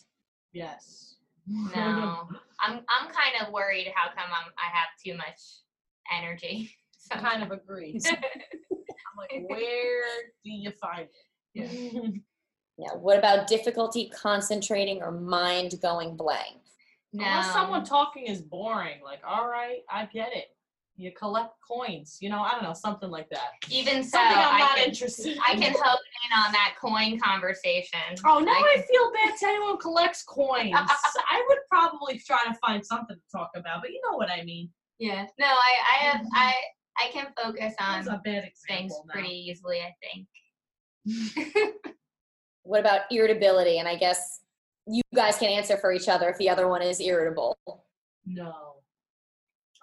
Yes. 0.52 1.16
No, 1.46 1.72
I'm. 2.60 2.80
I'm 2.88 3.08
kind 3.08 3.34
of 3.46 3.52
worried. 3.52 3.92
How 3.94 4.08
come 4.08 4.30
I'm? 4.30 4.52
I 4.56 4.76
have 4.76 4.88
too 5.04 5.16
much 5.16 5.40
energy. 6.14 6.70
So 7.04 7.18
kind 7.18 7.42
of 7.42 7.50
agree. 7.50 8.00
I'm 8.06 9.16
like, 9.18 9.50
where 9.50 10.04
do 10.44 10.50
you 10.52 10.70
find 10.70 11.08
it? 11.52 11.90
Yeah. 11.92 12.10
Yeah. 12.78 12.94
What 12.94 13.18
about 13.18 13.48
difficulty 13.48 14.08
concentrating 14.08 15.02
or 15.02 15.10
mind 15.10 15.74
going 15.82 16.16
blank? 16.16 16.60
No. 17.12 17.24
Unless 17.24 17.52
someone 17.52 17.84
talking 17.84 18.26
is 18.28 18.40
boring, 18.40 19.00
like, 19.04 19.18
all 19.26 19.48
right, 19.48 19.80
I 19.90 20.06
get 20.06 20.30
it. 20.32 20.54
You 20.96 21.10
collect 21.12 21.54
coins, 21.66 22.18
you 22.20 22.28
know, 22.28 22.40
I 22.40 22.52
don't 22.52 22.62
know, 22.62 22.74
something 22.74 23.10
like 23.10 23.28
that. 23.30 23.52
Even 23.70 24.04
so, 24.04 24.10
Something 24.10 24.36
I'm 24.36 24.54
I 24.54 24.58
not 24.58 24.76
can, 24.76 24.88
interested. 24.88 25.38
I 25.44 25.54
can 25.54 25.72
hone 25.72 25.96
in 25.96 26.38
on 26.38 26.52
that 26.52 26.74
coin 26.80 27.18
conversation. 27.18 27.98
Oh, 28.26 28.38
now 28.38 28.52
I 28.52 28.76
I 28.76 28.82
feel 28.82 29.12
bad 29.12 29.38
to 29.38 29.46
anyone 29.46 29.78
collects 29.78 30.22
coins. 30.22 30.72
I 30.74 31.44
would 31.48 31.58
probably 31.70 32.18
try 32.18 32.44
to 32.46 32.54
find 32.54 32.84
something 32.84 33.16
to 33.16 33.36
talk 33.36 33.50
about, 33.56 33.80
but 33.80 33.90
you 33.90 34.00
know 34.08 34.16
what 34.16 34.30
I 34.30 34.44
mean. 34.44 34.68
Yeah. 34.98 35.26
No, 35.38 35.46
I, 35.46 35.74
I 35.90 36.04
have, 36.04 36.20
mm-hmm. 36.20 36.36
I, 36.36 36.54
I 36.98 37.08
can 37.10 37.26
focus 37.42 37.74
on 37.80 38.06
a 38.08 38.20
bad 38.22 38.50
things 38.68 38.92
now. 38.92 39.12
pretty 39.12 39.30
easily. 39.30 39.80
I 39.80 39.94
think. 40.02 41.74
What 42.64 42.80
about 42.80 43.02
irritability? 43.10 43.78
And 43.78 43.88
I 43.88 43.96
guess 43.96 44.40
you 44.86 45.02
guys 45.14 45.38
can 45.38 45.48
answer 45.48 45.76
for 45.76 45.92
each 45.92 46.08
other 46.08 46.28
if 46.28 46.38
the 46.38 46.48
other 46.48 46.68
one 46.68 46.82
is 46.82 47.00
irritable. 47.00 47.56
No. 48.24 48.71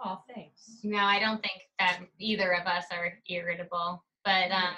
Oh, 0.04 0.22
thanks. 0.34 0.78
No, 0.84 1.00
I 1.00 1.20
don't 1.20 1.42
think 1.42 1.62
that 1.78 2.00
either 2.20 2.54
of 2.54 2.66
us 2.66 2.86
are 2.92 3.14
irritable. 3.28 4.04
But 4.24 4.52
um, 4.52 4.76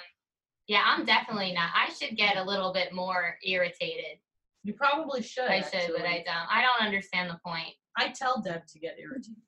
yeah, 0.66 0.82
I'm 0.86 1.04
definitely 1.04 1.52
not. 1.52 1.70
I 1.74 1.92
should 1.92 2.16
get 2.16 2.36
a 2.36 2.42
little 2.44 2.72
bit 2.72 2.92
more 2.92 3.36
irritated. 3.44 4.18
You 4.64 4.74
probably 4.74 5.22
should. 5.22 5.48
I 5.48 5.60
should, 5.60 5.92
but 5.96 6.06
I 6.06 6.22
don't. 6.24 6.48
I 6.50 6.62
don't 6.62 6.86
understand 6.86 7.30
the 7.30 7.38
point. 7.44 7.74
I 7.96 8.08
tell 8.08 8.40
Deb 8.40 8.66
to 8.66 8.78
get 8.78 8.96
irritated. 8.98 9.42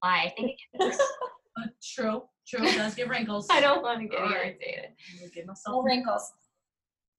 Why? 0.00 0.24
I 0.26 0.32
think 0.36 0.52
it 0.72 0.78
gets, 0.80 0.98
But 1.56 1.70
true, 1.82 2.22
true. 2.46 2.64
Does 2.64 2.94
get 2.94 3.08
wrinkles. 3.08 3.48
I 3.50 3.60
don't 3.60 3.82
want 3.82 4.00
to 4.00 4.06
get 4.06 4.20
All 4.20 4.26
right. 4.26 4.56
irritated. 4.60 4.90
I'm 5.22 5.30
give 5.34 5.46
myself 5.46 5.74
No 5.74 5.82
wrinkles. 5.82 6.32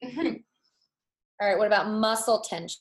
All 0.03 1.47
right. 1.47 1.57
What 1.57 1.67
about 1.67 1.89
muscle 1.89 2.41
tension? 2.41 2.79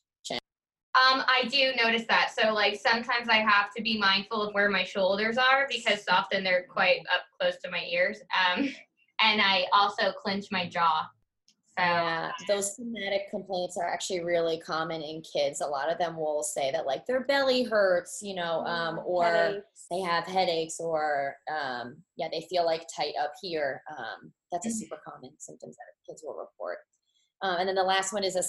Um, 0.94 1.22
I 1.28 1.46
do 1.48 1.72
notice 1.82 2.04
that. 2.08 2.32
So 2.36 2.52
like 2.52 2.80
sometimes 2.80 3.28
I 3.28 3.36
have 3.36 3.72
to 3.76 3.82
be 3.82 3.98
mindful 3.98 4.42
of 4.42 4.54
where 4.54 4.70
my 4.70 4.84
shoulders 4.84 5.36
are 5.36 5.68
because 5.70 6.02
often 6.08 6.42
they're 6.42 6.66
quite 6.68 7.00
up 7.14 7.22
close 7.38 7.56
to 7.64 7.70
my 7.70 7.84
ears. 7.90 8.18
Um, 8.32 8.64
and 9.20 9.40
I 9.40 9.66
also 9.72 10.12
clench 10.12 10.46
my 10.50 10.68
jaw. 10.68 11.06
So 11.78 11.84
Yeah, 11.84 12.32
those 12.48 12.74
somatic 12.74 13.30
complaints 13.30 13.76
are 13.76 13.88
actually 13.88 14.24
really 14.24 14.58
common 14.58 15.00
in 15.00 15.22
kids. 15.22 15.60
A 15.60 15.66
lot 15.66 15.92
of 15.92 15.98
them 15.98 16.16
will 16.16 16.42
say 16.42 16.72
that 16.72 16.86
like 16.86 17.06
their 17.06 17.24
belly 17.24 17.62
hurts, 17.62 18.18
you 18.20 18.34
know, 18.34 18.64
um, 18.64 18.98
or 19.04 19.24
Headaches. 19.24 19.86
they 19.88 20.00
have 20.00 20.24
headaches, 20.24 20.80
or 20.80 21.36
um, 21.48 21.98
yeah, 22.16 22.26
they 22.32 22.44
feel 22.50 22.64
like 22.64 22.86
tight 22.96 23.14
up 23.22 23.32
here. 23.40 23.82
Um, 23.96 24.32
that's 24.50 24.66
a 24.66 24.70
super 24.70 24.98
common 25.06 25.30
symptoms 25.38 25.76
that 25.76 26.10
kids 26.10 26.22
will 26.24 26.36
report. 26.36 26.78
Um, 27.42 27.58
and 27.60 27.68
then 27.68 27.76
the 27.76 27.84
last 27.84 28.12
one 28.12 28.24
is 28.24 28.34
a 28.34 28.42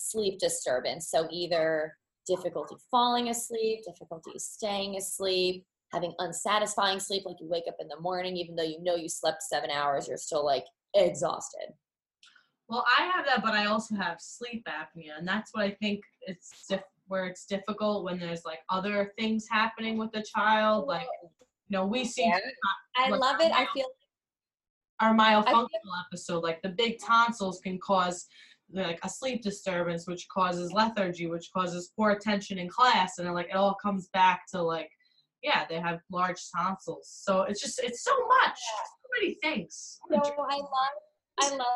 sleep 0.00 0.38
disturbance. 0.38 1.08
So 1.08 1.28
either 1.30 1.96
difficulty 2.26 2.76
falling 2.90 3.28
asleep, 3.28 3.80
difficulty 3.84 4.38
staying 4.38 4.96
asleep, 4.96 5.64
having 5.92 6.14
unsatisfying 6.18 7.00
sleep, 7.00 7.24
like 7.26 7.36
you 7.40 7.48
wake 7.48 7.64
up 7.68 7.76
in 7.80 7.88
the 7.88 8.00
morning, 8.00 8.36
even 8.36 8.54
though 8.54 8.62
you 8.62 8.82
know 8.82 8.94
you 8.94 9.08
slept 9.08 9.42
seven 9.42 9.70
hours, 9.70 10.08
you're 10.08 10.16
still 10.16 10.44
like 10.44 10.64
exhausted. 10.94 11.72
Well, 12.68 12.84
I 12.98 13.04
have 13.06 13.26
that, 13.26 13.42
but 13.42 13.52
I 13.54 13.66
also 13.66 13.96
have 13.96 14.20
sleep 14.20 14.64
apnea, 14.68 15.18
and 15.18 15.26
that's 15.26 15.52
what 15.52 15.64
I 15.64 15.72
think 15.80 16.04
it's 16.22 16.66
diff- 16.68 16.82
where 17.08 17.26
it's 17.26 17.44
difficult 17.44 18.04
when 18.04 18.20
there's 18.20 18.44
like 18.44 18.60
other 18.68 19.12
things 19.18 19.48
happening 19.50 19.98
with 19.98 20.12
the 20.12 20.22
child. 20.22 20.86
Like, 20.86 21.08
you 21.22 21.76
know, 21.76 21.84
we 21.84 22.04
see 22.04 22.26
Yeah. 22.26 22.38
I 22.96 23.08
Like, 23.08 23.20
love 23.20 23.40
it. 23.40 23.50
I 23.52 23.66
feel 23.74 23.86
our 25.00 25.14
myofunctional 25.14 25.66
episode, 26.06 26.44
like 26.44 26.62
the 26.62 26.68
big 26.68 27.00
tonsils 27.00 27.60
can 27.60 27.78
cause 27.78 28.26
like 28.72 28.98
a 29.02 29.08
sleep 29.08 29.42
disturbance, 29.42 30.06
which 30.06 30.26
causes 30.28 30.72
lethargy, 30.72 31.26
which 31.26 31.50
causes 31.54 31.92
poor 31.96 32.10
attention 32.10 32.58
in 32.58 32.68
class, 32.68 33.18
and 33.18 33.32
like 33.34 33.48
it 33.48 33.56
all 33.56 33.76
comes 33.82 34.08
back 34.08 34.42
to 34.52 34.62
like, 34.62 34.90
yeah, 35.42 35.64
they 35.68 35.80
have 35.80 36.00
large 36.10 36.40
tonsils. 36.54 37.08
So 37.22 37.42
it's 37.42 37.60
just 37.60 37.80
it's 37.82 38.04
so 38.04 38.16
much, 38.26 38.58
so 38.58 39.20
many 39.20 39.34
things. 39.42 39.98
So 40.10 40.16
I 40.16 40.56
love, 40.56 40.70
I 41.40 41.50
love 41.50 41.66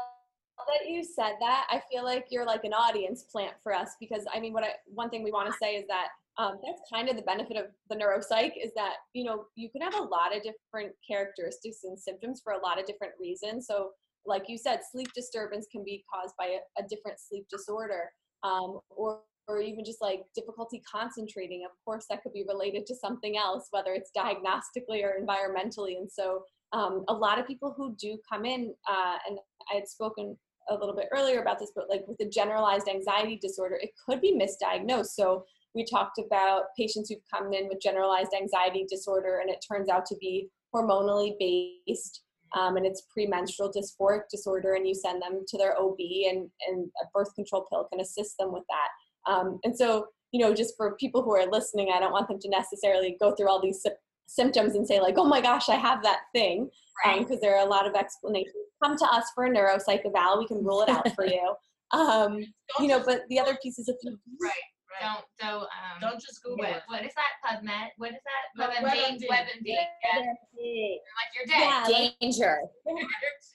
that 0.59 0.89
you 0.89 1.05
said 1.05 1.35
that. 1.41 1.67
I 1.71 1.81
feel 1.91 2.05
like 2.05 2.27
you're 2.31 2.47
like 2.47 2.65
an 2.65 2.73
audience 2.73 3.25
plant 3.25 3.55
for 3.63 3.75
us 3.75 3.91
because 4.01 4.25
I 4.33 4.41
mean, 4.41 4.53
what 4.53 4.65
I 4.65 4.71
one 4.87 5.11
thing 5.11 5.23
we 5.23 5.33
want 5.33 5.51
to 5.51 5.59
say 5.61 5.75
is 5.75 5.87
that 5.89 6.09
um, 6.37 6.59
that's 6.65 6.83
kind 6.93 7.09
of 7.09 7.17
the 7.17 7.23
benefit 7.23 7.57
of 7.57 7.67
the 7.89 7.97
neuropsych 7.97 8.53
is 8.63 8.73
that 8.75 8.95
you 9.13 9.25
know 9.25 9.45
you 9.55 9.71
can 9.71 9.83
have 9.83 9.95
a 9.95 10.03
lot 10.03 10.35
of 10.35 10.43
different 10.43 10.93
characteristics 11.09 11.81
and 11.85 11.99
symptoms 11.99 12.41
for 12.43 12.55
a 12.55 12.61
lot 12.61 12.79
of 12.79 12.87
different 12.87 13.13
reasons. 13.21 13.67
So, 13.67 13.91
like 14.27 14.45
you 14.49 14.59
said, 14.59 14.81
sleep 14.91 15.09
disturbance 15.15 15.67
can 15.71 15.85
be 15.85 16.05
caused 16.13 16.35
by 16.39 16.47
a, 16.47 16.83
a 16.83 16.87
different 16.89 17.19
sleep 17.21 17.47
disorder, 17.51 18.11
um, 18.43 18.81
or 18.91 19.21
or 19.47 19.61
even 19.61 19.85
just 19.85 20.01
like 20.01 20.23
difficulty 20.35 20.83
concentrating. 20.91 21.67
Of 21.67 21.73
course, 21.85 22.07
that 22.09 22.23
could 22.23 22.33
be 22.33 22.45
related 22.49 22.87
to 22.87 22.95
something 22.95 23.37
else, 23.37 23.69
whether 23.71 23.93
it's 23.93 24.11
diagnostically 24.17 25.05
or 25.05 25.17
environmentally. 25.21 25.99
And 25.99 26.11
so, 26.11 26.45
um, 26.73 27.05
a 27.09 27.15
lot 27.15 27.39
of 27.39 27.47
people 27.47 27.75
who 27.77 27.95
do 28.01 28.19
come 28.31 28.45
in, 28.45 28.75
uh, 28.89 29.17
and 29.29 29.39
I 29.71 29.77
had 29.77 29.89
spoken 29.89 30.37
a 30.71 30.75
little 30.75 30.97
bit 30.97 31.09
earlier 31.13 31.43
about 31.43 31.59
this, 31.59 31.73
but 31.77 31.91
like 31.91 32.05
with 32.09 32.19
a 32.21 32.29
generalized 32.29 32.89
anxiety 32.89 33.39
disorder, 33.41 33.79
it 33.81 33.91
could 34.07 34.21
be 34.21 34.35
misdiagnosed. 34.35 35.09
So 35.09 35.45
we 35.75 35.85
talked 35.85 36.19
about 36.19 36.65
patients 36.79 37.11
who've 37.11 37.19
come 37.33 37.53
in 37.53 37.69
with 37.69 37.81
generalized 37.83 38.33
anxiety 38.35 38.87
disorder, 38.89 39.41
and 39.41 39.51
it 39.51 39.65
turns 39.67 39.89
out 39.89 40.07
to 40.07 40.17
be 40.21 40.49
hormonally 40.75 41.35
based. 41.39 42.23
Um, 42.59 42.77
and 42.77 42.87
it's 42.87 43.03
premenstrual 43.13 43.73
dysphoric 43.73 44.23
disorder, 44.31 44.75
and 44.75 44.87
you 44.87 44.95
send 44.95 45.23
them 45.23 45.45
to 45.49 45.59
their 45.59 45.79
OB, 45.79 45.99
and, 45.99 46.49
and 46.69 46.89
a 47.03 47.07
birth 47.13 47.35
control 47.35 47.67
pill 47.71 47.89
can 47.91 48.01
assist 48.01 48.37
them 48.39 48.53
with 48.53 48.65
that. 48.69 49.31
Um, 49.31 49.59
and 49.65 49.77
so, 49.77 50.07
you 50.33 50.45
know, 50.45 50.55
just 50.55 50.75
for 50.77 50.97
people 50.97 51.23
who 51.23 51.35
are 51.35 51.51
listening, 51.51 51.91
I 51.95 52.01
don't 52.01 52.13
want 52.13 52.29
them 52.29 52.39
to 52.41 52.49
necessarily 52.49 53.17
go 53.21 53.35
through 53.35 53.49
all 53.49 53.61
these 53.61 53.83
sy- 53.83 53.91
symptoms 54.27 54.75
and 54.75 54.87
say, 54.87 55.01
like, 55.01 55.17
oh 55.19 55.25
my 55.25 55.41
gosh, 55.41 55.69
I 55.69 55.77
have 55.77 56.03
that 56.03 56.21
thing 56.33 56.69
right. 57.05 57.21
because 57.21 57.41
there 57.41 57.57
are 57.57 57.67
a 57.67 57.69
lot 57.69 57.87
of 57.87 57.95
explanations. 57.95 58.55
Come 58.83 58.97
to 58.99 59.05
us 59.07 59.25
for 59.35 59.45
a 59.45 59.51
neuropsych 59.51 60.05
eval. 60.05 60.39
We 60.39 60.47
can 60.47 60.65
rule 60.65 60.83
it 60.83 60.89
out 60.89 61.13
for 61.15 61.27
you. 61.27 61.55
Um, 61.93 62.39
you 62.81 62.89
know, 62.89 63.03
but 63.05 63.23
the 63.29 63.39
other 63.39 63.57
pieces 63.63 63.89
of 63.89 63.97
right, 64.41 64.53
right. 65.01 65.19
don't 65.19 65.25
don't 65.41 65.63
um 65.63 66.01
Don't 66.01 66.21
just 66.21 66.43
Google 66.43 66.59
what, 66.59 66.77
it. 66.77 66.83
what 66.87 67.05
is 67.05 67.13
that 67.15 67.33
PubMed? 67.45 67.89
What 67.99 68.11
is 68.11 68.21
that? 68.25 68.43
No, 68.57 68.67
WebMD. 68.67 69.27
WebMD. 69.29 69.29
WebMD. 69.31 69.67
Yeah. 69.67 70.97
Like 71.19 71.31
you're 71.35 71.47
dead. 71.47 71.85
Yeah, 71.89 72.09
Danger. 72.21 72.59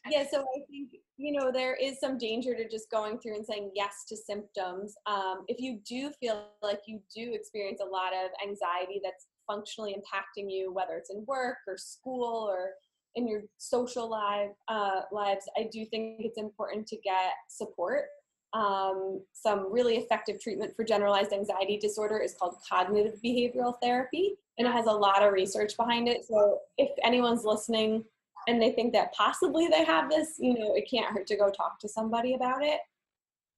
yeah 0.09 0.23
so 0.29 0.41
i 0.41 0.59
think 0.69 0.89
you 1.17 1.37
know 1.37 1.51
there 1.51 1.75
is 1.75 1.99
some 1.99 2.17
danger 2.17 2.55
to 2.55 2.67
just 2.67 2.89
going 2.89 3.19
through 3.19 3.35
and 3.35 3.45
saying 3.45 3.71
yes 3.75 4.05
to 4.07 4.15
symptoms 4.15 4.95
um, 5.05 5.43
if 5.47 5.59
you 5.59 5.79
do 5.87 6.11
feel 6.19 6.47
like 6.63 6.79
you 6.87 6.99
do 7.15 7.33
experience 7.33 7.81
a 7.81 7.89
lot 7.89 8.13
of 8.13 8.31
anxiety 8.47 9.01
that's 9.03 9.27
functionally 9.47 9.93
impacting 9.93 10.45
you 10.49 10.71
whether 10.73 10.95
it's 10.95 11.09
in 11.09 11.23
work 11.27 11.57
or 11.67 11.77
school 11.77 12.47
or 12.49 12.69
in 13.15 13.27
your 13.27 13.41
social 13.57 14.09
life 14.09 14.51
uh, 14.67 15.01
lives 15.11 15.45
i 15.57 15.67
do 15.71 15.85
think 15.85 16.21
it's 16.21 16.37
important 16.37 16.87
to 16.87 16.97
get 16.97 17.31
support 17.49 18.05
um, 18.53 19.21
some 19.33 19.71
really 19.71 19.97
effective 19.97 20.41
treatment 20.41 20.75
for 20.75 20.83
generalized 20.83 21.33
anxiety 21.33 21.77
disorder 21.77 22.17
is 22.17 22.35
called 22.39 22.55
cognitive 22.67 23.19
behavioral 23.23 23.75
therapy 23.81 24.35
and 24.57 24.67
it 24.67 24.71
has 24.71 24.87
a 24.87 24.91
lot 24.91 25.21
of 25.21 25.33
research 25.33 25.77
behind 25.77 26.07
it 26.07 26.25
so 26.25 26.59
if 26.77 26.89
anyone's 27.03 27.43
listening 27.43 28.03
and 28.47 28.61
they 28.61 28.71
think 28.71 28.93
that 28.93 29.13
possibly 29.13 29.67
they 29.67 29.83
have 29.83 30.09
this, 30.09 30.35
you 30.39 30.57
know, 30.57 30.73
it 30.75 30.89
can't 30.89 31.13
hurt 31.13 31.27
to 31.27 31.37
go 31.37 31.51
talk 31.51 31.79
to 31.79 31.87
somebody 31.87 32.33
about 32.33 32.63
it. 32.63 32.79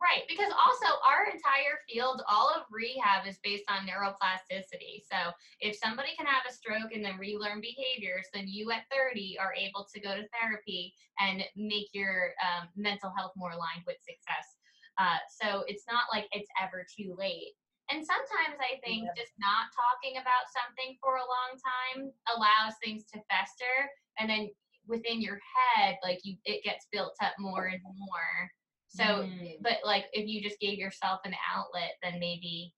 Right, 0.01 0.23
because 0.27 0.51
also 0.51 0.97
our 1.05 1.25
entire 1.25 1.77
field, 1.87 2.23
all 2.27 2.49
of 2.49 2.63
rehab 2.71 3.27
is 3.27 3.37
based 3.43 3.63
on 3.69 3.85
neuroplasticity. 3.85 5.05
So 5.05 5.31
if 5.59 5.77
somebody 5.77 6.09
can 6.17 6.25
have 6.25 6.41
a 6.49 6.51
stroke 6.51 6.91
and 6.91 7.05
then 7.05 7.19
relearn 7.19 7.61
behaviors, 7.61 8.25
then 8.33 8.47
you 8.47 8.71
at 8.71 8.89
30 8.91 9.37
are 9.39 9.53
able 9.53 9.87
to 9.93 9.99
go 10.01 10.15
to 10.15 10.27
therapy 10.33 10.95
and 11.19 11.43
make 11.55 11.89
your 11.93 12.33
um, 12.41 12.67
mental 12.75 13.13
health 13.15 13.33
more 13.37 13.51
aligned 13.51 13.85
with 13.85 13.97
success. 14.01 14.57
Uh, 14.97 15.19
so 15.41 15.63
it's 15.67 15.83
not 15.89 16.03
like 16.13 16.27
it's 16.31 16.49
ever 16.61 16.85
too 16.85 17.15
late. 17.17 17.53
And 17.89 18.05
sometimes 18.05 18.59
I 18.59 18.79
think 18.85 19.07
just 19.17 19.33
not 19.39 19.67
talking 19.75 20.17
about 20.17 20.47
something 20.55 20.95
for 21.01 21.15
a 21.15 21.27
long 21.27 21.59
time 21.59 22.11
allows 22.35 22.75
things 22.83 23.03
to 23.13 23.19
fester, 23.29 23.89
and 24.19 24.29
then 24.29 24.49
within 24.87 25.21
your 25.21 25.39
head, 25.75 25.97
like 26.03 26.19
you, 26.23 26.37
it 26.45 26.63
gets 26.63 26.87
built 26.91 27.15
up 27.21 27.33
more 27.39 27.65
and 27.67 27.81
more. 27.83 28.51
So, 28.87 29.03
Mm. 29.03 29.61
but 29.61 29.77
like 29.85 30.05
if 30.13 30.27
you 30.27 30.41
just 30.41 30.59
gave 30.59 30.77
yourself 30.77 31.21
an 31.25 31.35
outlet, 31.53 31.95
then 32.03 32.19
maybe 32.19 32.73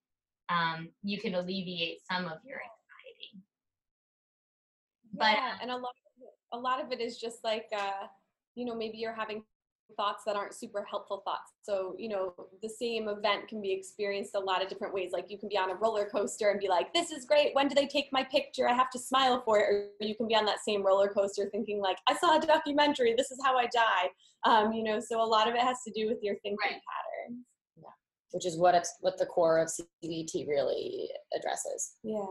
um, 0.49 0.89
you 1.03 1.19
can 1.19 1.35
alleviate 1.35 1.99
some 2.09 2.25
of 2.25 2.39
your 2.43 2.61
anxiety. 2.61 3.43
But 5.13 5.37
yeah, 5.37 5.57
and 5.61 5.71
a 5.71 5.75
lot, 5.75 5.93
of 5.93 6.23
it, 6.23 6.33
a 6.51 6.57
lot 6.57 6.81
of 6.83 6.91
it 6.91 7.01
is 7.01 7.17
just 7.17 7.43
like, 7.43 7.67
uh, 7.75 8.07
you 8.55 8.65
know, 8.65 8.75
maybe 8.75 8.97
you're 8.97 9.13
having 9.13 9.43
thoughts 9.97 10.23
that 10.25 10.35
aren't 10.35 10.53
super 10.53 10.85
helpful 10.89 11.21
thoughts. 11.25 11.51
So, 11.61 11.95
you 11.97 12.09
know, 12.09 12.33
the 12.61 12.69
same 12.69 13.07
event 13.07 13.47
can 13.47 13.61
be 13.61 13.71
experienced 13.71 14.35
a 14.35 14.39
lot 14.39 14.61
of 14.63 14.69
different 14.69 14.93
ways. 14.93 15.11
Like 15.11 15.29
you 15.29 15.37
can 15.37 15.49
be 15.49 15.57
on 15.57 15.69
a 15.71 15.75
roller 15.75 16.05
coaster 16.05 16.49
and 16.49 16.59
be 16.59 16.67
like, 16.67 16.93
this 16.93 17.11
is 17.11 17.25
great. 17.25 17.55
When 17.55 17.67
do 17.67 17.75
they 17.75 17.87
take 17.87 18.07
my 18.11 18.23
picture? 18.23 18.67
I 18.69 18.73
have 18.73 18.89
to 18.91 18.99
smile 18.99 19.41
for 19.45 19.59
it. 19.59 19.63
Or 19.63 19.89
you 20.05 20.15
can 20.15 20.27
be 20.27 20.35
on 20.35 20.45
that 20.45 20.59
same 20.65 20.85
roller 20.85 21.07
coaster 21.09 21.49
thinking, 21.51 21.79
like, 21.79 21.97
I 22.07 22.15
saw 22.17 22.37
a 22.37 22.41
documentary. 22.41 23.13
This 23.17 23.31
is 23.31 23.39
how 23.43 23.57
I 23.57 23.67
die. 23.67 24.09
Um, 24.45 24.73
you 24.73 24.83
know, 24.83 24.99
so 24.99 25.21
a 25.21 25.25
lot 25.25 25.47
of 25.47 25.55
it 25.55 25.61
has 25.61 25.77
to 25.87 25.91
do 25.91 26.07
with 26.07 26.19
your 26.21 26.35
thinking 26.43 26.57
Right. 26.61 26.71
patterns. 26.71 27.45
Yeah. 27.77 27.89
Which 28.31 28.45
is 28.45 28.57
what 28.57 28.75
it's 28.75 28.93
what 29.01 29.17
the 29.17 29.25
core 29.25 29.59
of 29.59 29.69
CBT 29.69 30.47
really 30.47 31.09
addresses. 31.35 31.95
Yeah. 32.03 32.25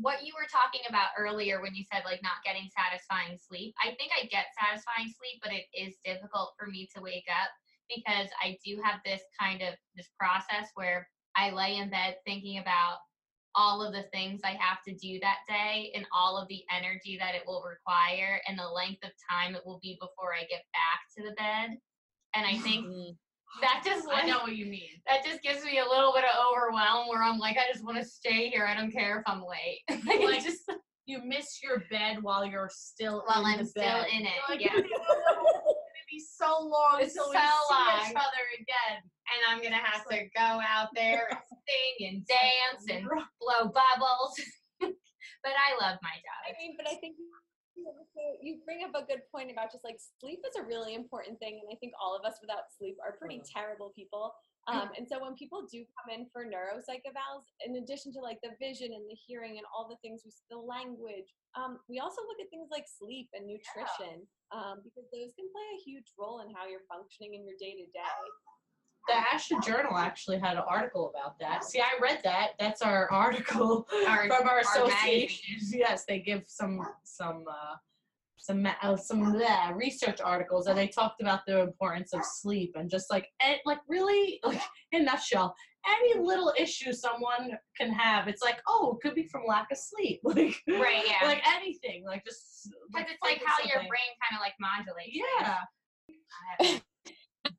What 0.00 0.24
you 0.24 0.32
were 0.34 0.48
talking 0.50 0.80
about 0.88 1.12
earlier 1.18 1.60
when 1.60 1.74
you 1.74 1.84
said 1.84 2.02
like 2.04 2.22
not 2.22 2.40
getting 2.44 2.68
satisfying 2.72 3.36
sleep 3.36 3.74
i 3.82 3.88
think 3.96 4.10
i 4.16 4.24
get 4.26 4.46
satisfying 4.56 5.08
sleep 5.08 5.40
but 5.42 5.52
it 5.52 5.68
is 5.76 5.96
difficult 6.04 6.52
for 6.58 6.66
me 6.66 6.88
to 6.94 7.02
wake 7.02 7.28
up 7.28 7.50
because 7.88 8.28
i 8.42 8.56
do 8.64 8.80
have 8.82 9.00
this 9.04 9.22
kind 9.38 9.62
of 9.62 9.74
this 9.96 10.08
process 10.18 10.70
where 10.74 11.06
i 11.36 11.50
lay 11.50 11.76
in 11.76 11.90
bed 11.90 12.16
thinking 12.24 12.58
about 12.58 12.98
all 13.54 13.82
of 13.82 13.92
the 13.92 14.04
things 14.12 14.40
i 14.44 14.56
have 14.56 14.78
to 14.86 14.94
do 14.94 15.18
that 15.20 15.38
day 15.48 15.92
and 15.94 16.06
all 16.16 16.38
of 16.38 16.48
the 16.48 16.62
energy 16.70 17.18
that 17.18 17.34
it 17.34 17.42
will 17.46 17.62
require 17.62 18.40
and 18.48 18.58
the 18.58 18.68
length 18.68 19.02
of 19.04 19.10
time 19.28 19.54
it 19.54 19.62
will 19.66 19.80
be 19.82 19.98
before 20.00 20.32
i 20.34 20.40
get 20.48 20.64
back 20.72 21.00
to 21.16 21.22
the 21.22 21.34
bed 21.34 21.76
and 22.34 22.46
i 22.46 22.56
think 22.58 22.86
Mm. 22.86 23.16
That 23.60 23.82
just 23.84 24.06
I 24.12 24.26
know 24.26 24.38
what 24.40 24.56
you 24.56 24.66
mean. 24.66 25.00
that 25.06 25.24
just 25.24 25.42
gives 25.42 25.64
me 25.64 25.78
a 25.78 25.84
little 25.88 26.12
bit 26.14 26.24
of 26.24 26.30
overwhelm 26.50 27.08
where 27.08 27.22
I'm 27.22 27.38
like, 27.38 27.56
I 27.56 27.70
just 27.72 27.84
want 27.84 27.98
to 27.98 28.04
stay 28.04 28.48
here. 28.48 28.66
I 28.66 28.74
don't 28.74 28.92
care 28.92 29.18
if 29.18 29.24
I'm 29.26 29.42
late. 29.42 29.80
like, 30.06 30.20
Like, 30.20 30.44
just 30.44 30.70
You 31.06 31.22
miss 31.24 31.60
your 31.62 31.82
bed 31.90 32.18
while 32.22 32.46
you're 32.46 32.70
still 32.72 33.22
while 33.26 33.44
in 33.46 33.52
I'm 33.52 33.58
the 33.58 33.66
still 33.66 33.82
bed. 33.82 34.06
in 34.12 34.22
it. 34.22 34.40
Like, 34.48 34.60
yeah. 34.60 34.70
it's 34.76 34.88
gonna 34.88 36.08
be 36.10 36.22
so 36.22 36.62
long 36.62 36.98
It's 37.00 37.16
until 37.16 37.30
we 37.30 37.36
so 37.36 37.42
see 37.42 37.74
long. 37.74 38.00
each 38.10 38.16
other 38.16 38.44
again. 38.60 38.98
And 39.30 39.40
I'm 39.48 39.62
gonna 39.62 39.82
have 39.82 40.06
to 40.08 40.16
go 40.36 40.60
out 40.62 40.88
there 40.94 41.28
and 41.30 41.38
sing 41.66 42.08
and 42.08 42.26
dance 42.26 42.86
and 42.90 43.06
blow 43.40 43.70
bubbles. 43.70 44.34
but 44.80 45.52
I 45.58 45.74
love 45.80 45.98
my 46.02 46.14
job. 46.22 46.40
I 46.48 46.54
mean, 46.58 46.74
but 46.76 46.86
I 46.86 46.94
think 47.00 47.16
you 47.18 47.26
know, 47.26 47.42
so 47.76 48.20
you 48.42 48.58
bring 48.64 48.82
up 48.84 48.92
a 48.94 49.06
good 49.06 49.22
point 49.32 49.50
about 49.50 49.72
just 49.72 49.84
like 49.84 49.98
sleep 50.20 50.40
is 50.46 50.56
a 50.56 50.66
really 50.66 50.94
important 50.94 51.38
thing, 51.38 51.60
and 51.62 51.68
I 51.70 51.76
think 51.76 51.92
all 52.00 52.16
of 52.16 52.24
us 52.24 52.38
without 52.40 52.70
sleep 52.76 52.96
are 53.04 53.16
pretty 53.16 53.42
terrible 53.46 53.92
people. 53.94 54.34
Um, 54.68 54.92
and 54.94 55.08
so 55.08 55.18
when 55.18 55.34
people 55.34 55.66
do 55.66 55.82
come 55.98 56.14
in 56.14 56.28
for 56.30 56.44
neuropsych 56.44 57.02
evals, 57.02 57.48
in 57.64 57.80
addition 57.80 58.12
to 58.14 58.20
like 58.20 58.38
the 58.44 58.54
vision 58.60 58.92
and 58.92 59.02
the 59.08 59.16
hearing 59.16 59.58
and 59.58 59.66
all 59.74 59.88
the 59.88 59.96
things, 59.98 60.22
we 60.22 60.30
the 60.50 60.60
language, 60.60 61.32
um, 61.58 61.78
we 61.88 61.98
also 61.98 62.22
look 62.28 62.38
at 62.38 62.50
things 62.50 62.68
like 62.70 62.86
sleep 62.86 63.26
and 63.34 63.48
nutrition 63.48 64.22
um, 64.52 64.84
because 64.84 65.08
those 65.10 65.34
can 65.34 65.48
play 65.50 65.68
a 65.74 65.82
huge 65.82 66.12
role 66.14 66.44
in 66.44 66.52
how 66.54 66.68
you're 66.68 66.86
functioning 66.86 67.34
in 67.34 67.42
your 67.42 67.58
day 67.58 67.74
to 67.74 67.86
day. 67.90 68.20
The 69.08 69.14
Ashton 69.14 69.60
Journal 69.62 69.96
actually 69.96 70.38
had 70.38 70.56
an 70.56 70.62
article 70.68 71.10
about 71.14 71.38
that. 71.40 71.64
See, 71.64 71.80
I 71.80 71.98
read 72.00 72.20
that. 72.24 72.50
That's 72.58 72.82
our 72.82 73.08
article 73.12 73.86
Our- 74.06 74.26
from 74.28 74.46
our 74.48 74.54
our 74.54 74.58
association. 74.60 75.56
Yes, 75.72 76.04
they 76.06 76.20
give 76.20 76.42
some 76.46 76.80
some 77.04 77.44
uh, 77.48 77.76
some 78.36 78.66
uh, 78.82 78.96
some 78.96 79.34
bleh, 79.34 79.74
research 79.76 80.20
articles, 80.20 80.66
and 80.66 80.76
they 80.78 80.88
talked 80.88 81.20
about 81.20 81.40
the 81.46 81.60
importance 81.60 82.12
of 82.12 82.24
sleep 82.24 82.72
and 82.76 82.90
just 82.90 83.10
like 83.10 83.28
and 83.42 83.56
like 83.66 83.78
really 83.88 84.40
like 84.44 84.60
in 84.92 85.02
a 85.02 85.04
nutshell, 85.04 85.54
any 85.86 86.20
little 86.20 86.52
issue 86.58 86.92
someone 86.92 87.52
can 87.76 87.92
have, 87.92 88.28
it's 88.28 88.42
like 88.42 88.60
oh, 88.68 88.96
it 88.96 89.06
could 89.06 89.14
be 89.14 89.26
from 89.28 89.42
lack 89.46 89.68
of 89.70 89.78
sleep, 89.78 90.20
like 90.24 90.54
Right, 90.68 91.04
yeah. 91.06 91.26
like 91.26 91.42
anything, 91.48 92.04
like 92.06 92.24
just 92.24 92.70
Because 92.92 93.10
it's 93.10 93.22
like 93.22 93.42
how 93.44 93.56
your 93.64 93.80
brain 93.80 94.12
kind 94.22 94.34
of 94.34 94.40
like 94.40 94.54
modulates. 94.60 95.18
Yeah. 96.60 96.78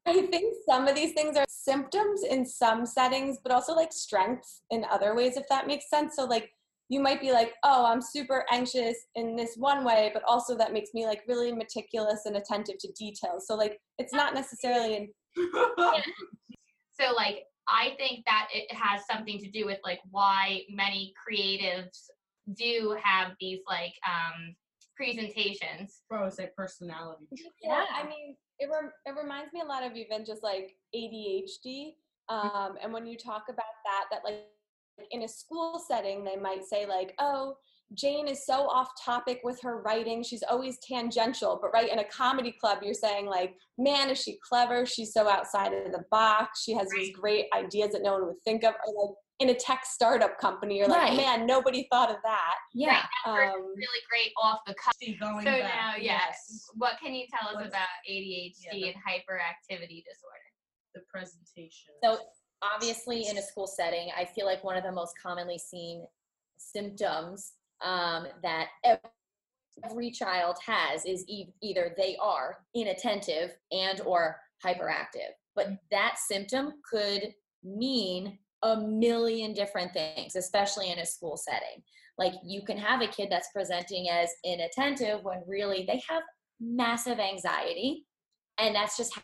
Things. 0.05 0.17
I 0.17 0.27
think 0.27 0.55
some 0.67 0.87
of 0.87 0.95
these 0.95 1.13
things 1.13 1.37
are 1.37 1.45
symptoms 1.47 2.23
in 2.23 2.45
some 2.45 2.85
settings, 2.85 3.37
but 3.43 3.51
also 3.51 3.73
like 3.73 3.93
strengths 3.93 4.61
in 4.69 4.85
other 4.91 5.15
ways, 5.15 5.37
if 5.37 5.47
that 5.49 5.67
makes 5.67 5.89
sense. 5.89 6.15
So, 6.15 6.25
like, 6.25 6.51
you 6.89 6.99
might 6.99 7.21
be 7.21 7.31
like, 7.31 7.53
oh, 7.63 7.85
I'm 7.85 8.01
super 8.01 8.45
anxious 8.51 8.97
in 9.15 9.35
this 9.35 9.55
one 9.55 9.85
way, 9.85 10.11
but 10.13 10.23
also 10.27 10.57
that 10.57 10.73
makes 10.73 10.89
me 10.93 11.05
like 11.05 11.21
really 11.27 11.53
meticulous 11.53 12.25
and 12.25 12.35
attentive 12.35 12.77
to 12.79 12.91
details. 12.99 13.47
So, 13.47 13.55
like, 13.55 13.79
it's 13.97 14.13
not 14.13 14.33
necessarily 14.33 14.95
in 14.95 15.09
So 17.01 17.13
like 17.15 17.43
I 17.67 17.95
think 17.97 18.25
that 18.25 18.47
it 18.53 18.71
has 18.75 19.01
something 19.09 19.39
to 19.39 19.49
do 19.49 19.65
with 19.65 19.79
like 19.83 19.99
why 20.09 20.61
many 20.69 21.13
creatives 21.17 22.09
do 22.53 22.97
have 23.01 23.31
these 23.39 23.59
like 23.67 23.93
um 24.07 24.55
presentations. 24.95 26.01
Bro, 26.09 26.29
say 26.29 26.49
personality. 26.55 27.25
Yeah, 27.63 27.85
I 27.95 28.03
mean, 28.03 28.35
it, 28.61 28.69
rem- 28.71 28.93
it 29.05 29.19
reminds 29.19 29.51
me 29.53 29.61
a 29.61 29.67
lot 29.67 29.83
of 29.83 29.97
even 29.97 30.23
just 30.23 30.43
like 30.43 30.75
ADHD. 30.95 31.95
Um, 32.29 32.75
and 32.81 32.93
when 32.93 33.07
you 33.07 33.17
talk 33.17 33.45
about 33.49 33.65
that, 33.85 34.05
that 34.11 34.21
like 34.23 34.45
in 35.09 35.23
a 35.23 35.27
school 35.27 35.83
setting, 35.85 36.23
they 36.23 36.35
might 36.35 36.63
say 36.63 36.85
like, 36.85 37.13
oh, 37.19 37.55
Jane 37.93 38.27
is 38.27 38.45
so 38.45 38.69
off 38.69 38.89
topic 39.03 39.41
with 39.43 39.59
her 39.61 39.81
writing. 39.81 40.23
She's 40.23 40.43
always 40.49 40.77
tangential. 40.87 41.59
But 41.61 41.71
right 41.73 41.91
in 41.91 41.99
a 41.99 42.05
comedy 42.05 42.55
club, 42.61 42.77
you're 42.83 42.93
saying 42.93 43.25
like, 43.25 43.55
man, 43.77 44.09
is 44.09 44.21
she 44.21 44.37
clever? 44.47 44.85
She's 44.85 45.11
so 45.11 45.27
outside 45.27 45.73
of 45.73 45.91
the 45.91 46.05
box. 46.09 46.63
She 46.63 46.73
has 46.73 46.87
these 46.95 47.13
great 47.13 47.47
ideas 47.53 47.91
that 47.91 48.03
no 48.03 48.13
one 48.13 48.27
would 48.27 48.43
think 48.45 48.63
of. 48.63 48.75
Or 48.75 49.07
like 49.07 49.15
in 49.41 49.49
a 49.49 49.55
tech 49.55 49.83
startup 49.85 50.37
company, 50.37 50.77
you're 50.77 50.87
like, 50.87 51.01
Right. 51.09 51.17
man, 51.17 51.45
nobody 51.47 51.87
thought 51.91 52.11
of 52.11 52.17
that. 52.23 52.55
Yeah. 52.75 52.91
That 53.01 53.09
person's 53.25 53.55
Um, 53.55 53.73
really 53.75 54.01
great 54.07 54.31
off 54.39 54.59
the 54.67 54.75
cuff. 54.75 54.93
Going 55.19 55.39
So 55.45 55.51
back. 55.51 55.63
now, 55.63 55.95
yes. 55.95 56.69
What 56.75 56.99
can 56.99 57.15
you 57.15 57.25
tell 57.27 57.49
us 57.49 57.55
What's- 57.55 57.69
about 57.69 57.87
ADHD 58.07 58.65
Yeah, 58.65 58.71
the- 58.73 58.89
and 58.89 59.03
hyperactivity 59.03 60.03
disorder? 60.05 60.37
the 60.93 61.01
presentation. 61.09 61.93
So 62.03 62.29
obviously, 62.61 63.25
in 63.27 63.37
a 63.37 63.41
school 63.41 63.65
setting, 63.65 64.11
I 64.11 64.25
feel 64.25 64.45
like 64.45 64.61
one 64.63 64.75
of 64.77 64.83
the 64.83 64.91
most 64.91 65.17
commonly 65.17 65.57
seen 65.57 66.05
symptoms 66.57 67.53
um, 67.81 68.27
that 68.43 68.69
every 69.83 70.11
child 70.11 70.57
has 70.63 71.03
is 71.05 71.25
e- 71.27 71.51
either 71.61 71.95
they 71.97 72.15
are 72.17 72.63
inattentive 72.75 73.57
and 73.71 74.01
or 74.01 74.39
hyperactive. 74.63 75.31
But 75.55 75.69
that 75.89 76.17
symptom 76.19 76.81
could 76.87 77.33
mean 77.63 78.37
a 78.63 78.77
million 78.77 79.53
different 79.53 79.93
things, 79.93 80.35
especially 80.35 80.91
in 80.91 80.99
a 80.99 81.05
school 81.05 81.37
setting. 81.37 81.83
Like 82.17 82.33
you 82.43 82.63
can 82.63 82.77
have 82.77 83.01
a 83.01 83.07
kid 83.07 83.29
that's 83.31 83.49
presenting 83.53 84.09
as 84.09 84.29
inattentive 84.43 85.23
when 85.23 85.41
really 85.47 85.85
they 85.87 86.01
have 86.09 86.23
massive 86.59 87.19
anxiety, 87.19 88.05
and 88.57 88.75
that's 88.75 88.97
just 88.97 89.17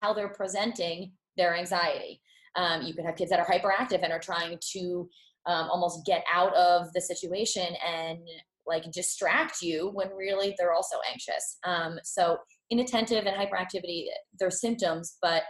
how 0.00 0.14
they're 0.14 0.28
presenting 0.28 1.12
their 1.36 1.54
anxiety. 1.54 2.20
Um, 2.56 2.82
you 2.82 2.94
can 2.94 3.04
have 3.04 3.16
kids 3.16 3.30
that 3.30 3.40
are 3.40 3.46
hyperactive 3.46 4.02
and 4.02 4.12
are 4.12 4.18
trying 4.18 4.58
to 4.72 5.08
um, 5.46 5.68
almost 5.70 6.06
get 6.06 6.24
out 6.32 6.54
of 6.54 6.92
the 6.92 7.00
situation 7.00 7.66
and 7.86 8.18
like 8.66 8.90
distract 8.92 9.60
you 9.60 9.90
when 9.92 10.08
really 10.10 10.54
they're 10.58 10.72
also 10.72 10.96
anxious. 11.10 11.58
Um, 11.64 11.98
so 12.04 12.38
inattentive 12.70 13.26
and 13.26 13.36
hyperactivity, 13.36 14.06
they're 14.38 14.50
symptoms, 14.50 15.16
but 15.20 15.42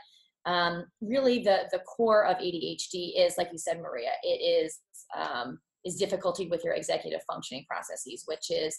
um, 0.46 0.84
really 1.00 1.42
the 1.42 1.68
the 1.70 1.80
core 1.80 2.26
of 2.26 2.36
ADHD 2.38 3.12
is, 3.16 3.34
like 3.38 3.48
you 3.52 3.58
said, 3.58 3.80
Maria, 3.80 4.10
it 4.22 4.40
is 4.42 4.80
um, 5.16 5.58
is 5.84 5.96
difficulty 5.96 6.48
with 6.48 6.64
your 6.64 6.74
executive 6.74 7.20
functioning 7.30 7.64
processes, 7.68 8.24
which 8.26 8.50
is 8.50 8.78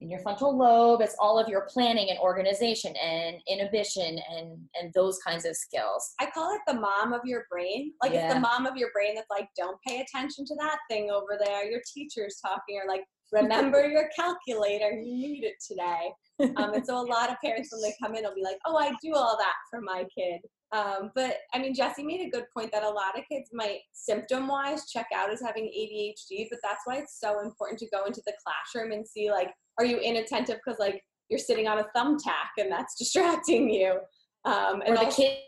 in 0.00 0.08
your 0.08 0.20
frontal 0.20 0.56
lobe. 0.56 1.02
It's 1.02 1.16
all 1.18 1.38
of 1.38 1.48
your 1.48 1.66
planning 1.68 2.08
and 2.10 2.18
organization 2.18 2.94
and 2.96 3.36
inhibition 3.48 4.18
and 4.34 4.58
and 4.80 4.92
those 4.94 5.18
kinds 5.18 5.44
of 5.44 5.56
skills. 5.56 6.14
I 6.20 6.30
call 6.30 6.54
it 6.54 6.60
the 6.66 6.80
mom 6.80 7.12
of 7.12 7.20
your 7.24 7.44
brain. 7.50 7.92
Like 8.02 8.12
it's 8.12 8.32
the 8.32 8.40
mom 8.40 8.66
of 8.66 8.76
your 8.76 8.90
brain 8.92 9.14
that's 9.14 9.30
like, 9.30 9.48
don't 9.56 9.78
pay 9.86 10.00
attention 10.00 10.44
to 10.46 10.54
that 10.60 10.78
thing 10.88 11.10
over 11.10 11.38
there. 11.42 11.68
Your 11.70 11.80
teacher's 11.92 12.38
talking, 12.40 12.80
or 12.82 12.88
like, 12.88 13.04
remember 13.32 13.86
your 13.86 14.08
calculator. 14.16 14.92
You 14.92 15.28
need 15.28 15.44
it 15.44 15.56
today. 15.66 16.12
Um, 16.56 16.72
and 16.72 16.86
so 16.86 16.98
a 16.98 17.04
lot 17.04 17.28
of 17.28 17.36
parents, 17.44 17.68
when 17.70 17.82
they 17.82 17.94
come 18.02 18.14
in, 18.14 18.24
will 18.24 18.34
be 18.34 18.42
like, 18.42 18.56
oh, 18.64 18.74
I 18.74 18.94
do 19.02 19.12
all 19.14 19.36
that 19.36 19.52
for 19.70 19.82
my 19.82 20.06
kid. 20.16 20.40
Um, 20.72 21.10
but 21.16 21.38
I 21.52 21.58
mean, 21.58 21.74
Jesse 21.74 22.04
made 22.04 22.20
a 22.20 22.30
good 22.30 22.44
point 22.56 22.70
that 22.72 22.84
a 22.84 22.88
lot 22.88 23.18
of 23.18 23.24
kids 23.30 23.50
might 23.52 23.80
symptom 23.92 24.46
wise 24.46 24.88
check 24.88 25.06
out 25.14 25.30
as 25.32 25.40
having 25.40 25.64
ADHD, 25.64 26.46
but 26.48 26.60
that's 26.62 26.82
why 26.84 26.96
it's 26.98 27.18
so 27.18 27.40
important 27.40 27.78
to 27.80 27.88
go 27.90 28.04
into 28.04 28.22
the 28.24 28.32
classroom 28.44 28.92
and 28.92 29.06
see 29.06 29.30
like, 29.30 29.50
are 29.78 29.84
you 29.84 29.98
inattentive 29.98 30.58
because 30.64 30.78
like 30.78 31.02
you're 31.28 31.38
sitting 31.40 31.66
on 31.66 31.78
a 31.80 31.86
thumbtack 31.96 32.50
and 32.58 32.70
that's 32.70 32.94
distracting 32.98 33.68
you? 33.68 33.98
Um, 34.44 34.80
and 34.86 34.90
Or 34.90 34.98
the 34.98 35.04
also- 35.06 35.22
kid 35.22 35.38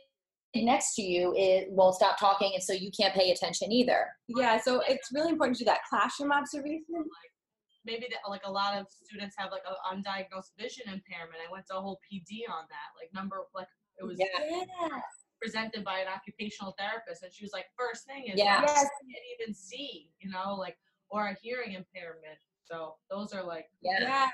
next 0.55 0.95
to 0.97 1.03
you 1.03 1.33
it 1.37 1.69
won't 1.71 1.95
stop 1.95 2.19
talking, 2.19 2.51
and 2.55 2.63
so 2.63 2.73
you 2.73 2.91
can't 2.91 3.15
pay 3.15 3.31
attention 3.31 3.73
either. 3.73 4.07
Yeah, 4.29 4.61
so 4.61 4.83
it's 4.89 5.09
really 5.13 5.31
important 5.31 5.57
to 5.59 5.65
do 5.65 5.71
that 5.71 5.81
classroom 5.89 6.33
observation. 6.33 6.85
Like 6.97 7.33
maybe 7.87 8.07
that 8.11 8.29
like 8.29 8.43
a 8.45 8.51
lot 8.51 8.79
of 8.79 8.87
students 8.91 9.35
have 9.39 9.51
like 9.51 9.63
an 9.67 9.77
undiagnosed 10.05 10.51
vision 10.59 10.85
impairment. 10.93 11.39
I 11.49 11.51
went 11.51 11.67
to 11.71 11.79
a 11.79 11.81
whole 11.81 12.01
PD 12.05 12.43
on 12.51 12.65
that. 12.69 12.89
Like 13.01 13.13
number 13.15 13.37
like 13.55 13.69
it 14.03 14.07
was 14.07 14.19
Yeah. 14.19 15.01
presented 15.41 15.85
by 15.85 15.99
an 16.01 16.09
occupational 16.09 16.73
therapist, 16.79 17.23
and 17.23 17.33
she 17.33 17.45
was 17.45 17.53
like, 17.53 17.67
first 17.77 18.07
thing 18.07 18.27
is 18.29 18.39
Yeah. 18.39 18.63
Yes. 18.67 18.89
you 19.03 19.15
can't 19.15 19.41
even 19.41 19.55
see, 19.55 20.11
you 20.21 20.31
know, 20.31 20.55
like 20.55 20.79
or 21.09 21.29
a 21.29 21.35
hearing 21.35 21.73
impairment. 21.73 22.39
So 22.65 22.97
those 23.11 23.33
are 23.33 23.43
like 23.43 23.71
Yeah. 23.81 24.01
Yeah. 24.01 24.31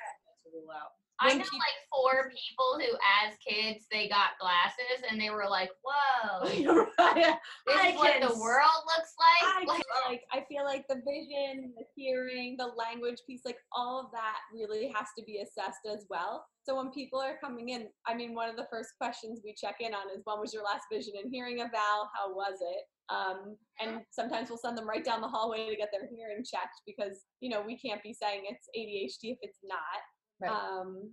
To 1.21 1.27
rule 1.27 1.31
out. 1.31 1.35
I 1.35 1.39
know 1.39 1.45
peop- 1.45 1.61
like 1.61 1.79
four 1.91 2.31
people 2.31 2.79
who, 2.79 2.97
as 3.27 3.37
kids, 3.47 3.87
they 3.91 4.09
got 4.09 4.39
glasses 4.41 5.05
and 5.11 5.21
they 5.21 5.31
were 5.31 5.47
like, 5.49 5.71
"Whoa, 5.83 6.45
this 6.49 6.59
I 6.99 7.89
is 7.89 7.97
what 7.97 8.21
the 8.21 8.39
world 8.39 8.83
looks 8.97 9.15
I 9.21 9.65
like." 9.67 9.85
like 10.09 10.23
I 10.33 10.45
feel 10.49 10.65
like 10.65 10.87
the 10.89 10.97
vision, 10.97 11.73
the 11.77 11.85
hearing, 11.95 12.57
the 12.59 12.67
language 12.67 13.19
piece, 13.27 13.43
like 13.45 13.59
all 13.73 14.01
of 14.01 14.11
that 14.13 14.39
really 14.53 14.93
has 14.95 15.09
to 15.19 15.25
be 15.25 15.39
assessed 15.39 15.87
as 15.91 16.07
well. 16.09 16.47
So 16.63 16.77
when 16.77 16.91
people 16.91 17.21
are 17.21 17.39
coming 17.43 17.71
in, 17.71 17.89
I 18.07 18.15
mean, 18.15 18.35
one 18.35 18.49
of 18.49 18.57
the 18.57 18.67
first 18.71 18.91
questions 18.99 19.41
we 19.45 19.55
check 19.55 19.77
in 19.81 19.95
on 19.95 20.11
is, 20.15 20.23
"When 20.25 20.41
was 20.41 20.53
your 20.53 20.65
last 20.65 20.85
vision 20.93 21.15
and 21.23 21.33
hearing 21.33 21.61
eval? 21.61 22.11
How 22.15 22.35
was 22.35 22.59
it?" 22.61 22.85
Um, 23.11 23.57
and 23.81 24.03
sometimes 24.11 24.51
we'll 24.51 24.59
send 24.59 24.77
them 24.77 24.89
right 24.89 25.05
down 25.05 25.23
the 25.23 25.29
hallway 25.29 25.71
to 25.71 25.77
get 25.77 25.89
their 25.91 26.07
hearing 26.15 26.45
checked 26.45 26.83
because 26.87 27.25
you 27.41 27.49
know 27.49 27.63
we 27.63 27.79
can't 27.79 28.03
be 28.03 28.13
saying 28.13 28.43
it's 28.45 28.69
ADHD 28.77 29.33
if 29.33 29.39
it's 29.43 29.61
not. 29.65 30.01
Right. 30.41 30.51
Um, 30.51 31.11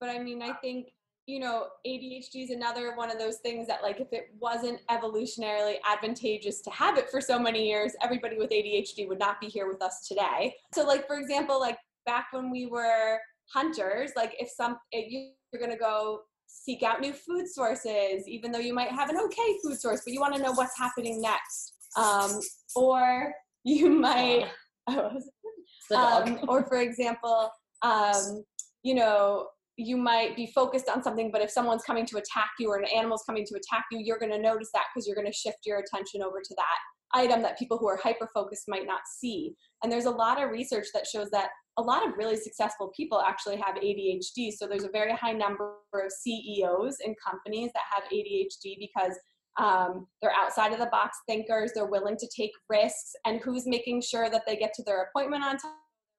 but 0.00 0.08
I 0.10 0.18
mean, 0.18 0.42
I 0.42 0.52
think 0.54 0.88
you 1.26 1.40
know 1.40 1.68
ADHD 1.86 2.44
is 2.44 2.50
another 2.50 2.94
one 2.96 3.10
of 3.10 3.18
those 3.18 3.38
things 3.38 3.66
that 3.68 3.82
like 3.82 4.00
if 4.00 4.12
it 4.12 4.28
wasn't 4.38 4.80
evolutionarily 4.90 5.76
advantageous 5.90 6.60
to 6.62 6.70
have 6.70 6.98
it 6.98 7.08
for 7.10 7.20
so 7.20 7.38
many 7.38 7.66
years, 7.66 7.92
everybody 8.02 8.36
with 8.36 8.50
ADHD 8.50 9.08
would 9.08 9.18
not 9.18 9.40
be 9.40 9.46
here 9.46 9.66
with 9.68 9.80
us 9.82 10.06
today. 10.06 10.54
So 10.74 10.84
like 10.86 11.06
for 11.06 11.18
example, 11.18 11.58
like 11.60 11.78
back 12.06 12.26
when 12.32 12.50
we 12.50 12.66
were 12.66 13.18
hunters, 13.52 14.10
like 14.16 14.34
if 14.38 14.48
some 14.50 14.78
if 14.92 15.10
you- 15.10 15.32
you're 15.52 15.60
gonna 15.60 15.78
go 15.78 16.22
seek 16.46 16.82
out 16.82 17.00
new 17.00 17.12
food 17.12 17.46
sources, 17.48 18.26
even 18.28 18.50
though 18.52 18.58
you 18.58 18.74
might 18.74 18.90
have 18.90 19.08
an 19.08 19.16
okay 19.18 19.58
food 19.62 19.78
source, 19.80 20.02
but 20.04 20.12
you 20.12 20.20
want 20.20 20.34
to 20.34 20.42
know 20.42 20.52
what's 20.52 20.76
happening 20.78 21.20
next. 21.20 21.74
Um, 21.96 22.40
or 22.74 23.32
you 23.64 23.88
might, 24.08 24.48
dog. 24.88 26.28
um, 26.28 26.40
or 26.48 26.64
for 26.64 26.80
example, 26.80 27.50
um, 27.82 28.44
you 28.84 28.94
know, 28.94 29.48
you 29.76 29.96
might 29.96 30.36
be 30.36 30.46
focused 30.54 30.88
on 30.88 31.02
something, 31.02 31.32
but 31.32 31.42
if 31.42 31.50
someone's 31.50 31.82
coming 31.82 32.06
to 32.06 32.16
attack 32.16 32.50
you 32.60 32.70
or 32.70 32.76
an 32.76 32.86
animal's 32.94 33.24
coming 33.26 33.44
to 33.44 33.56
attack 33.56 33.86
you, 33.90 33.98
you're 33.98 34.20
going 34.20 34.30
to 34.30 34.38
notice 34.38 34.68
that 34.72 34.84
because 34.94 35.06
you're 35.06 35.16
going 35.16 35.26
to 35.26 35.32
shift 35.32 35.58
your 35.66 35.80
attention 35.80 36.22
over 36.22 36.38
to 36.38 36.54
that 36.56 36.78
item 37.14 37.42
that 37.42 37.58
people 37.58 37.78
who 37.78 37.88
are 37.88 37.96
hyper 37.96 38.28
focused 38.34 38.64
might 38.68 38.86
not 38.86 39.00
see. 39.18 39.54
And 39.82 39.90
there's 39.90 40.04
a 40.04 40.10
lot 40.10 40.42
of 40.42 40.50
research 40.50 40.86
that 40.94 41.06
shows 41.06 41.30
that 41.30 41.48
a 41.78 41.82
lot 41.82 42.06
of 42.06 42.16
really 42.16 42.36
successful 42.36 42.92
people 42.96 43.20
actually 43.20 43.56
have 43.56 43.76
ADHD. 43.76 44.52
So 44.52 44.66
there's 44.66 44.84
a 44.84 44.90
very 44.90 45.12
high 45.12 45.32
number 45.32 45.74
of 45.94 46.12
CEOs 46.12 46.98
in 47.04 47.14
companies 47.24 47.70
that 47.74 47.82
have 47.94 48.04
ADHD 48.12 48.76
because 48.78 49.16
um, 49.60 50.06
they're 50.20 50.34
outside 50.36 50.72
of 50.72 50.78
the 50.78 50.86
box 50.86 51.18
thinkers, 51.28 51.70
they're 51.74 51.86
willing 51.86 52.16
to 52.16 52.28
take 52.36 52.50
risks, 52.68 53.12
and 53.24 53.40
who's 53.40 53.66
making 53.66 54.02
sure 54.02 54.28
that 54.28 54.42
they 54.46 54.56
get 54.56 54.72
to 54.74 54.82
their 54.84 55.02
appointment 55.04 55.44
on 55.44 55.56
time 55.58 55.70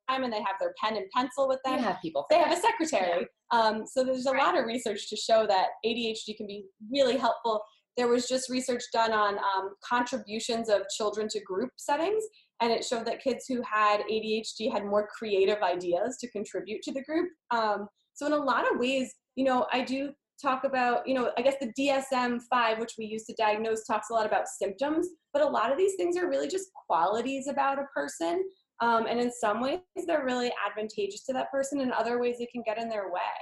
and 0.09 0.31
they 0.31 0.37
have 0.37 0.55
their 0.59 0.73
pen 0.83 0.95
and 0.97 1.05
pencil 1.15 1.47
with 1.47 1.59
You 1.65 1.73
them 1.73 1.83
have 1.83 2.01
people. 2.01 2.25
they 2.29 2.37
have 2.37 2.51
a 2.57 2.61
secretary. 2.61 3.27
Um, 3.51 3.85
so 3.85 4.03
there's 4.03 4.25
a 4.25 4.31
lot 4.31 4.57
of 4.57 4.65
research 4.65 5.09
to 5.09 5.15
show 5.15 5.45
that 5.47 5.67
ADHD 5.85 6.35
can 6.37 6.47
be 6.47 6.65
really 6.91 7.17
helpful. 7.17 7.61
There 7.97 8.07
was 8.07 8.27
just 8.27 8.49
research 8.49 8.83
done 8.91 9.13
on 9.13 9.35
um, 9.37 9.69
contributions 9.83 10.69
of 10.69 10.81
children 10.95 11.27
to 11.29 11.39
group 11.41 11.69
settings, 11.77 12.23
and 12.61 12.71
it 12.71 12.83
showed 12.83 13.05
that 13.05 13.23
kids 13.23 13.45
who 13.47 13.61
had 13.61 14.01
ADHD 14.11 14.71
had 14.71 14.85
more 14.85 15.07
creative 15.17 15.61
ideas 15.61 16.17
to 16.19 16.29
contribute 16.31 16.81
to 16.83 16.91
the 16.91 17.03
group. 17.03 17.29
Um, 17.51 17.87
so 18.13 18.25
in 18.25 18.33
a 18.33 18.37
lot 18.37 18.69
of 18.71 18.79
ways, 18.79 19.13
you 19.35 19.45
know, 19.45 19.65
I 19.71 19.81
do 19.83 20.11
talk 20.41 20.65
about, 20.65 21.07
you 21.07 21.13
know, 21.13 21.31
I 21.37 21.41
guess 21.41 21.55
the 21.61 21.71
DSM-5, 21.79 22.79
which 22.79 22.93
we 22.97 23.05
use 23.05 23.23
to 23.25 23.35
diagnose, 23.37 23.85
talks 23.85 24.09
a 24.09 24.13
lot 24.13 24.25
about 24.25 24.47
symptoms, 24.47 25.07
but 25.33 25.41
a 25.41 25.47
lot 25.47 25.71
of 25.71 25.77
these 25.77 25.95
things 25.95 26.17
are 26.17 26.29
really 26.29 26.47
just 26.47 26.69
qualities 26.87 27.47
about 27.47 27.79
a 27.79 27.85
person. 27.93 28.43
Um, 28.82 29.05
and 29.07 29.19
in 29.19 29.32
some 29.32 29.61
ways, 29.61 29.80
they're 30.05 30.26
really 30.26 30.51
advantageous 30.67 31.23
to 31.26 31.34
that 31.34 31.51
person. 31.51 31.80
In 31.80 31.93
other 31.93 32.19
ways, 32.19 32.38
it 32.39 32.49
can 32.51 32.63
get 32.65 32.78
in 32.78 32.89
their 32.89 33.09
way. 33.09 33.38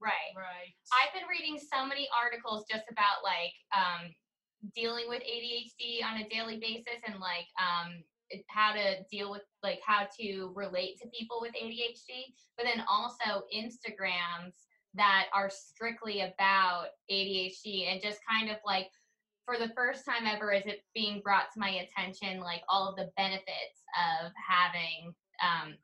Right. 0.00 0.32
Right. 0.34 0.72
I've 0.92 1.12
been 1.12 1.28
reading 1.28 1.58
so 1.58 1.86
many 1.86 2.08
articles 2.16 2.64
just 2.70 2.84
about 2.90 3.22
like 3.22 3.52
um, 3.76 4.10
dealing 4.74 5.04
with 5.08 5.22
ADHD 5.22 6.02
on 6.04 6.20
a 6.20 6.28
daily 6.28 6.58
basis 6.58 7.00
and 7.06 7.20
like 7.20 7.46
um, 7.60 8.02
how 8.48 8.72
to 8.72 9.02
deal 9.10 9.30
with 9.30 9.42
like 9.62 9.80
how 9.86 10.06
to 10.20 10.52
relate 10.54 10.98
to 11.02 11.08
people 11.08 11.38
with 11.40 11.52
ADHD, 11.52 12.32
but 12.56 12.64
then 12.64 12.84
also 12.88 13.44
Instagrams 13.54 14.54
that 14.94 15.26
are 15.32 15.50
strictly 15.50 16.22
about 16.22 16.86
ADHD 17.10 17.92
and 17.92 18.02
just 18.02 18.18
kind 18.28 18.50
of 18.50 18.56
like 18.66 18.88
for 19.50 19.58
the 19.58 19.72
first 19.74 20.04
time 20.04 20.26
ever 20.26 20.52
is 20.52 20.62
it 20.66 20.84
being 20.94 21.20
brought 21.20 21.50
to 21.52 21.58
my 21.58 21.82
attention 21.82 22.40
like 22.40 22.62
all 22.68 22.88
of 22.88 22.94
the 22.96 23.10
benefits 23.16 23.82
of 24.22 24.30
having 24.38 25.12
um, 25.42 25.74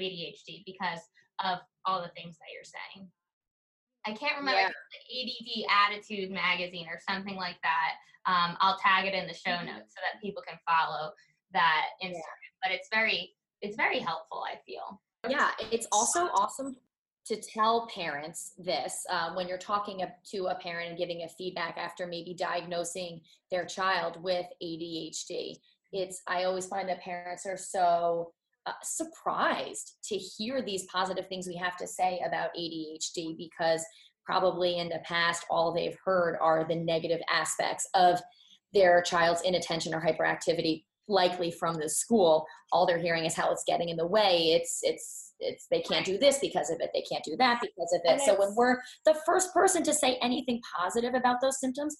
ADHD 0.00 0.62
because 0.64 1.00
of 1.44 1.58
all 1.84 2.00
the 2.00 2.10
things 2.14 2.36
that 2.38 2.52
you're 2.54 2.62
saying. 2.62 3.08
I 4.06 4.12
can't 4.12 4.38
remember 4.38 4.60
Yeah. 4.60 4.70
the 4.70 5.66
ADDitude 5.66 6.30
magazine 6.30 6.86
or 6.88 7.00
something 7.08 7.34
like 7.34 7.56
that. 7.62 7.94
Um, 8.26 8.56
I'll 8.60 8.78
tag 8.78 9.06
it 9.06 9.14
in 9.14 9.26
the 9.26 9.34
show 9.34 9.56
notes 9.62 9.94
so 9.94 10.00
that 10.06 10.22
people 10.22 10.42
can 10.46 10.58
follow 10.68 11.10
that 11.52 11.86
Instagram. 12.02 12.52
But 12.62 12.72
it's 12.72 12.88
very, 12.92 13.34
it's 13.60 13.76
very 13.76 13.98
helpful. 13.98 14.44
I 14.46 14.58
feel. 14.64 15.00
yeah 15.28 15.50
it's 15.72 15.88
also 15.90 16.26
awesome 16.34 16.76
to 17.26 17.40
tell 17.40 17.88
parents 17.92 18.52
this 18.56 19.04
uh, 19.10 19.32
when 19.34 19.48
you're 19.48 19.58
talking 19.58 20.02
to 20.24 20.46
a 20.46 20.54
parent 20.56 20.90
and 20.90 20.98
giving 20.98 21.22
a 21.22 21.28
feedback 21.28 21.76
after 21.76 22.06
maybe 22.06 22.34
diagnosing 22.34 23.20
their 23.50 23.64
child 23.64 24.22
with 24.22 24.46
adhd 24.62 25.56
it's 25.92 26.22
i 26.26 26.44
always 26.44 26.66
find 26.66 26.88
that 26.88 27.00
parents 27.00 27.46
are 27.46 27.56
so 27.56 28.32
uh, 28.66 28.72
surprised 28.82 29.94
to 30.02 30.16
hear 30.16 30.62
these 30.62 30.86
positive 30.92 31.28
things 31.28 31.46
we 31.46 31.56
have 31.56 31.76
to 31.76 31.86
say 31.86 32.20
about 32.26 32.50
adhd 32.58 33.36
because 33.36 33.84
probably 34.24 34.78
in 34.78 34.88
the 34.88 35.00
past 35.04 35.44
all 35.50 35.72
they've 35.72 35.96
heard 36.04 36.36
are 36.40 36.64
the 36.66 36.74
negative 36.74 37.20
aspects 37.30 37.88
of 37.94 38.20
their 38.72 39.00
child's 39.02 39.42
inattention 39.42 39.94
or 39.94 40.00
hyperactivity 40.00 40.84
likely 41.08 41.50
from 41.50 41.76
the 41.76 41.88
school. 41.88 42.46
All 42.72 42.86
they're 42.86 42.98
hearing 42.98 43.24
is 43.24 43.34
how 43.34 43.52
it's 43.52 43.64
getting 43.66 43.88
in 43.88 43.96
the 43.96 44.06
way. 44.06 44.52
It's 44.52 44.80
it's 44.82 45.34
it's 45.38 45.66
they 45.70 45.82
can't 45.82 46.06
do 46.06 46.18
this 46.18 46.38
because 46.38 46.70
of 46.70 46.80
it. 46.80 46.90
They 46.94 47.02
can't 47.02 47.24
do 47.24 47.36
that 47.38 47.60
because 47.60 47.92
of 47.94 48.00
it. 48.04 48.12
And 48.12 48.20
so 48.20 48.38
when 48.38 48.54
we're 48.54 48.78
the 49.04 49.16
first 49.26 49.52
person 49.52 49.82
to 49.84 49.92
say 49.92 50.16
anything 50.22 50.60
positive 50.78 51.14
about 51.14 51.40
those 51.40 51.60
symptoms 51.60 51.96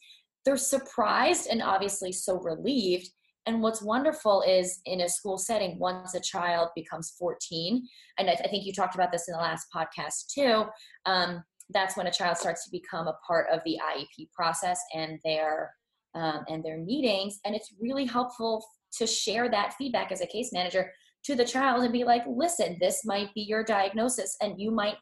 they're 0.47 0.57
surprised 0.57 1.49
and 1.51 1.61
obviously 1.61 2.13
so 2.13 2.39
relieved. 2.41 3.11
And 3.47 3.63
what's 3.63 3.83
wonderful 3.83 4.43
is 4.43 4.81
in 4.87 5.01
a 5.03 5.09
school 5.09 5.39
setting 5.39 5.79
once 5.79 6.15
a 6.15 6.21
child 6.21 6.71
becomes 6.75 7.15
14 7.19 7.87
and 8.19 8.29
i, 8.29 8.33
I 8.33 8.49
think 8.49 8.65
you 8.65 8.73
talked 8.73 8.97
about 8.97 9.13
this 9.13 9.29
in 9.29 9.33
the 9.35 9.39
last 9.39 9.69
podcast 9.75 10.33
too 10.35 10.65
um, 11.05 11.45
that's 11.71 11.97
when 11.97 12.09
a 12.09 12.13
child 12.13 12.39
starts 12.39 12.65
to 12.65 12.71
become 12.73 13.07
a 13.07 13.17
part 13.25 13.47
of 13.53 13.61
the 13.65 13.79
iep 13.95 14.33
process 14.33 14.81
and 14.95 15.21
their 15.25 15.73
um, 16.17 16.45
and 16.49 16.65
their 16.65 16.79
meetings. 16.79 17.39
And 17.45 17.55
it's 17.55 17.75
really 17.79 18.07
helpful 18.07 18.65
to 18.99 19.07
share 19.07 19.49
that 19.51 19.75
feedback 19.75 20.13
as 20.13 20.21
a 20.21 20.27
case 20.27 20.53
manager 20.53 20.91
to 21.25 21.35
the 21.35 21.45
child 21.45 21.83
and 21.83 21.93
be 21.93 22.05
like 22.05 22.23
listen 22.29 22.77
this 22.81 23.05
might 23.05 23.33
be 23.35 23.43
your 23.43 23.65
diagnosis 23.65 24.37
and 24.41 24.61
you 24.61 24.71
might 24.71 24.97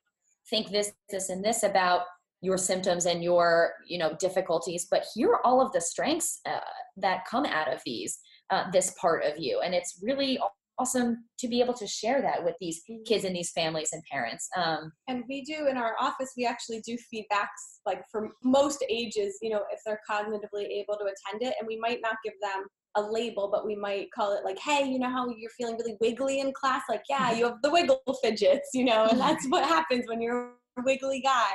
think 0.50 0.70
this 0.70 0.92
this 1.10 1.28
and 1.28 1.44
this 1.44 1.62
about 1.62 2.02
your 2.40 2.58
symptoms 2.58 3.06
and 3.06 3.22
your 3.22 3.72
you 3.86 3.98
know 3.98 4.14
difficulties 4.18 4.86
but 4.90 5.04
here 5.14 5.30
are 5.30 5.46
all 5.46 5.60
of 5.60 5.72
the 5.72 5.80
strengths 5.80 6.40
uh, 6.46 6.60
that 6.96 7.24
come 7.30 7.46
out 7.46 7.72
of 7.72 7.80
these 7.84 8.18
uh, 8.50 8.64
this 8.72 8.94
part 9.00 9.24
of 9.24 9.38
you 9.38 9.60
and 9.64 9.74
it's 9.74 10.00
really 10.02 10.38
awesome 10.78 11.24
to 11.38 11.48
be 11.48 11.60
able 11.60 11.74
to 11.74 11.86
share 11.86 12.20
that 12.20 12.42
with 12.44 12.54
these 12.60 12.82
kids 13.06 13.24
and 13.24 13.34
these 13.34 13.52
families 13.52 13.90
and 13.92 14.02
parents 14.10 14.48
um, 14.56 14.92
And 15.08 15.24
we 15.28 15.42
do 15.42 15.68
in 15.68 15.76
our 15.76 15.94
office, 16.00 16.32
we 16.36 16.46
actually 16.46 16.80
do 16.80 16.96
feedbacks 17.14 17.80
like 17.86 18.02
for 18.10 18.30
most 18.42 18.84
ages, 18.88 19.38
you 19.40 19.50
know, 19.50 19.62
if 19.70 19.80
they're 19.86 20.00
cognitively 20.10 20.64
able 20.66 20.96
to 20.96 21.04
attend 21.04 21.42
it. 21.42 21.54
And 21.60 21.66
we 21.66 21.78
might 21.78 22.00
not 22.02 22.16
give 22.24 22.34
them 22.40 22.66
a 22.96 23.02
label, 23.02 23.48
but 23.50 23.66
we 23.66 23.74
might 23.74 24.10
call 24.12 24.36
it 24.36 24.44
like, 24.44 24.58
hey, 24.58 24.86
you 24.88 24.98
know 24.98 25.10
how 25.10 25.28
you're 25.28 25.50
feeling 25.58 25.76
really 25.76 25.96
wiggly 26.00 26.40
in 26.40 26.52
class? 26.52 26.82
Like, 26.88 27.02
yeah, 27.08 27.32
you 27.32 27.44
have 27.44 27.62
the 27.62 27.70
wiggle 27.70 28.00
fidgets, 28.22 28.70
you 28.72 28.84
know, 28.84 29.06
and 29.10 29.20
that's 29.20 29.46
what 29.48 29.64
happens 29.64 30.04
when 30.06 30.20
you're 30.20 30.52
a 30.78 30.82
wiggly 30.84 31.20
guy. 31.20 31.52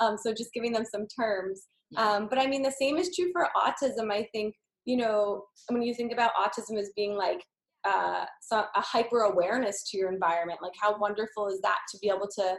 Um, 0.00 0.16
so 0.20 0.32
just 0.32 0.52
giving 0.52 0.72
them 0.72 0.84
some 0.84 1.06
terms. 1.06 1.66
Um, 1.96 2.26
but 2.28 2.38
I 2.38 2.46
mean, 2.46 2.62
the 2.62 2.72
same 2.72 2.96
is 2.96 3.14
true 3.14 3.30
for 3.32 3.48
autism. 3.56 4.10
I 4.10 4.26
think, 4.32 4.54
you 4.84 4.96
know, 4.96 5.44
when 5.68 5.82
you 5.82 5.94
think 5.94 6.12
about 6.12 6.32
autism 6.34 6.78
as 6.78 6.90
being 6.96 7.16
like 7.16 7.42
uh, 7.84 8.24
so 8.40 8.64
a 8.74 8.80
hyper 8.80 9.22
awareness 9.22 9.82
to 9.90 9.98
your 9.98 10.12
environment, 10.12 10.60
like 10.62 10.72
how 10.80 10.98
wonderful 10.98 11.48
is 11.48 11.60
that 11.62 11.78
to 11.90 11.98
be 11.98 12.08
able 12.08 12.28
to 12.36 12.56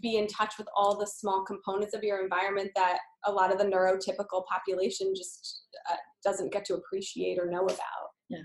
be 0.00 0.16
in 0.16 0.26
touch 0.26 0.54
with 0.56 0.66
all 0.76 0.96
the 0.96 1.06
small 1.06 1.44
components 1.44 1.94
of 1.94 2.02
your 2.02 2.22
environment 2.22 2.70
that 2.74 2.98
a 3.26 3.32
lot 3.32 3.52
of 3.52 3.58
the 3.58 3.64
neurotypical 3.64 4.44
population 4.46 5.12
just 5.14 5.64
uh, 5.90 5.96
doesn't 6.24 6.52
get 6.52 6.64
to 6.66 6.74
appreciate 6.74 7.38
or 7.38 7.50
know 7.50 7.64
about. 7.64 8.08
Yeah. 8.28 8.38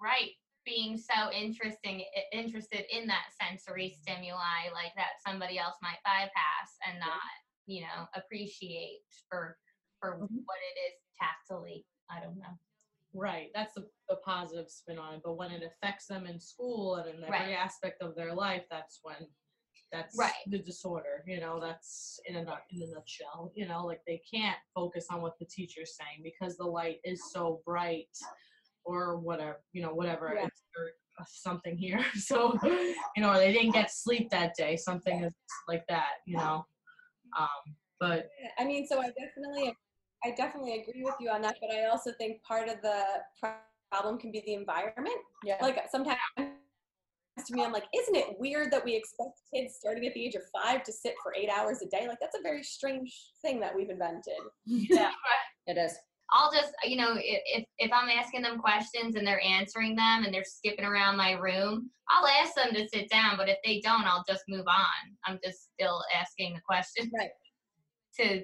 Right. 0.00 0.30
Being 0.64 0.98
so 0.98 1.30
interesting, 1.32 2.02
interested 2.32 2.84
in 2.90 3.06
that 3.06 3.26
sensory 3.40 3.96
stimuli, 4.00 4.72
like 4.72 4.92
that 4.96 5.20
somebody 5.26 5.58
else 5.58 5.76
might 5.80 5.98
bypass 6.04 6.74
and 6.88 6.98
not, 6.98 7.20
you 7.66 7.82
know, 7.82 8.06
appreciate 8.14 9.00
for 9.28 9.56
for 10.00 10.18
Mhm. 10.18 10.42
what 10.44 10.58
it 10.58 10.78
is 10.88 10.94
tactily. 11.18 11.86
I 12.10 12.20
don't 12.20 12.36
know. 12.38 12.58
Right. 13.14 13.50
That's 13.54 13.72
the, 13.74 13.88
the 14.10 14.16
positive 14.16 14.68
spin 14.68 14.98
on 14.98 15.14
it. 15.14 15.22
But 15.24 15.34
when 15.38 15.50
it 15.50 15.62
affects 15.62 16.06
them 16.06 16.26
in 16.26 16.38
school 16.38 16.96
and 16.96 17.08
in 17.08 17.22
every 17.24 17.30
Right. 17.30 17.52
aspect 17.52 18.02
of 18.02 18.14
their 18.14 18.34
life, 18.34 18.66
that's 18.68 18.98
when 19.02 19.16
That's 19.92 20.18
Right. 20.18 20.32
the 20.46 20.58
disorder. 20.58 21.24
You 21.26 21.40
know, 21.40 21.60
that's 21.60 22.20
in 22.26 22.36
a 22.36 22.44
nut 22.44 22.62
in 22.70 22.82
a 22.82 22.86
nutshell. 22.86 23.52
You 23.54 23.68
know, 23.68 23.86
like 23.86 24.00
they 24.06 24.20
can't 24.30 24.58
focus 24.74 25.06
on 25.10 25.22
what 25.22 25.38
the 25.38 25.46
teacher's 25.46 25.96
saying 25.96 26.22
because 26.22 26.56
the 26.56 26.66
light 26.66 26.98
is 27.04 27.30
so 27.32 27.62
bright, 27.64 28.08
or 28.84 29.18
whatever. 29.18 29.62
You 29.72 29.82
know, 29.82 29.94
whatever. 29.94 30.32
Yeah. 30.34 30.48
Uh, 31.18 31.24
something 31.26 31.76
here. 31.76 32.04
So, 32.16 32.58
you 32.62 33.22
know, 33.22 33.32
they 33.34 33.52
didn't 33.52 33.72
get 33.72 33.90
sleep 33.90 34.28
that 34.30 34.54
day. 34.54 34.76
Something 34.76 35.24
is 35.24 35.34
like 35.68 35.84
that. 35.88 36.14
You 36.26 36.36
know. 36.36 36.66
Um, 37.38 37.76
but 37.98 38.28
I 38.58 38.64
mean, 38.64 38.86
so 38.86 39.00
I 39.00 39.10
definitely, 39.10 39.74
I 40.24 40.32
definitely 40.32 40.80
agree 40.80 41.02
with 41.02 41.14
you 41.20 41.30
on 41.30 41.42
that. 41.42 41.56
But 41.60 41.74
I 41.74 41.86
also 41.86 42.12
think 42.18 42.42
part 42.42 42.68
of 42.68 42.82
the 42.82 43.02
problem 43.90 44.18
can 44.18 44.32
be 44.32 44.42
the 44.44 44.54
environment. 44.54 45.16
Yeah. 45.44 45.56
Like 45.60 45.78
sometimes 45.90 46.18
to 47.44 47.54
me, 47.54 47.64
I'm 47.64 47.72
like, 47.72 47.84
isn't 47.94 48.16
it 48.16 48.36
weird 48.38 48.72
that 48.72 48.84
we 48.84 48.94
expect 48.94 49.40
kids 49.54 49.74
starting 49.78 50.06
at 50.06 50.14
the 50.14 50.24
age 50.24 50.34
of 50.34 50.42
five 50.52 50.82
to 50.84 50.92
sit 50.92 51.14
for 51.22 51.34
eight 51.34 51.50
hours 51.50 51.82
a 51.82 51.86
day? 51.86 52.06
Like 52.08 52.18
that's 52.20 52.38
a 52.38 52.42
very 52.42 52.62
strange 52.62 53.14
thing 53.42 53.60
that 53.60 53.74
we've 53.74 53.90
invented. 53.90 54.34
yeah. 54.64 55.10
It 55.68 55.76
is. 55.76 55.96
I'll 56.30 56.52
just, 56.52 56.72
you 56.84 56.96
know, 56.96 57.14
if, 57.16 57.42
if 57.46 57.64
if 57.78 57.90
I'm 57.92 58.08
asking 58.08 58.42
them 58.42 58.58
questions 58.60 59.16
and 59.16 59.26
they're 59.26 59.42
answering 59.42 59.96
them 59.96 60.22
and 60.24 60.32
they're 60.32 60.44
skipping 60.44 60.84
around 60.84 61.16
my 61.16 61.32
room, 61.32 61.90
I'll 62.08 62.26
ask 62.26 62.54
them 62.54 62.72
to 62.72 62.88
sit 62.88 63.10
down. 63.10 63.36
But 63.36 63.48
if 63.48 63.58
they 63.64 63.80
don't, 63.80 64.04
I'll 64.04 64.24
just 64.28 64.44
move 64.46 64.66
on. 64.68 65.16
I'm 65.24 65.40
just 65.44 65.72
still 65.74 66.02
asking 66.16 66.54
the 66.54 66.60
question 66.60 67.10
Right. 67.18 67.30
to 68.20 68.42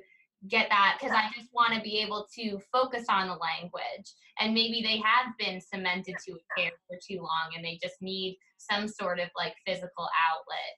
get 0.49 0.69
that 0.71 0.99
because 0.99 1.15
I 1.15 1.29
just 1.37 1.49
want 1.53 1.75
to 1.75 1.81
be 1.81 1.99
able 1.99 2.27
to 2.39 2.59
focus 2.73 3.05
on 3.09 3.29
the 3.29 3.35
language. 3.35 4.13
And 4.41 4.55
maybe 4.55 4.83
they 4.83 4.97
have 4.99 5.37
been 5.39 5.61
cemented 5.61 6.17
to 6.27 6.33
a 6.33 6.61
chair 6.61 6.71
for 6.89 6.99
too 7.07 7.19
long 7.19 7.51
and 7.55 7.65
they 7.65 7.79
just 7.83 7.97
need 8.01 8.39
some 8.59 8.89
sort 8.89 9.21
of 9.21 9.29
like 9.37 9.55
physical 9.67 10.09
outlet. 10.31 10.77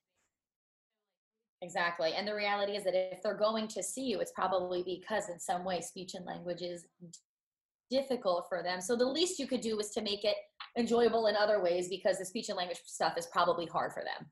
Exactly. 1.61 2.13
And 2.15 2.27
the 2.27 2.35
reality 2.35 2.73
is 2.73 2.83
that 2.83 2.93
if 2.93 3.23
they're 3.23 3.37
going 3.37 3.67
to 3.69 3.81
see 3.81 4.03
you, 4.03 4.19
it's 4.19 4.33
probably 4.35 4.83
because 4.83 5.29
in 5.29 5.39
some 5.39 5.63
way 5.65 5.81
speech 5.81 6.13
and 6.13 6.25
language 6.25 6.61
is 6.61 6.85
difficult 7.89 8.45
for 8.49 8.61
them. 8.61 8.81
So 8.81 8.95
the 8.95 9.05
least 9.05 9.39
you 9.39 9.47
could 9.47 9.61
do 9.61 9.79
is 9.79 9.89
to 9.91 10.01
make 10.01 10.25
it 10.25 10.35
enjoyable 10.77 11.27
in 11.27 11.35
other 11.35 11.63
ways 11.63 11.87
because 11.87 12.17
the 12.19 12.25
speech 12.25 12.49
and 12.49 12.57
language 12.57 12.81
stuff 12.85 13.17
is 13.17 13.27
probably 13.27 13.65
hard 13.65 13.93
for 13.93 14.03
them. 14.03 14.29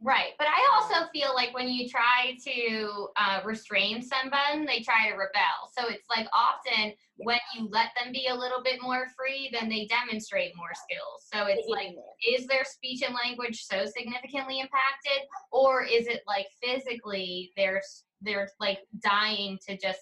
Right. 0.00 0.32
But 0.36 0.48
I 0.48 0.68
also 0.74 1.08
feel 1.12 1.32
like 1.34 1.54
when 1.54 1.68
you 1.68 1.88
try 1.88 2.36
to 2.44 3.08
uh, 3.16 3.40
restrain 3.44 4.02
someone, 4.02 4.66
they 4.66 4.80
try 4.80 5.08
to 5.08 5.14
rebel. 5.14 5.70
So 5.78 5.88
it's 5.88 6.08
like 6.10 6.26
often 6.34 6.92
when 7.16 7.38
you 7.54 7.68
let 7.70 7.90
them 8.02 8.12
be 8.12 8.26
a 8.26 8.34
little 8.34 8.62
bit 8.62 8.82
more 8.82 9.06
free, 9.16 9.48
then 9.52 9.68
they 9.68 9.86
demonstrate 9.86 10.56
more 10.56 10.72
skills. 10.74 11.28
So 11.32 11.46
it's 11.46 11.68
like, 11.68 11.94
is 12.28 12.48
their 12.48 12.64
speech 12.64 13.02
and 13.02 13.14
language 13.14 13.62
so 13.62 13.84
significantly 13.86 14.58
impacted? 14.58 15.28
Or 15.52 15.84
is 15.84 16.08
it 16.08 16.22
like 16.26 16.46
physically 16.60 17.52
they're, 17.56 17.82
they're 18.22 18.48
like 18.58 18.80
dying 19.00 19.58
to 19.68 19.78
just 19.78 20.00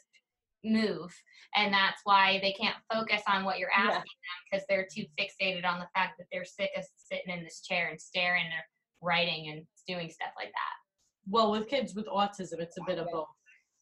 move 0.64 1.14
and 1.57 1.72
that's 1.72 2.01
why 2.05 2.39
they 2.43 2.53
can't 2.53 2.76
focus 2.93 3.22
on 3.26 3.45
what 3.45 3.59
you're 3.59 3.70
Yeah. 3.70 3.89
asking 3.89 3.97
them 3.97 4.39
because 4.51 4.66
they're 4.68 4.87
too 4.87 5.07
fixated 5.18 5.64
on 5.64 5.81
the 5.81 5.89
fact 5.95 6.18
that 6.18 6.26
they're 6.31 6.45
sick 6.45 6.70
of 6.76 6.85
sitting 6.97 7.35
in 7.35 7.43
this 7.43 7.61
chair 7.61 7.89
and 7.89 8.01
staring 8.01 8.47
or 8.47 8.64
writing 9.03 9.51
and 9.51 9.66
doing 9.88 10.11
stuff 10.11 10.32
like 10.36 10.48
that. 10.48 10.76
Well 11.28 11.51
with 11.51 11.68
kids 11.68 11.94
with 11.94 12.07
autism 12.07 12.61
it's 12.61 12.78
a 12.78 12.84
bit 12.86 12.98
of 12.98 13.07
both. 13.12 13.28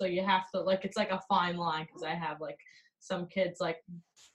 So 0.01 0.07
you 0.07 0.23
have 0.23 0.51
to 0.55 0.61
like 0.61 0.85
it's 0.85 0.97
like 0.97 1.11
a 1.11 1.21
fine 1.29 1.57
line 1.57 1.87
because 1.87 2.05
i 2.05 2.15
have 2.15 2.41
like 2.41 2.59
some 3.01 3.27
kids 3.27 3.61
like 3.61 3.79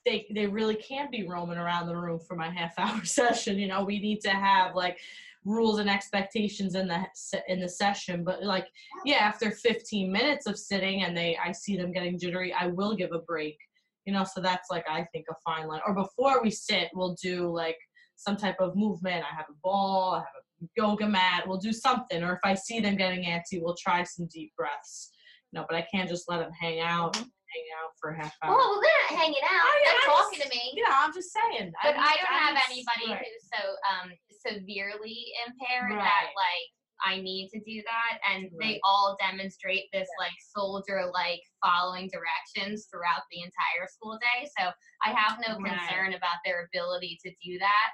they 0.06 0.28
they 0.34 0.48
really 0.48 0.76
can't 0.76 1.12
be 1.12 1.28
roaming 1.28 1.58
around 1.58 1.88
the 1.88 1.96
room 1.96 2.20
for 2.20 2.36
my 2.36 2.50
half 2.50 2.74
hour 2.78 3.04
session 3.06 3.58
you 3.58 3.68
know? 3.68 3.84
We 3.84 4.00
need 4.00 4.22
to 4.22 4.30
have 4.30 4.76
like 4.76 5.00
rules 5.46 5.80
and 5.80 5.90
expectations 5.90 6.76
in 6.76 6.88
the 6.88 7.06
in 7.48 7.60
the 7.60 7.68
session 7.68 8.24
but 8.24 8.44
like 8.44 8.68
yeah 9.06 9.18
after 9.18 9.52
15 9.52 10.12
minutes 10.12 10.48
of 10.48 10.58
sitting 10.58 11.04
and 11.04 11.16
they 11.16 11.38
i 11.44 11.52
see 11.52 11.76
them 11.76 11.92
getting 11.92 12.18
jittery 12.18 12.54
i 12.54 12.68
will 12.68 12.96
give 12.96 13.12
a 13.12 13.20
break 13.20 13.58
you 14.06 14.14
know? 14.14 14.24
So 14.24 14.42
that's 14.42 14.70
like 14.70 14.86
i 14.90 15.06
think 15.14 15.26
a 15.30 15.36
fine 15.46 15.68
line. 15.68 15.82
Or 15.86 15.94
before 15.94 16.42
we 16.42 16.52
sit 16.52 16.90
we'll 16.94 17.16
do 17.22 17.50
like 17.54 17.78
some 18.16 18.38
type 18.38 18.58
of 18.60 18.76
movement. 18.76 19.26
I 19.30 19.36
have 19.36 19.48
a 19.50 19.56
ball 19.62 20.16
i 20.16 20.20
have 20.20 20.26
a 20.38 20.43
yoga 20.78 21.08
mat 21.08 21.48
we'll 21.48 21.58
do 21.58 21.74
something 21.74 22.24
or 22.24 22.34
if 22.34 22.40
i 22.44 22.54
see 22.54 22.80
them 22.80 22.96
getting 22.96 23.24
antsy 23.26 23.62
we'll 23.62 23.76
try 23.82 24.04
some 24.04 24.28
deep 24.34 24.52
breaths 24.58 25.12
you 25.52 25.60
know 25.60 25.66
but 25.70 25.76
i 25.78 25.86
can't 25.94 26.10
just 26.10 26.30
let 26.30 26.40
them 26.40 26.52
hang 26.60 26.80
out 26.80 27.16
hang 27.16 27.68
out 27.82 27.92
for 28.02 28.12
a 28.12 28.16
half 28.18 28.34
hour 28.44 28.54
oh 28.54 28.58
well 28.58 28.82
they're 28.82 29.18
not 29.18 29.20
hanging 29.22 29.44
out 29.44 29.50
I- 29.52 29.82
they're 29.86 29.94
I 29.94 30.06
talking 30.16 30.40
just- 30.40 30.52
to 30.52 30.58
me 30.58 30.74
know 30.78 30.84
i'm 30.96 31.14
just 31.14 31.32
saying 31.34 31.72
but 31.84 31.96
I 31.96 32.16
just- 32.16 32.20
don't 32.22 32.34
have 32.40 32.56
just- 32.58 32.70
anybody 32.72 33.12
right. 33.14 33.26
who's 33.26 33.50
so 33.54 33.62
um 33.92 34.12
severely 34.46 35.26
impaired 35.48 35.92
that 36.00 36.28
like 36.36 36.68
I 37.06 37.20
need 37.20 37.50
to 37.52 37.60
do 37.68 37.84
that 37.84 38.20
and 38.32 38.48
they 38.62 38.80
all 38.86 39.18
demonstrate 39.20 39.92
this 39.92 40.08
like 40.20 40.32
soldier 40.56 41.10
like 41.14 41.42
following 41.66 42.08
directions 42.14 42.88
throughout 42.90 43.28
the 43.30 43.42
entire 43.42 43.88
school 43.92 44.18
day. 44.22 44.48
So 44.58 44.72
I 45.04 45.12
have 45.12 45.38
no 45.46 45.58
Right. 45.60 45.74
concern 45.76 46.14
about 46.14 46.40
their 46.46 46.64
ability 46.72 47.20
to 47.26 47.32
do 47.44 47.60
that. 47.60 47.90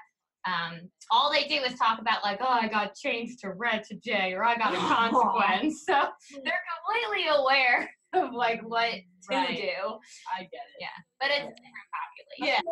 Um, 0.46 0.88
all 1.10 1.30
they 1.32 1.44
do 1.44 1.56
is 1.62 1.74
talk 1.78 2.00
about 2.00 2.22
like, 2.22 2.38
oh, 2.40 2.46
I 2.62 2.68
got 2.68 2.94
changed 2.94 3.40
to 3.40 3.50
red 3.52 3.84
today, 3.84 4.32
or 4.32 4.44
I 4.44 4.56
got 4.56 4.72
a 4.74 4.76
consequence. 4.78 5.84
so 5.86 5.92
they're 6.44 6.62
completely 6.88 7.26
aware 7.28 7.90
of 8.14 8.32
like 8.32 8.60
what 8.62 8.90
to 8.92 9.36
Right. 9.36 9.56
do. 9.56 9.98
i 10.34 10.40
get 10.40 10.48
it 10.52 10.80
Yeah, 10.80 10.88
But 11.20 11.28
it's 11.30 11.46
different 11.46 11.88
population. 11.94 12.64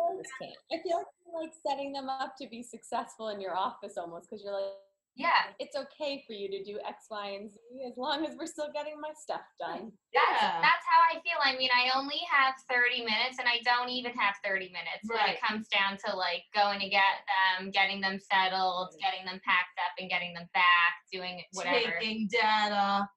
Yeah. 0.71 0.77
I 0.77 0.81
feel 0.81 0.97
like 0.97 1.05
you're 1.25 1.41
like 1.41 1.51
setting 1.65 1.93
them 1.93 2.09
up 2.09 2.33
to 2.41 2.47
be 2.49 2.63
successful 2.63 3.29
in 3.29 3.39
your 3.39 3.55
office 3.55 3.93
almost 3.97 4.29
because 4.29 4.43
you're 4.43 4.53
like, 4.53 4.73
Yeah. 5.19 5.51
it's 5.59 5.75
okay 5.75 6.23
for 6.25 6.31
you 6.33 6.47
to 6.49 6.63
do 6.63 6.79
X, 6.87 7.07
Y, 7.11 7.27
and 7.39 7.51
Z 7.51 7.59
as 7.85 7.97
long 7.97 8.25
as 8.25 8.35
we're 8.39 8.47
still 8.47 8.69
getting 8.73 8.99
my 9.01 9.11
stuff 9.19 9.41
done. 9.59 9.91
That's 10.13 10.41
Yeah. 10.41 10.61
that's 10.61 10.85
how 10.87 11.01
I 11.11 11.19
feel. 11.21 11.37
I 11.43 11.57
mean, 11.57 11.69
I 11.75 11.91
only 11.97 12.19
have 12.31 12.55
30 12.71 13.03
minutes 13.03 13.37
and 13.37 13.47
I 13.47 13.59
don't 13.67 13.89
even 13.89 14.13
have 14.13 14.35
30 14.43 14.67
minutes 14.71 15.03
when 15.03 15.19
it 15.29 15.41
comes 15.41 15.67
down 15.67 15.97
to 16.07 16.15
like 16.15 16.43
going 16.55 16.79
to 16.79 16.87
get 16.89 17.27
them, 17.59 17.69
getting 17.71 17.99
them 18.01 18.17
settled, 18.17 18.95
getting 19.03 19.25
them 19.25 19.41
packed 19.45 19.77
up 19.85 19.91
and 19.99 20.09
getting 20.09 20.33
them 20.33 20.47
back, 20.53 20.93
doing 21.11 21.43
whatever. 21.53 21.99
taking 21.99 22.27
data 22.31 23.07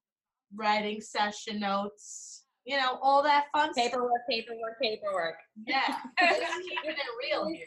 writing 0.55 1.01
session 1.01 1.59
notes 1.59 2.43
you 2.63 2.77
know 2.77 2.99
all 3.01 3.23
that 3.23 3.45
fun 3.51 3.73
stuff 3.73 3.85
Paperwork, 3.85 4.21
paperwork, 4.29 4.79
paperwork. 4.79 5.35
yeah 5.65 5.97
just 6.19 6.61
keeping 6.61 6.91
it 6.91 6.97
real 7.23 7.47
here 7.47 7.65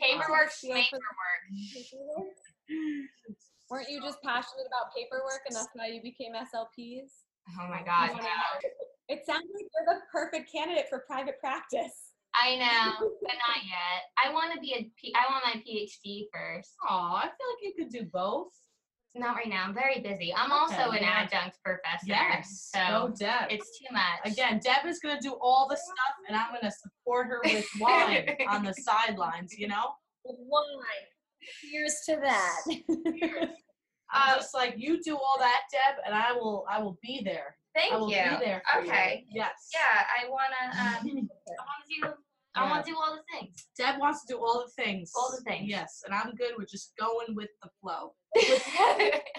Paperwork, 0.00 0.50
paperwork. 0.62 0.90
Weren't 3.70 3.88
you 3.90 4.00
just 4.00 4.22
passionate 4.22 4.66
about 4.66 4.94
paperwork 4.96 5.42
and 5.46 5.54
that's 5.56 5.68
why 5.74 5.86
you 5.88 6.00
became 6.02 6.32
SLPs? 6.32 7.10
Oh 7.60 7.68
my 7.68 7.82
god. 7.84 8.10
You. 8.16 8.70
It 9.08 9.24
sounds 9.26 9.44
like 9.54 9.64
you're 9.72 9.94
the 9.94 10.00
perfect 10.12 10.50
candidate 10.52 10.86
for 10.88 11.00
private 11.06 11.38
practice. 11.40 12.12
I 12.34 12.56
know, 12.56 13.08
but 13.22 13.32
not 13.34 13.64
yet. 13.64 14.04
I 14.22 14.32
want 14.32 14.52
to 14.54 14.60
be 14.60 14.74
a 14.74 14.90
P- 15.00 15.14
I 15.16 15.30
want 15.32 15.44
my 15.44 15.60
PhD 15.62 16.26
first. 16.32 16.74
oh 16.88 17.12
i 17.16 17.22
feel 17.22 17.48
like 17.48 17.62
you 17.62 17.72
could 17.76 17.90
do 17.90 18.04
both 18.12 18.52
Not 19.14 19.34
right 19.34 19.48
now. 19.48 19.64
I'm 19.64 19.74
very 19.74 20.00
busy. 20.00 20.32
I'm 20.34 20.52
also 20.52 20.74
Okay, 20.88 20.98
an 20.98 21.02
yeah. 21.04 21.22
adjunct 21.26 21.56
professor. 21.64 22.04
yes 22.06 22.70
So 22.74 22.80
no 22.80 23.14
deb 23.18 23.46
it's 23.50 23.78
too 23.78 23.86
much. 23.92 24.20
again 24.32 24.60
deb 24.62 24.86
is 24.86 24.98
going 25.00 25.16
to 25.16 25.22
do 25.22 25.36
all 25.40 25.66
the 25.68 25.76
stuff 25.76 26.14
and 26.28 26.36
i'm 26.36 26.50
going 26.50 26.62
to 26.62 26.70
support 26.70 27.26
her 27.28 27.40
with 27.44 27.66
wine 27.80 28.28
on 28.48 28.62
the 28.64 28.74
sidelines 28.74 29.56
you 29.58 29.66
know 29.68 29.86
Why? 30.22 30.62
Here's 31.70 32.00
to 32.06 32.16
that. 32.22 32.60
I'm 32.66 33.48
Uh, 34.10 34.36
just 34.36 34.54
like 34.54 34.74
you 34.78 35.02
do 35.02 35.14
all 35.16 35.36
that 35.38 35.60
deb 35.70 35.96
and 36.06 36.14
i 36.14 36.32
will 36.32 36.64
i 36.70 36.80
will 36.82 36.98
be 37.02 37.20
there 37.22 37.54
Thank 37.74 37.92
i 37.92 37.96
will 37.98 38.08
you. 38.10 38.16
be 38.16 38.36
there 38.44 38.62
for 38.72 38.80
Okay. 38.80 39.26
you. 39.28 39.40
yes 39.42 39.68
Yeah, 39.74 40.02
I 40.18 40.28
wanna. 40.30 40.62
Um, 40.80 41.28
I 41.46 41.64
wanna 41.68 41.84
do. 41.88 42.18
I 42.54 42.64
Yeah. 42.64 42.70
wanna 42.70 42.84
do 42.84 42.96
all 42.96 43.14
the 43.16 43.22
things. 43.38 43.68
deb 43.76 43.98
wants 44.00 44.24
to 44.24 44.32
do 44.32 44.38
all 44.40 44.64
the 44.64 44.82
things 44.82 45.12
All 45.14 45.30
the 45.30 45.42
things. 45.42 45.68
yes 45.68 46.02
and 46.06 46.14
i'm 46.14 46.34
good 46.36 46.52
with 46.56 46.70
just 46.70 46.94
going 46.98 47.34
with 47.36 47.50
the 47.62 47.68
flow 47.82 48.14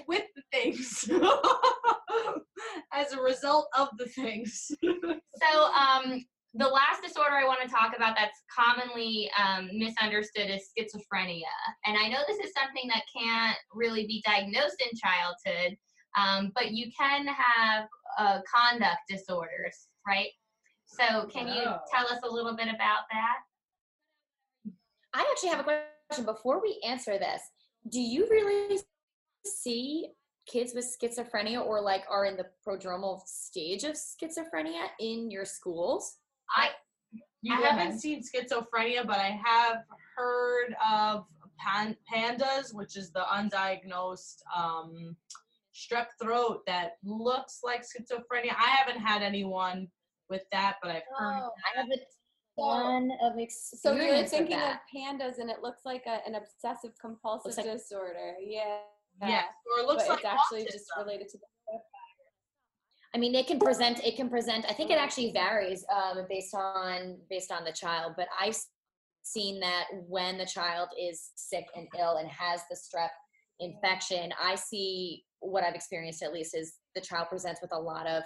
with 0.08 0.26
the 0.36 0.44
things 0.52 1.10
as 2.94 3.12
a 3.14 3.22
result 3.22 3.68
of 3.78 3.88
the 3.98 4.06
things. 4.06 4.72
so, 4.84 5.64
um, 5.74 6.24
the 6.60 6.68
last 6.68 7.02
disorder 7.02 7.36
I 7.36 7.46
want 7.46 7.62
to 7.64 7.70
talk 7.70 7.94
about 7.96 8.18
that's 8.18 8.44
commonly 8.54 9.32
um, 9.42 9.70
misunderstood 9.74 10.50
is 10.50 10.70
schizophrenia, 10.78 11.44
and 11.86 11.98
I 11.98 12.10
know 12.10 12.20
this 12.28 12.40
is 12.40 12.52
something 12.54 12.90
that 12.90 13.04
can't 13.16 13.58
really 13.74 14.06
be 14.06 14.22
diagnosed 14.26 14.84
in 14.84 14.98
childhood, 14.98 15.78
um, 16.18 16.52
but 16.54 16.72
you 16.72 16.92
can 17.00 17.28
have 17.28 17.88
uh, 18.18 18.40
conduct 18.54 19.00
disorders, 19.08 19.88
right? 20.06 20.28
So, 20.86 21.28
can 21.28 21.48
you 21.48 21.62
Oh. 21.66 21.80
tell 21.94 22.08
us 22.08 22.20
a 22.24 22.30
little 22.30 22.56
bit 22.56 22.68
about 22.68 23.04
that? 23.12 23.38
I 25.14 25.26
actually 25.32 25.50
have 25.50 25.62
a 25.62 25.64
question 25.64 26.26
before 26.26 26.62
we 26.62 26.82
answer 26.86 27.18
this. 27.18 27.42
Do 27.88 28.02
you 28.02 28.28
really 28.30 28.82
see 29.46 30.10
kids 30.46 30.74
with 30.74 30.86
schizophrenia 30.86 31.66
or 31.66 31.80
like 31.80 32.04
are 32.10 32.26
in 32.26 32.36
the 32.36 32.48
prodromal 32.68 33.22
stage 33.26 33.84
of 33.84 33.94
schizophrenia 33.94 34.88
in 35.00 35.32
your 35.32 35.46
schools? 35.46 36.18
I 36.56 36.70
You 37.42 37.54
I 37.54 37.58
haven't 37.58 37.78
haven't. 37.80 38.00
seen 38.00 38.22
schizophrenia, 38.24 39.06
but 39.06 39.18
I 39.18 39.40
have 39.44 39.84
heard 40.16 40.76
of 40.92 41.26
pan- 41.58 41.98
PANDAS, 42.12 42.74
which 42.74 42.98
is 42.98 43.12
the 43.12 43.22
undiagnosed 43.32 44.38
um, 44.56 45.16
strep 45.74 46.08
throat 46.22 46.62
that 46.68 46.98
looks 47.04 47.60
like 47.64 47.82
schizophrenia. 47.84 48.52
I 48.58 48.70
haven't 48.70 49.00
had 49.02 49.22
anyone 49.22 49.88
with 50.30 50.44
that, 50.52 50.78
but 50.82 50.92
I've 50.92 51.04
heard. 51.18 51.40
Oh, 51.44 51.52
I 51.76 51.80
have 51.80 51.88
a 51.90 52.62
ton 52.62 53.12
of 53.24 53.38
experience. 53.40 53.82
So 53.82 53.94
you're 53.94 54.26
thinking 54.28 54.60
of 54.60 54.76
PANDAS, 54.94 55.40
and 55.40 55.50
it 55.50 55.62
looks 55.62 55.82
like 55.86 56.04
a, 56.08 56.20
an 56.28 56.36
obsessive 56.36 56.92
compulsive 57.00 57.56
like- 57.58 57.66
disorder. 57.66 58.36
Yeah. 58.42 58.80
Yes, 59.22 59.46
or 59.76 59.84
it 59.84 59.88
looks 59.88 60.04
but 60.04 60.12
like 60.12 60.20
it's 60.20 60.28
actually 60.28 60.62
autism. 60.64 60.72
just 60.72 60.86
related 60.98 61.28
to 61.30 61.38
the 61.40 61.46
I 63.14 63.18
mean, 63.18 63.34
it 63.34 63.48
can 63.48 63.60
present. 63.60 64.04
It 64.04 64.16
can 64.16 64.30
present. 64.30 64.66
I 64.70 64.74
think 64.74 64.92
it 64.92 65.00
actually 65.00 65.32
varies 65.32 65.84
um, 65.94 66.26
based 66.30 66.54
on 66.54 67.18
based 67.30 67.52
on 67.52 67.64
the 67.64 67.72
child. 67.72 68.14
But 68.16 68.28
I've 68.40 68.56
seen 69.24 69.60
that 69.62 69.86
when 70.08 70.38
the 70.38 70.46
child 70.46 70.90
is 71.00 71.32
sick 71.36 71.66
and 71.76 71.88
ill 71.98 72.18
and 72.18 72.30
has 72.30 72.62
the 72.70 72.76
strep 72.76 73.10
infection, 73.60 74.32
I 74.42 74.56
see 74.56 75.24
what 75.40 75.64
I've 75.64 75.76
experienced 75.76 76.22
at 76.22 76.34
least 76.34 76.56
is 76.56 76.76
the 76.96 77.02
child 77.02 77.30
presents 77.30 77.62
with 77.62 77.74
a 77.74 77.80
lot 77.80 78.06
of 78.06 78.24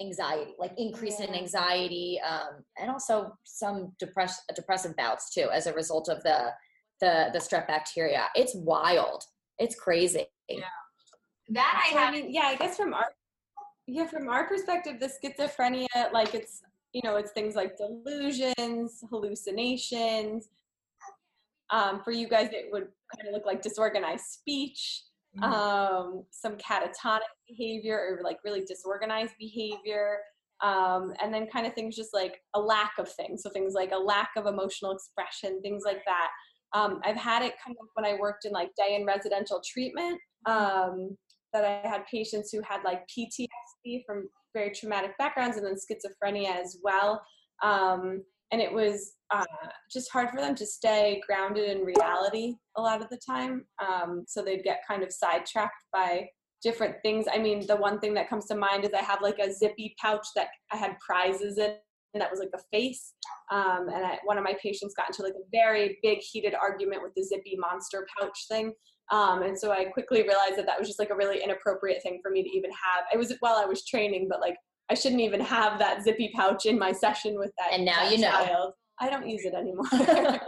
anxiety, 0.00 0.52
like 0.58 0.72
increase 0.76 1.20
in 1.20 1.34
anxiety, 1.34 2.20
um, 2.26 2.64
and 2.78 2.90
also 2.90 3.32
some 3.44 3.92
depress- 3.98 4.44
depressive 4.54 4.94
bouts 4.96 5.32
too 5.32 5.48
as 5.52 5.66
a 5.66 5.72
result 5.72 6.08
of 6.08 6.22
the 6.22 6.50
the 7.00 7.30
the 7.32 7.38
strep 7.38 7.66
bacteria. 7.66 8.26
It's 8.34 8.54
wild. 8.54 9.22
It's 9.58 9.74
crazy. 9.74 10.26
Yeah. 10.48 10.60
That 11.50 11.82
I 11.90 11.98
have. 11.98 12.12
mean, 12.12 12.32
yeah, 12.32 12.42
I 12.46 12.56
guess 12.56 12.76
from 12.76 12.92
our 12.92 13.06
yeah, 13.88 14.06
from 14.06 14.28
our 14.28 14.46
perspective, 14.46 15.00
the 15.00 15.06
schizophrenia, 15.08 16.12
like 16.12 16.34
it's 16.34 16.62
you 16.92 17.02
know, 17.04 17.16
it's 17.16 17.32
things 17.32 17.54
like 17.54 17.76
delusions, 17.76 19.02
hallucinations. 19.10 20.48
Um, 21.70 22.00
for 22.02 22.12
you 22.12 22.28
guys, 22.28 22.48
it 22.52 22.66
would 22.72 22.88
kind 23.14 23.28
of 23.28 23.34
look 23.34 23.44
like 23.44 23.60
disorganized 23.60 24.24
speech, 24.24 25.04
Mhm. 25.36 25.42
um, 25.44 26.24
some 26.30 26.56
catatonic 26.56 27.20
behavior, 27.46 27.98
or 27.98 28.22
like 28.22 28.38
really 28.42 28.64
disorganized 28.64 29.34
behavior. 29.38 30.22
Um, 30.60 31.14
and 31.20 31.32
then 31.32 31.46
kind 31.46 31.66
of 31.66 31.74
things 31.74 31.94
just 31.94 32.12
like 32.14 32.42
a 32.54 32.60
lack 32.60 32.98
of 32.98 33.10
things. 33.12 33.42
So 33.42 33.50
things 33.50 33.74
like 33.74 33.92
a 33.92 33.98
lack 33.98 34.30
of 34.36 34.46
emotional 34.46 34.92
expression, 34.92 35.60
things 35.62 35.84
like 35.84 36.02
that. 36.06 36.30
Um, 36.72 37.00
I've 37.04 37.16
had 37.16 37.42
it 37.42 37.54
kind 37.64 37.76
of 37.80 37.86
when 37.94 38.04
I 38.06 38.14
worked 38.18 38.44
in 38.46 38.52
like 38.52 38.74
day 38.76 38.96
and 38.96 39.06
residential 39.06 39.60
treatment. 39.64 40.18
Um, 40.46 41.16
that 41.52 41.64
I 41.64 41.88
had 41.88 42.04
patients 42.06 42.50
who 42.52 42.60
had 42.62 42.82
like 42.84 43.06
PTSD 43.08 43.46
from 44.06 44.28
very 44.54 44.70
traumatic 44.70 45.16
backgrounds 45.18 45.56
and 45.56 45.66
then 45.66 45.74
schizophrenia 45.74 46.56
as 46.62 46.78
well. 46.82 47.22
Um, 47.62 48.22
and 48.50 48.60
it 48.62 48.72
was 48.72 49.14
uh, 49.30 49.44
just 49.92 50.10
hard 50.10 50.30
for 50.30 50.40
them 50.40 50.54
to 50.54 50.66
stay 50.66 51.20
grounded 51.26 51.68
in 51.68 51.84
reality 51.84 52.54
a 52.76 52.80
lot 52.80 53.02
of 53.02 53.08
the 53.10 53.20
time. 53.26 53.66
Um, 53.86 54.24
so 54.26 54.42
they'd 54.42 54.64
get 54.64 54.80
kind 54.88 55.02
of 55.02 55.12
sidetracked 55.12 55.84
by 55.92 56.28
different 56.62 56.96
things. 57.02 57.26
I 57.32 57.38
mean, 57.38 57.66
the 57.66 57.76
one 57.76 58.00
thing 58.00 58.14
that 58.14 58.30
comes 58.30 58.46
to 58.46 58.56
mind 58.56 58.84
is 58.84 58.90
I 58.94 59.02
have 59.02 59.22
like 59.22 59.38
a 59.38 59.52
zippy 59.52 59.94
pouch 60.00 60.26
that 60.34 60.48
I 60.72 60.76
had 60.76 60.98
prizes 60.98 61.58
in. 61.58 61.74
And 62.14 62.22
that 62.22 62.30
was 62.30 62.40
like 62.40 62.50
a 62.54 62.62
face. 62.72 63.12
Um, 63.52 63.88
and 63.94 64.04
I, 64.04 64.18
one 64.24 64.38
of 64.38 64.44
my 64.44 64.54
patients 64.62 64.94
got 64.94 65.08
into 65.10 65.22
like 65.22 65.34
a 65.34 65.48
very 65.52 65.98
big 66.02 66.18
heated 66.20 66.54
argument 66.54 67.02
with 67.02 67.12
the 67.14 67.22
zippy 67.22 67.54
monster 67.58 68.06
pouch 68.18 68.46
thing. 68.50 68.72
Um, 69.10 69.42
and 69.42 69.58
so 69.58 69.72
I 69.72 69.84
quickly 69.86 70.22
realized 70.22 70.56
that 70.56 70.66
that 70.66 70.78
was 70.78 70.86
just 70.86 70.98
like 70.98 71.10
a 71.10 71.14
really 71.14 71.42
inappropriate 71.42 72.02
thing 72.02 72.20
for 72.22 72.30
me 72.30 72.42
to 72.42 72.48
even 72.50 72.70
have. 72.70 73.04
It 73.12 73.16
was 73.16 73.32
while 73.40 73.56
I 73.56 73.64
was 73.64 73.84
training, 73.84 74.28
but 74.28 74.40
like 74.40 74.56
I 74.90 74.94
shouldn't 74.94 75.20
even 75.20 75.40
have 75.40 75.78
that 75.78 76.02
zippy 76.02 76.30
pouch 76.34 76.66
in 76.66 76.78
my 76.78 76.92
session 76.92 77.38
with 77.38 77.52
that. 77.58 77.72
And 77.72 77.84
now 77.84 78.04
that 78.04 78.12
you 78.12 78.18
know. 78.18 78.30
child. 78.30 78.72
I 79.00 79.10
don't 79.10 79.28
use 79.28 79.44
it 79.44 79.54
anymore. 79.54 79.86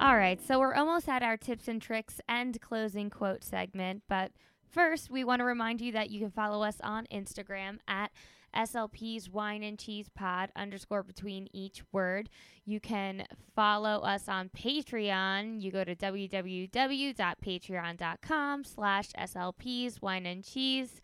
All 0.00 0.16
right, 0.16 0.40
so 0.44 0.58
we're 0.58 0.74
almost 0.74 1.08
at 1.08 1.22
our 1.22 1.36
tips 1.36 1.68
and 1.68 1.82
tricks 1.82 2.20
and 2.28 2.58
closing 2.60 3.10
quote 3.10 3.44
segment, 3.44 4.02
but 4.08 4.32
first 4.70 5.10
we 5.10 5.22
want 5.22 5.40
to 5.40 5.44
remind 5.44 5.80
you 5.80 5.92
that 5.92 6.10
you 6.10 6.18
can 6.18 6.30
follow 6.30 6.62
us 6.62 6.76
on 6.82 7.06
Instagram 7.12 7.78
at 7.86 8.10
SLP's 8.54 9.28
Wine 9.28 9.62
and 9.62 9.78
Cheese 9.78 10.08
Pod 10.14 10.50
underscore 10.56 11.02
between 11.02 11.48
each 11.52 11.82
word. 11.92 12.30
You 12.64 12.80
can 12.80 13.26
follow 13.54 14.00
us 14.00 14.26
on 14.28 14.48
Patreon. 14.50 15.62
You 15.62 15.70
go 15.70 15.84
to 15.84 15.94
www.patreon.com 15.94 18.64
slash 18.64 19.10
SLP's 19.12 20.02
Wine 20.02 20.26
and 20.26 20.44
Cheese. 20.44 21.00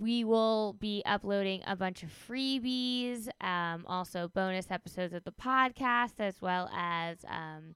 We 0.00 0.24
will 0.24 0.72
be 0.74 1.02
uploading 1.06 1.62
a 1.66 1.76
bunch 1.76 2.02
of 2.02 2.10
freebies, 2.10 3.28
um, 3.40 3.84
also 3.86 4.28
bonus 4.28 4.70
episodes 4.70 5.14
of 5.14 5.24
the 5.24 5.32
podcast, 5.32 6.14
as 6.18 6.40
well 6.40 6.68
as 6.74 7.18
um, 7.28 7.74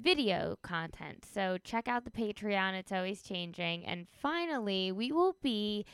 video 0.00 0.56
content. 0.62 1.26
So 1.30 1.58
check 1.62 1.88
out 1.88 2.04
the 2.04 2.10
Patreon, 2.10 2.74
it's 2.74 2.92
always 2.92 3.22
changing. 3.22 3.84
And 3.84 4.06
finally, 4.08 4.92
we 4.92 5.12
will 5.12 5.36
be 5.42 5.84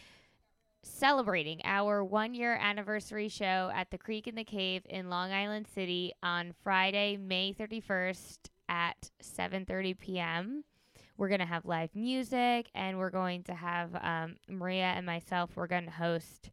celebrating 0.82 1.60
our 1.64 2.04
one 2.04 2.34
year 2.34 2.54
anniversary 2.54 3.28
show 3.28 3.70
at 3.74 3.90
the 3.90 3.98
Creek 3.98 4.26
and 4.26 4.36
the 4.36 4.44
Cave 4.44 4.82
in 4.88 5.10
Long 5.10 5.32
Island 5.32 5.66
City 5.74 6.12
on 6.22 6.54
Friday, 6.62 7.16
May 7.16 7.52
31st 7.52 8.38
at 8.68 9.10
7:30 9.22 9.98
p.m. 9.98 10.64
We're 11.16 11.28
going 11.28 11.40
to 11.40 11.46
have 11.46 11.64
live 11.66 11.94
music 11.94 12.70
and 12.74 12.98
we're 12.98 13.10
going 13.10 13.44
to 13.44 13.54
have 13.54 13.90
um, 14.00 14.36
Maria 14.48 14.92
and 14.96 15.06
myself 15.06 15.50
we're 15.54 15.66
to 15.66 15.90
host 15.90 16.50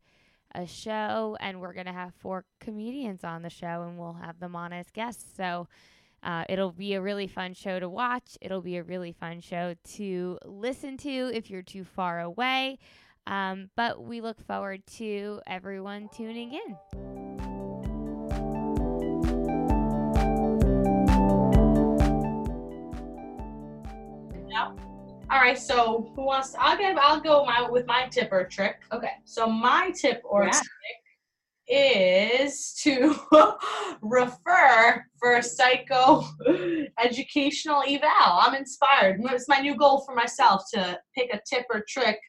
a 0.53 0.65
show 0.65 1.37
and 1.39 1.61
we're 1.61 1.73
going 1.73 1.85
to 1.85 1.93
have 1.93 2.13
four 2.15 2.45
comedians 2.59 3.23
on 3.23 3.41
the 3.41 3.49
show 3.49 3.85
and 3.87 3.97
we'll 3.97 4.13
have 4.13 4.39
them 4.39 4.55
on 4.55 4.73
as 4.73 4.89
guests. 4.91 5.25
So 5.35 5.67
uh, 6.23 6.43
it'll 6.49 6.71
be 6.71 6.93
a 6.93 7.01
really 7.01 7.27
fun 7.27 7.53
show 7.53 7.79
to 7.79 7.87
watch. 7.87 8.37
It'll 8.41 8.61
be 8.61 8.77
a 8.77 8.83
really 8.83 9.11
fun 9.11 9.39
show 9.39 9.75
to 9.95 10.37
listen 10.45 10.97
to 10.97 11.31
if 11.33 11.49
you're 11.49 11.61
too 11.61 11.83
far 11.83 12.19
away. 12.19 12.79
Um, 13.29 13.69
but 13.75 14.03
we 14.03 14.21
look 14.21 14.41
forward 14.45 14.81
to 14.97 15.39
everyone 15.45 16.09
tuning 16.09 16.53
in. 16.53 16.75
All 25.31 25.37
right, 25.39 25.57
so 25.59 26.11
who 26.15 26.23
wants? 26.25 26.55
I'll 26.57 26.75
give. 26.75 26.97
I'll 26.97 27.21
go 27.21 27.45
my 27.45 27.69
with 27.69 27.85
my 27.85 28.07
tip 28.07 28.29
or 28.31 28.45
trick. 28.45 28.77
Okay. 28.91 29.11
So 29.25 29.45
my 29.45 29.91
tip 29.91 30.21
or 30.23 30.45
Yeah. 30.45 30.51
trick 30.51 30.67
is 31.67 32.73
to 32.81 33.15
refer 34.01 35.05
for 35.19 35.35
a 35.35 35.43
psycho 35.43 36.23
educational 36.99 37.83
eval. 37.87 38.09
I'm 38.17 38.55
inspired. 38.55 39.21
It's 39.25 39.47
my 39.47 39.59
new 39.59 39.75
goal 39.75 40.01
for 40.03 40.15
myself 40.15 40.63
to 40.73 40.99
pick 41.15 41.31
a 41.31 41.39
tip 41.47 41.67
or 41.69 41.85
trick 41.87 42.19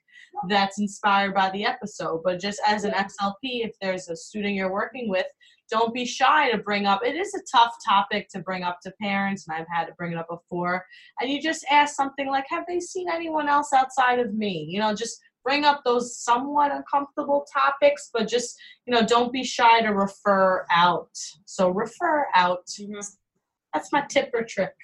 that's 0.49 0.79
inspired 0.79 1.35
by 1.35 1.51
the 1.51 1.65
episode. 1.65 2.23
But 2.25 2.41
just 2.41 2.61
as 2.67 2.85
an 2.85 2.93
SLP, 2.93 3.65
if 3.65 3.73
there's 3.81 4.09
a 4.09 4.17
student 4.17 4.55
you're 4.55 4.73
working 4.73 5.09
with, 5.09 5.27
don't 5.71 5.95
be 5.95 6.05
shy 6.05 6.51
to 6.51 6.59
bring 6.59 6.87
up. 6.87 7.05
It 7.05 7.15
is 7.15 7.33
a 7.35 7.41
tough 7.51 7.75
topic 7.87 8.29
to 8.31 8.41
bring 8.41 8.63
up 8.65 8.81
to 8.83 8.93
parents, 9.01 9.47
and 9.47 9.57
I've 9.57 9.69
had 9.73 9.87
to 9.87 9.95
bring 9.95 10.13
it 10.13 10.19
up 10.19 10.29
before. 10.29 10.85
And 11.21 11.31
you 11.31 11.41
just 11.41 11.65
ask 11.71 11.95
something 11.95 12.27
like, 12.29 12.45
"Have 12.49 12.65
they 12.67 12.81
seen 12.81 13.09
anyone 13.09 13.49
else 13.49 13.73
outside 13.73 14.19
of 14.19 14.35
me?" 14.35 14.67
You 14.69 14.81
know, 14.81 14.95
just 14.95 15.21
bring 15.45 15.65
up 15.65 15.83
those 15.85 16.19
somewhat 16.19 16.73
uncomfortable 16.73 17.47
topics, 17.53 18.11
but 18.13 18.29
just 18.29 18.57
you 18.87 18.93
know, 18.93 19.07
don't 19.07 19.33
be 19.33 19.45
shy 19.45 19.81
to 19.83 19.91
refer 19.91 20.67
out. 20.71 21.17
So 21.45 21.71
refer 21.71 22.27
out. 22.35 22.69
That's 23.73 23.93
my 23.93 24.05
tip 24.09 24.31
or 24.35 24.43
trick. 24.43 24.75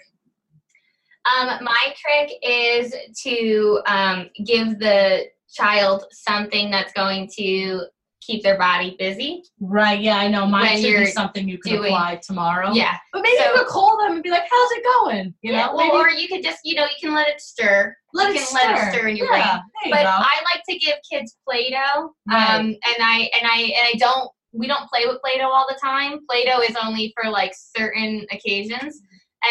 Um, 1.26 1.64
my 1.64 1.94
trick 1.96 2.30
is 2.42 2.94
to 3.24 3.82
um, 3.86 4.30
give 4.44 4.78
the 4.78 5.24
child 5.56 6.04
something 6.12 6.70
that's 6.70 6.92
going 6.92 7.28
to 7.38 7.86
keep 8.20 8.42
their 8.42 8.58
body 8.58 8.96
busy. 8.98 9.44
Right? 9.60 10.00
Yeah, 10.00 10.16
I 10.16 10.26
know. 10.26 10.46
Mine 10.46 10.80
should 10.80 10.96
be 10.98 11.06
something 11.06 11.48
you 11.48 11.58
can 11.58 11.72
doing- 11.76 11.92
apply 11.92 12.20
tomorrow. 12.26 12.72
Yeah. 12.72 12.96
But 13.12 13.22
maybe 13.22 13.36
So- 13.38 13.52
you 13.52 13.58
could 13.58 13.66
call 13.68 13.96
them 13.98 14.14
and 14.14 14.22
be 14.22 14.30
like, 14.30 14.42
"How's 14.50 14.70
it 14.72 14.82
going?" 14.84 15.34
You 15.42 15.52
yeah. 15.52 15.66
know, 15.66 15.76
Well, 15.76 15.86
maybe 15.86 15.96
or 15.96 16.10
you 16.10 16.26
could 16.26 16.42
just, 16.42 16.58
you 16.64 16.74
know, 16.74 16.84
you 16.84 16.96
can 17.00 17.14
let 17.14 17.28
it 17.28 17.40
stir. 17.40 17.94
let 18.14 18.34
you 18.34 18.40
it 18.40 18.46
can 18.48 18.54
let 18.54 18.70
it 18.74 18.78
stir. 18.80 18.98
stir 18.98 19.08
in 19.08 19.16
your 19.16 19.32
yeah, 19.32 19.52
brain. 19.52 19.62
You 19.84 19.90
But 19.92 20.02
go. 20.02 20.08
I 20.10 20.42
like 20.54 20.62
to 20.68 20.76
give 20.78 20.96
kids 21.10 21.36
Play-Doh. 21.48 22.10
Right. 22.28 22.50
Um, 22.56 22.66
and 22.66 22.96
I 23.00 23.30
and 23.38 23.48
I 23.50 23.58
and 23.76 23.88
I 23.88 23.94
don't. 23.98 24.28
We 24.52 24.66
don't 24.66 24.88
play 24.88 25.04
with 25.06 25.20
Play-Doh 25.22 25.48
all 25.50 25.66
the 25.68 25.78
time. 25.80 26.20
Play-Doh 26.28 26.62
is 26.62 26.74
only 26.82 27.12
for 27.20 27.30
like 27.30 27.52
certain 27.54 28.26
occasions. 28.32 28.98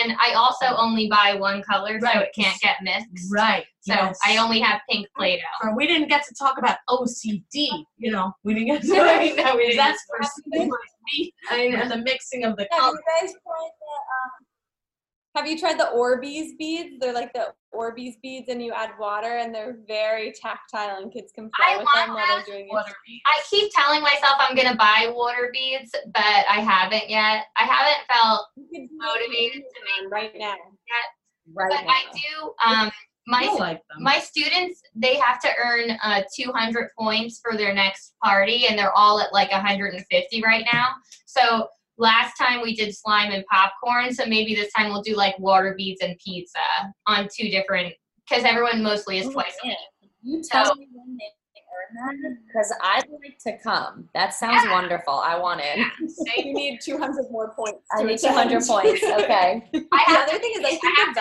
And 0.02 0.18
I 0.20 0.34
also 0.34 0.66
only 0.76 1.08
buy 1.08 1.36
one 1.36 1.62
color, 1.64 2.00
so 2.02 2.20
it 2.20 2.32
can't 2.38 2.60
get 2.60 2.78
mixed. 2.82 3.32
right. 3.32 3.66
So 3.88 3.94
yes. 3.94 4.18
I 4.26 4.38
only 4.38 4.60
have 4.62 4.82
pink 4.90 5.08
Play-Doh. 5.16 5.44
Or 5.68 5.76
we 5.76 5.86
didn't 5.86 6.08
get 6.08 6.26
to 6.26 6.34
talk 6.34 6.58
about 6.58 6.78
OCD. 6.90 7.44
You 7.98 8.12
know, 8.12 8.34
we 8.44 8.56
didn't 8.56 8.68
get 8.68 8.82
to. 8.82 8.94
I 9.00 9.30
know, 9.36 9.56
we 9.56 9.68
didn't. 9.68 9.78
That's 9.78 10.04
for 10.10 10.24
something 10.24 10.70
like 10.72 10.80
me 11.14 11.32
I 11.52 11.68
with 11.80 11.90
the 11.90 11.98
mixing 11.98 12.46
of 12.46 12.56
the 12.58 12.68
Have 12.72 12.80
colors. 12.80 12.98
you 13.22 13.28
guys 13.28 13.32
tried 13.32 13.70
the, 13.80 13.94
um, 14.16 14.32
Have 15.36 15.48
you 15.48 15.60
tried 15.60 15.80
the 15.80 15.92
Orbeez 15.96 16.58
beads? 16.58 16.96
They're 17.00 17.14
like 17.14 17.32
the 17.34 17.54
Orbeez 17.76 18.14
beads, 18.24 18.50
and 18.50 18.60
you 18.60 18.74
add 18.74 18.90
water, 19.00 19.38
and 19.38 19.54
they're 19.54 19.78
very 19.88 20.34
tactile, 20.34 20.98
and 21.04 21.14
kids 21.14 21.32
can 21.32 21.52
play 21.56 21.76
I 21.76 21.78
with 21.78 21.88
them 21.94 22.16
while 22.16 22.26
they're 22.28 22.38
those. 22.38 22.46
doing 22.48 22.68
it. 22.68 22.86
Beads. 23.06 23.22
I 23.28 23.42
keep 23.52 23.72
telling 23.72 24.02
myself 24.02 24.34
I'm 24.40 24.56
gonna 24.56 24.76
buy 24.76 25.12
water 25.14 25.52
beads, 25.54 25.92
but 26.12 26.24
I 26.50 26.60
haven't 26.60 27.08
yet. 27.08 27.46
I 27.56 27.66
haven't 27.66 28.02
felt 28.12 28.48
You 28.56 28.66
could 28.66 28.90
do 28.90 28.98
motivated 28.98 29.62
it 29.62 29.70
to 29.76 30.04
make 30.04 30.12
right 30.12 30.34
now. 30.36 30.56
Yet. 30.56 31.08
Right 31.54 31.70
but 31.70 31.84
now. 31.84 31.92
I 31.92 32.04
do 32.12 32.54
um 32.66 32.92
my 33.28 33.46
like 33.60 33.82
them. 33.90 34.04
my 34.04 34.20
students 34.20 34.82
they 34.96 35.16
have 35.16 35.40
to 35.40 35.50
earn 35.64 35.98
uh 36.04 36.22
200 36.36 36.90
points 36.98 37.40
for 37.44 37.58
their 37.58 37.74
next 37.74 38.14
party 38.24 38.68
and 38.68 38.78
they're 38.78 38.94
all 38.94 39.20
at 39.20 39.34
like 39.34 39.52
150 39.52 40.42
right 40.44 40.66
now 40.72 40.88
so 41.26 41.68
last 41.98 42.38
time 42.38 42.62
we 42.62 42.76
did 42.76 42.96
slime 42.96 43.32
and 43.32 43.44
popcorn 43.52 44.14
so 44.14 44.26
maybe 44.26 44.54
this 44.54 44.72
time 44.74 44.90
we'll 44.90 45.02
do 45.02 45.16
like 45.16 45.38
water 45.40 45.74
beads 45.78 46.02
and 46.02 46.18
pizza 46.24 46.60
on 47.08 47.28
two 47.36 47.50
different 47.50 47.94
because 48.30 48.44
everyone 48.44 48.84
mostly 48.84 49.18
is 49.20 49.28
Ooh, 49.28 49.34
twice 49.34 49.54
a 49.64 49.68
week 49.68 49.78
You 50.22 50.42
tell 50.44 50.66
So- 50.66 50.76
me 50.76 50.88
when 50.94 51.18
they 51.18 51.26
earn 52.04 52.22
that 52.22 52.38
because 52.48 52.74
I'd 52.82 53.04
like 53.22 53.38
to 53.46 53.58
come. 53.64 54.10
That 54.14 54.34
sounds 54.34 54.64
Yeah. 54.66 54.72
wonderful. 54.72 55.14
I 55.14 55.38
want 55.38 55.62
in. 55.62 55.86
You 56.38 56.54
need 56.54 56.80
200 56.82 57.30
more 57.30 57.54
points. 57.54 57.82
I 57.94 58.02
need 58.04 58.18
200 58.18 58.58
attend. 58.58 58.68
points. 58.68 59.04
Okay. 59.04 59.70
i 59.92 60.04
The 60.08 60.20
other 60.20 60.40
thing 60.40 60.52
is, 60.56 60.64
I 60.66 60.70
think 60.70 60.84
I 60.86 61.02
have 61.02 61.16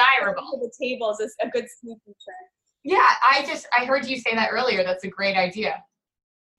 the 0.00 0.24
to 0.24 0.26
make 0.26 0.36
it 0.36 0.40
desirable 0.40 0.60
the 0.60 0.72
tables 0.86 1.20
is 1.20 1.34
a 1.42 1.48
good 1.48 1.66
sneaky 1.80 2.00
trick. 2.04 2.46
yeah 2.84 3.08
i 3.22 3.44
just 3.46 3.66
i 3.78 3.84
heard 3.84 4.06
you 4.06 4.16
say 4.18 4.34
that 4.34 4.48
earlier 4.50 4.82
that's 4.84 5.04
a 5.04 5.08
great 5.08 5.36
idea 5.36 5.82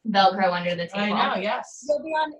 velcro 0.09 0.51
under 0.51 0.73
the 0.75 0.87
table. 0.87 1.13
I 1.15 1.35
know, 1.35 1.41
yes. 1.41 1.85
You'll 1.87 2.01
be 2.03 2.09
on 2.09 2.33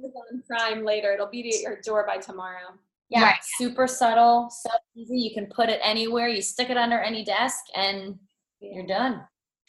Amazon 0.00 0.42
Prime 0.48 0.84
later. 0.84 1.12
It'll 1.12 1.28
be 1.30 1.48
at 1.54 1.60
your 1.60 1.80
door 1.84 2.04
by 2.04 2.16
tomorrow. 2.16 2.74
Yeah. 3.10 3.22
Right. 3.22 3.36
Super 3.58 3.86
subtle, 3.86 4.50
so 4.50 4.70
easy. 4.96 5.18
You 5.18 5.30
can 5.34 5.46
put 5.54 5.68
it 5.68 5.78
anywhere. 5.84 6.26
You 6.26 6.42
stick 6.42 6.68
it 6.68 6.76
under 6.76 6.98
any 6.98 7.24
desk, 7.24 7.60
and 7.76 8.18
you're 8.58 8.84
done. 8.88 9.22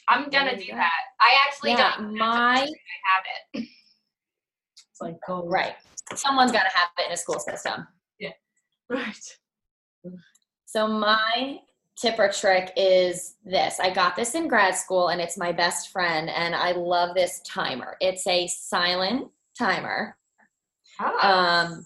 i'm 0.10 0.32
gonna 0.32 0.46
There 0.52 0.60
you 0.62 0.66
do 0.66 0.72
go. 0.72 0.78
that 0.78 0.92
i 1.22 1.36
actually 1.46 1.72
Yeah, 1.74 1.94
don't 1.98 2.18
my 2.18 2.56
have 2.62 3.24
it 3.54 3.68
It's 4.92 5.00
like 5.00 5.16
gold. 5.28 5.52
right. 5.52 5.76
Someone's 6.16 6.52
got 6.52 6.64
to 6.64 6.76
have 6.76 6.90
it 6.98 7.06
in 7.06 7.12
a 7.14 7.18
school 7.18 7.38
system. 7.40 7.88
Yeah. 8.20 8.32
Right. 8.90 9.38
So 10.66 10.88
my 10.88 11.60
tip 11.96 12.18
or 12.18 12.30
trick 12.30 12.72
is 12.76 13.36
this. 13.46 13.80
I 13.80 13.94
got 13.94 14.16
this 14.16 14.36
in 14.36 14.48
grad 14.48 14.76
school 14.76 15.10
and 15.10 15.22
it's 15.22 15.38
my 15.38 15.52
best 15.52 15.90
friend 15.90 16.30
and 16.30 16.56
I 16.56 16.72
love 16.72 17.16
this 17.16 17.42
timer. 17.42 17.96
It's 18.02 18.26
a 18.28 18.48
silent 18.48 19.30
timer. 19.58 20.18
oh. 21.00 21.20
Um 21.22 21.86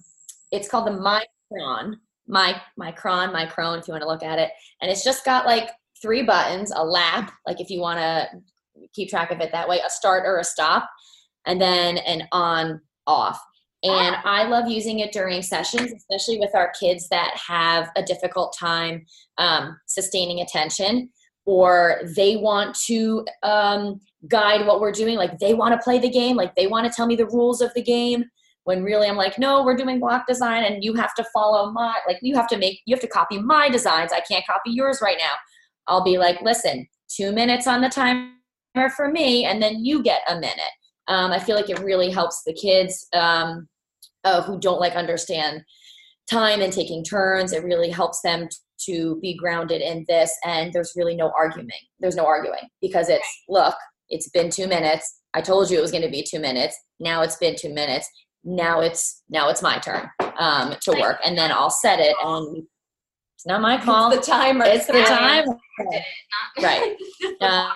it's 0.52 0.70
called 0.70 0.88
the 0.88 0.92
Micron. 0.92 1.96
My 2.28 2.62
Micron, 2.80 3.34
Micron 3.34 3.80
if 3.80 3.88
you 3.88 3.92
want 3.92 4.02
to 4.02 4.08
look 4.08 4.24
at 4.24 4.40
it. 4.40 4.52
And 4.82 4.90
it's 4.90 5.04
just 5.04 5.26
got 5.26 5.46
like 5.46 5.70
three 6.02 6.24
buttons, 6.24 6.72
a 6.74 6.84
lap, 6.84 7.34
like 7.46 7.60
if 7.60 7.70
you 7.70 7.82
want 7.82 8.00
to 8.00 8.30
keep 8.94 9.10
track 9.10 9.32
of 9.32 9.40
it 9.40 9.52
that 9.52 9.68
way, 9.68 9.80
a 9.86 9.90
start 9.90 10.24
or 10.26 10.40
a 10.40 10.44
stop, 10.44 10.90
and 11.46 11.60
then 11.60 11.98
an 11.98 12.28
on 12.32 12.82
off. 13.06 13.42
And 13.84 14.16
I 14.26 14.48
love 14.48 14.68
using 14.68 15.00
it 15.00 15.12
during 15.12 15.42
sessions, 15.44 15.92
especially 15.92 16.40
with 16.40 16.56
our 16.56 16.72
kids 16.80 17.08
that 17.10 17.38
have 17.48 17.92
a 17.96 18.02
difficult 18.02 18.56
time 18.58 19.06
um, 19.38 19.78
sustaining 19.86 20.42
attention 20.42 21.10
or 21.46 22.02
they 22.16 22.36
want 22.38 22.76
to 22.88 23.26
um, 23.44 24.02
guide 24.28 24.66
what 24.66 24.82
we're 24.82 24.92
doing. 24.92 25.16
Like 25.16 25.38
they 25.40 25.54
want 25.54 25.74
to 25.74 25.84
play 25.84 26.00
the 26.00 26.10
game, 26.10 26.36
like 26.36 26.56
they 26.56 26.68
want 26.68 26.86
to 26.86 26.94
tell 26.94 27.06
me 27.06 27.16
the 27.16 27.28
rules 27.28 27.62
of 27.62 27.74
the 27.74 27.82
game. 27.82 28.26
When 28.64 28.84
really 28.84 29.08
I'm 29.08 29.16
like, 29.16 29.40
no, 29.40 29.64
we're 29.64 29.78
doing 29.78 30.00
block 30.00 30.28
design 30.28 30.66
and 30.66 30.84
you 30.84 30.94
have 30.96 31.14
to 31.14 31.24
follow 31.34 31.72
my, 31.72 31.96
like 32.06 32.18
you 32.22 32.36
have 32.36 32.48
to 32.50 32.58
make, 32.58 32.82
you 32.86 32.94
have 32.94 33.02
to 33.02 33.08
copy 33.08 33.40
my 33.40 33.70
designs. 33.70 34.12
I 34.12 34.20
can't 34.20 34.46
copy 34.46 34.72
yours 34.72 35.00
right 35.02 35.18
now. 35.18 35.32
I'll 35.88 36.04
be 36.04 36.18
like, 36.18 36.42
listen, 36.42 36.86
two 37.08 37.32
minutes 37.32 37.66
on 37.66 37.80
the 37.80 37.88
timer 37.88 38.90
for 38.96 39.10
me, 39.10 39.46
and 39.46 39.62
then 39.62 39.86
you 39.86 40.04
get 40.04 40.22
a 40.28 40.36
minute. 40.36 40.60
Um, 41.08 41.32
I 41.32 41.40
feel 41.40 41.56
like 41.56 41.70
it 41.70 41.80
really 41.80 42.10
helps 42.10 42.44
the 42.44 42.54
kids 42.54 43.08
um, 43.14 43.68
uh, 44.24 44.42
who 44.42 44.60
don't 44.60 44.80
like 44.80 44.96
understand 44.96 45.64
time 46.30 46.62
and 46.62 46.74
taking 46.74 47.04
turns. 47.04 47.54
It 47.54 47.64
really 47.64 47.90
helps 47.90 48.22
them 48.22 48.48
to 48.86 49.20
be 49.22 49.36
grounded 49.36 49.82
in 49.82 50.06
this, 50.08 50.32
and 50.46 50.72
there's 50.72 50.94
really 50.96 51.16
no 51.16 51.32
arguing. 51.38 51.70
There's 52.00 52.16
no 52.16 52.26
arguing 52.26 52.70
because 52.82 53.10
it's 53.10 53.28
look, 53.50 53.76
it's 54.10 54.30
been 54.30 54.50
two 54.50 54.68
minutes. 54.68 55.22
I 55.34 55.42
told 55.42 55.70
you 55.70 55.78
it 55.78 55.82
was 55.82 55.92
going 55.92 56.04
to 56.04 56.10
be 56.10 56.24
two 56.24 56.40
minutes. 56.40 56.78
Now 57.00 57.22
it's 57.22 57.38
been 57.38 57.56
two 57.58 57.74
minutes. 57.74 58.10
Now 58.44 58.82
it's 58.82 59.24
now 59.30 59.50
it's 59.50 59.62
my 59.62 59.78
turn 59.80 60.10
um, 60.38 60.76
to 60.82 60.92
work, 61.00 61.20
and 61.24 61.38
then 61.38 61.52
I'll 61.52 61.70
set 61.70 62.00
it. 62.00 62.16
And 62.24 62.64
it's 63.36 63.46
not 63.46 63.62
my 63.62 63.78
call. 63.78 64.12
It's 64.12 64.26
the 64.26 64.32
timer. 64.32 64.66
It's 64.66 64.88
the 64.88 65.04
time. 65.04 65.46
Right. 66.62 66.96
Um, 67.42 67.72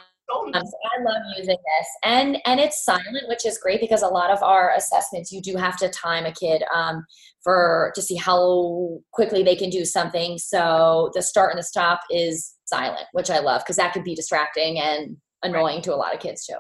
Um, 0.54 0.54
so 0.54 0.78
I 0.98 1.04
love 1.04 1.22
using 1.38 1.58
this, 1.58 1.88
and 2.04 2.38
and 2.46 2.60
it's 2.60 2.84
silent, 2.84 3.28
which 3.28 3.46
is 3.46 3.58
great 3.58 3.82
because 3.82 4.02
a 4.02 4.08
lot 4.08 4.32
of 4.32 4.42
our 4.44 4.74
assessments 4.76 5.32
you 5.32 5.42
do 5.42 5.56
have 5.58 5.78
to 5.78 5.90
time 5.90 6.26
a 6.26 6.32
kid 6.32 6.64
um, 6.74 7.06
for 7.44 7.92
to 7.96 8.02
see 8.02 8.16
how 8.16 9.00
quickly 9.12 9.44
they 9.44 9.56
can 9.56 9.70
do 9.70 9.86
something. 9.86 10.38
So 10.38 11.12
the 11.14 11.22
start 11.22 11.52
and 11.52 11.60
the 11.60 11.64
stop 11.64 12.02
is 12.10 12.56
silent, 12.66 13.06
which 13.14 13.30
I 13.30 13.40
love 13.40 13.62
because 13.62 13.78
that 13.78 13.94
could 13.94 14.04
be 14.04 14.16
distracting 14.16 14.80
and 14.80 15.18
annoying 15.44 15.82
to 15.84 15.94
a 15.94 15.98
lot 15.98 16.14
of 16.14 16.20
kids 16.20 16.46
too. 16.46 16.58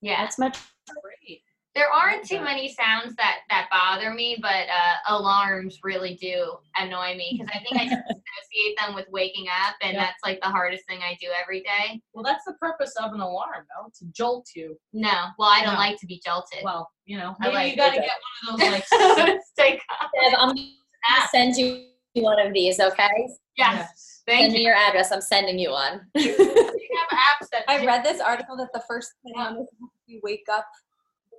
yeah 0.00 0.22
That's 0.22 0.38
much 0.38 0.58
Great. 1.02 1.42
There 1.78 1.88
aren't 1.92 2.24
too 2.26 2.40
many 2.40 2.68
sounds 2.74 3.14
that 3.18 3.36
that 3.50 3.68
bother 3.70 4.12
me, 4.12 4.36
but 4.42 4.66
uh, 4.68 5.16
alarms 5.16 5.78
really 5.84 6.14
do 6.20 6.56
annoy 6.76 7.14
me 7.16 7.38
because 7.38 7.48
I 7.54 7.60
think 7.60 7.80
I 7.80 7.84
just 7.84 8.02
associate 8.10 8.76
them 8.80 8.96
with 8.96 9.06
waking 9.10 9.46
up, 9.46 9.76
and 9.80 9.92
Yeah. 9.94 10.00
that's 10.06 10.18
like 10.24 10.40
the 10.40 10.48
hardest 10.48 10.86
thing 10.88 10.98
I 11.08 11.16
do 11.20 11.28
every 11.40 11.60
day. 11.60 12.00
Well, 12.14 12.24
that's 12.24 12.44
the 12.44 12.54
purpose 12.54 12.94
of 13.00 13.12
an 13.12 13.20
alarm, 13.20 13.64
though, 13.68 13.90
to 14.00 14.04
jolt 14.12 14.48
you. 14.56 14.76
No, 14.92 15.26
well, 15.38 15.50
I 15.50 15.62
don't 15.62 15.74
No. 15.74 15.78
like 15.78 16.00
to 16.00 16.06
be 16.06 16.20
jolted. 16.24 16.64
Well, 16.64 16.90
you 17.06 17.16
know, 17.16 17.36
I 17.40 17.44
maybe 17.44 17.54
like 17.54 17.70
you 17.70 17.76
got 17.76 17.90
to 17.94 17.98
it. 17.98 18.06
get 18.06 18.10
one 18.48 18.54
of 18.54 18.60
those 18.60 18.70
like. 18.72 19.40
Stay 19.52 19.78
calm. 19.88 20.10
Bev, 20.20 20.34
I'm 20.36 20.48
gonna 20.56 21.28
send 21.30 21.54
you 21.56 21.86
one 22.14 22.40
of 22.44 22.52
these. 22.52 22.80
Okay, 22.80 23.28
Yes, 23.56 24.22
send 24.28 24.38
thank 24.40 24.52
me 24.52 24.58
you. 24.62 24.64
your 24.66 24.74
address. 24.74 25.12
I'm 25.12 25.20
sending 25.20 25.60
you 25.60 25.70
one. 25.70 26.00
You 26.16 26.32
have 26.36 27.18
apps 27.18 27.48
that 27.52 27.62
I 27.68 27.86
read 27.86 28.04
this 28.04 28.20
article 28.20 28.56
that 28.56 28.72
the 28.72 28.82
first 28.88 29.12
10 29.36 29.54
minutes 29.54 29.70
you 30.06 30.20
wake 30.24 30.46
up, 30.50 30.66
the 30.72 30.87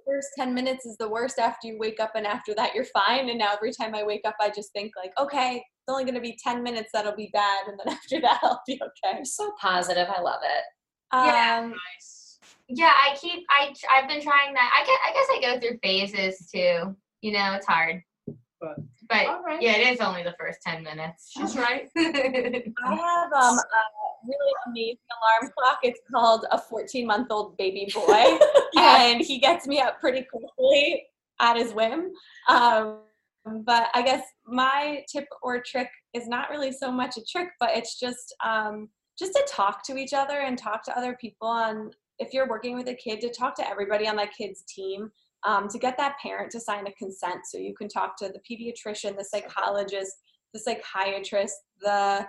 first 0.10 0.30
10 0.38 0.54
minutes 0.54 0.86
is 0.86 0.98
the 0.98 1.10
worst 1.10 1.40
after 1.40 1.68
you 1.68 1.78
wake 1.80 2.00
up, 2.00 2.12
and 2.16 2.26
after 2.26 2.54
that, 2.56 2.74
you're 2.74 2.86
fine. 2.86 3.30
And 3.30 3.40
now 3.40 3.52
every 3.54 3.72
time 3.72 3.94
I 3.96 4.04
wake 4.04 4.22
up, 4.26 4.36
I 4.40 4.50
just 4.50 4.72
think, 4.74 4.94
like, 4.96 5.12
okay, 5.20 5.58
it's 5.58 5.90
only 5.90 6.04
going 6.04 6.16
to 6.16 6.22
be 6.22 6.38
10 6.44 6.64
minutes 6.64 6.90
that'll 6.94 7.16
be 7.16 7.30
bad, 7.34 7.68
and 7.68 7.80
then 7.80 7.94
after 7.98 8.20
that, 8.22 8.40
I'll 8.44 8.62
be 8.68 8.74
okay. 8.82 9.16
You're 9.16 9.26
so 9.26 9.52
positive. 9.62 10.08
I 10.16 10.22
love 10.22 10.42
it. 10.44 10.64
Yeah. 11.14 11.62
Um, 11.64 11.70
nice. 11.72 12.40
Yeah, 12.68 12.92
I 12.96 13.16
keep. 13.16 13.44
I 13.50 13.74
I've 13.92 14.08
been 14.08 14.22
trying 14.22 14.54
that. 14.54 14.72
I 14.80 14.86
guess 14.86 15.00
I 15.08 15.14
guess 15.14 15.28
I 15.32 15.54
go 15.54 15.60
through 15.60 15.80
phases 15.82 16.48
too. 16.54 16.96
You 17.22 17.32
know, 17.32 17.54
it's 17.56 17.66
hard. 17.66 18.04
But- 18.62 18.78
But 19.10 19.26
All 19.26 19.44
right. 19.44 19.60
yeah, 19.60 19.76
it 19.78 19.94
is 19.94 20.02
only 20.02 20.24
the 20.24 20.36
first 20.40 20.62
ten 20.62 20.84
minutes. 20.84 21.32
She's 21.36 21.58
right. 21.58 21.90
I 21.98 22.02
have 22.04 23.34
um, 23.34 23.58
a 23.58 23.64
really 24.24 24.54
amazing 24.68 24.98
alarm 25.22 25.52
clock. 25.58 25.80
It's 25.82 26.00
called 26.14 26.46
a 26.52 26.60
14 26.60 27.08
month 27.08 27.28
old 27.32 27.58
baby 27.58 27.92
boy, 27.94 28.38
and 28.78 29.22
he 29.22 29.40
gets 29.40 29.68
me 29.68 29.80
up 29.80 30.00
pretty 30.00 30.24
quickly 30.32 31.04
at 31.42 31.58
his 31.58 31.74
whim. 31.74 32.12
Um, 32.48 33.00
but 33.66 33.88
I 33.94 34.04
guess 34.04 34.24
my 34.46 35.04
tip 35.12 35.26
or 35.42 35.62
trick 35.62 35.90
is 36.14 36.28
not 36.28 36.50
really 36.50 36.72
so 36.72 36.92
much 36.92 37.18
a 37.18 37.24
trick, 37.24 37.50
but 37.60 37.72
it's 37.74 38.00
just 38.00 38.36
um, 38.46 38.90
just 39.18 39.34
to 39.34 39.44
talk 39.50 39.84
to 39.86 39.98
each 39.98 40.14
other 40.14 40.40
and 40.40 40.58
talk 40.58 40.84
to 40.84 40.98
other 40.98 41.18
people. 41.20 41.52
And 41.52 41.96
if 42.20 42.34
you're 42.34 42.48
working 42.48 42.76
with 42.76 42.88
a 42.88 42.96
kid, 42.96 43.22
to 43.22 43.30
talk 43.34 43.56
to 43.56 43.68
everybody 43.68 44.08
on 44.08 44.16
that 44.18 44.34
kid's 44.38 44.64
team. 44.64 45.12
Um, 45.46 45.70
to 45.70 45.80
get 45.80 45.98
that 45.98 46.18
parent 46.22 46.52
to 46.52 46.60
sign 46.60 46.86
a 46.88 46.92
consent, 46.94 47.46
so 47.46 47.58
you 47.58 47.74
can 47.74 47.88
talk 47.88 48.18
to 48.18 48.28
the 48.28 48.42
pediatrician, 48.50 49.18
the 49.18 49.24
psychologist, 49.24 50.12
the 50.54 50.60
psychiatrist, 50.60 51.56
the 51.80 52.26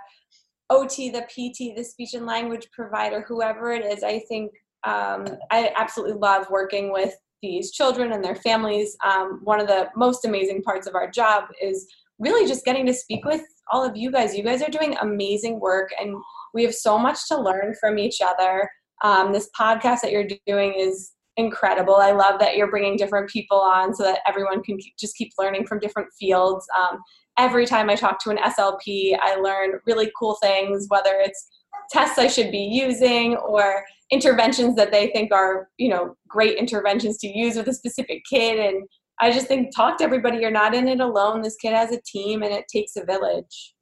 OT, 0.71 1.11
the 1.11 1.23
PT, 1.23 1.77
the 1.77 1.83
speech 1.83 2.15
and 2.15 2.27
language 2.27 2.69
provider, 2.73 3.25
whoever 3.27 3.73
it 3.73 3.85
is, 3.85 4.05
I 4.05 4.21
think 4.29 4.53
um, 4.85 5.27
I 5.51 5.73
absolutely 5.77 6.17
love 6.19 6.47
working 6.51 6.93
with 6.93 7.15
these 7.43 7.73
children 7.73 8.13
and 8.13 8.25
their 8.25 8.37
families. 8.37 8.97
Um, 9.05 9.41
one 9.43 9.61
of 9.61 9.67
the 9.67 9.89
most 9.97 10.25
amazing 10.25 10.63
parts 10.63 10.87
of 10.87 10.95
our 10.95 11.11
job 11.11 11.45
is 11.61 11.87
really 12.19 12.47
just 12.47 12.65
getting 12.65 12.87
to 12.87 12.95
speak 12.95 13.25
with 13.25 13.43
all 13.71 13.85
of 13.85 13.97
you 13.97 14.11
guys. 14.11 14.37
You 14.37 14.45
guys 14.45 14.63
are 14.63 14.71
doing 14.71 14.97
amazing 15.01 15.59
work, 15.59 15.91
and 16.01 16.15
we 16.55 16.63
have 16.65 16.75
so 16.75 16.99
much 16.99 17.29
to 17.29 17.41
learn 17.41 17.75
from 17.81 17.99
each 17.99 18.21
other. 18.21 18.71
Um, 19.03 19.33
this 19.33 19.49
podcast 19.59 20.03
that 20.03 20.13
you're 20.13 20.29
doing 20.47 20.75
is 20.79 21.13
incredible. 21.41 21.97
I 21.97 22.13
love 22.13 22.39
that 22.41 22.57
you're 22.57 22.71
bringing 22.71 22.97
different 22.97 23.29
people 23.29 23.59
on 23.59 23.95
so 23.95 24.05
that 24.05 24.21
everyone 24.27 24.63
can 24.63 24.79
keep, 24.79 24.97
just 24.99 25.17
keep 25.17 25.33
learning 25.39 25.67
from 25.67 25.81
different 25.81 26.09
fields. 26.19 26.67
Um, 26.79 27.01
every 27.39 27.67
time 27.67 27.91
I 27.91 27.97
talk 27.97 28.23
to 28.25 28.31
an 28.31 28.37
SLP, 28.37 29.19
I 29.21 29.37
learn 29.37 29.81
really 29.87 30.11
cool 30.19 30.37
things, 30.43 30.87
whether 30.89 31.15
it's 31.15 31.49
tests 31.91 32.19
I 32.19 32.29
should 32.29 32.53
be 32.53 32.59
using 32.59 33.37
or 33.37 33.85
interventions 34.11 34.77
that 34.77 34.93
they 34.93 35.09
think 35.09 35.33
are, 35.33 35.69
you 35.79 35.89
know, 35.89 36.17
great 36.29 36.59
interventions 36.59 37.19
to 37.19 37.29
use 37.29 37.57
with 37.57 37.69
a 37.69 37.75
specific 37.75 38.23
kid. 38.29 38.59
And 38.59 38.85
I 39.21 39.33
just 39.33 39.47
think 39.47 39.75
talk 39.75 39.99
to 39.99 40.05
everybody. 40.05 40.39
You're 40.39 40.51
not 40.51 40.75
in 40.75 40.89
it 40.89 41.01
alone. 41.01 41.43
This 41.43 41.57
kid 41.57 41.75
has 41.75 41.93
a 41.93 42.01
team, 42.03 42.43
and 42.43 42.53
it 42.53 42.65
takes 42.73 42.97
a 42.97 43.05
village. 43.05 43.75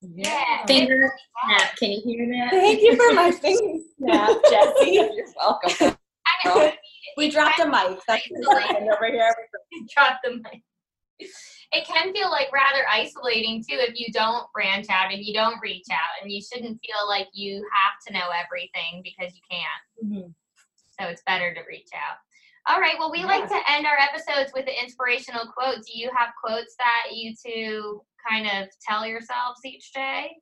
Yeah. 0.00 0.64
Finger 0.66 1.12
snap. 1.44 1.76
Can 1.76 1.90
you 1.90 2.02
hear 2.04 2.26
that? 2.26 2.50
Thank 2.50 2.80
you 2.82 2.96
for 2.96 3.14
my 3.14 3.30
finger 3.30 3.78
snap, 3.98 4.36
Jesse. 4.50 4.92
You're 4.92 5.26
welcome. 5.36 5.96
We 7.16 7.30
dropped 7.30 7.58
a 7.60 7.66
mic. 7.66 7.98
That's 8.06 8.22
Isolating. 8.30 8.90
over 8.94 9.06
here. 9.06 9.34
drop 9.94 10.18
the 10.24 10.36
mic. 10.36 10.62
It 11.72 11.84
can 11.86 12.12
feel 12.14 12.30
like 12.30 12.52
rather 12.52 12.84
isolating 12.90 13.60
too 13.60 13.76
if 13.76 13.98
you 13.98 14.06
don't 14.12 14.46
branch 14.52 14.86
out 14.88 15.12
and 15.12 15.22
you 15.22 15.34
don't 15.34 15.60
reach 15.60 15.86
out, 15.92 16.22
and 16.22 16.30
you 16.30 16.40
shouldn't 16.40 16.80
feel 16.80 17.08
like 17.08 17.28
you 17.32 17.56
have 17.56 17.94
to 18.06 18.12
know 18.12 18.28
everything 18.32 19.02
because 19.02 19.34
you 19.34 19.42
can't. 19.50 20.12
Mhm. 20.12 20.34
So 20.98 21.08
it's 21.08 21.22
better 21.26 21.52
to 21.54 21.60
reach 21.68 21.90
out. 21.94 22.16
All 22.68 22.80
right. 22.80 22.94
Well, 22.98 23.10
we 23.10 23.24
like 23.24 23.48
to 23.48 23.60
end 23.70 23.86
our 23.86 23.98
episodes 23.98 24.52
with 24.54 24.66
an 24.66 24.74
inspirational 24.82 25.46
quote. 25.46 25.76
Do 25.86 25.98
you 25.98 26.10
have 26.16 26.30
quotes 26.42 26.76
that 26.76 27.14
you 27.14 27.34
two 27.34 28.02
kind 28.28 28.46
of 28.46 28.68
tell 28.86 29.06
yourselves 29.06 29.60
each 29.64 29.92
day? 29.92 30.36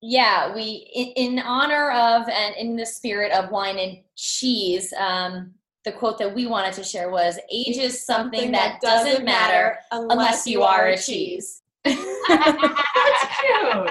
Yeah, 0.00 0.54
we 0.54 0.88
in, 0.94 1.38
in 1.38 1.38
honor 1.40 1.90
of 1.90 2.28
and 2.28 2.54
in 2.56 2.76
the 2.76 2.86
spirit 2.86 3.32
of 3.32 3.50
wine 3.50 3.78
and 3.78 3.98
cheese. 4.16 4.92
Um, 4.92 5.54
the 5.84 5.92
quote 5.92 6.18
that 6.18 6.34
we 6.34 6.46
wanted 6.46 6.72
to 6.74 6.84
share 6.84 7.10
was 7.10 7.38
"Age 7.50 7.76
is 7.76 8.04
something, 8.04 8.52
that, 8.52 8.80
doesn't 8.80 9.24
matter 9.24 9.78
unless 9.90 10.46
you 10.46 10.62
are 10.62 10.88
a 10.88 10.98
cheese." 10.98 11.62
That's 11.84 11.96
cute. 13.40 13.90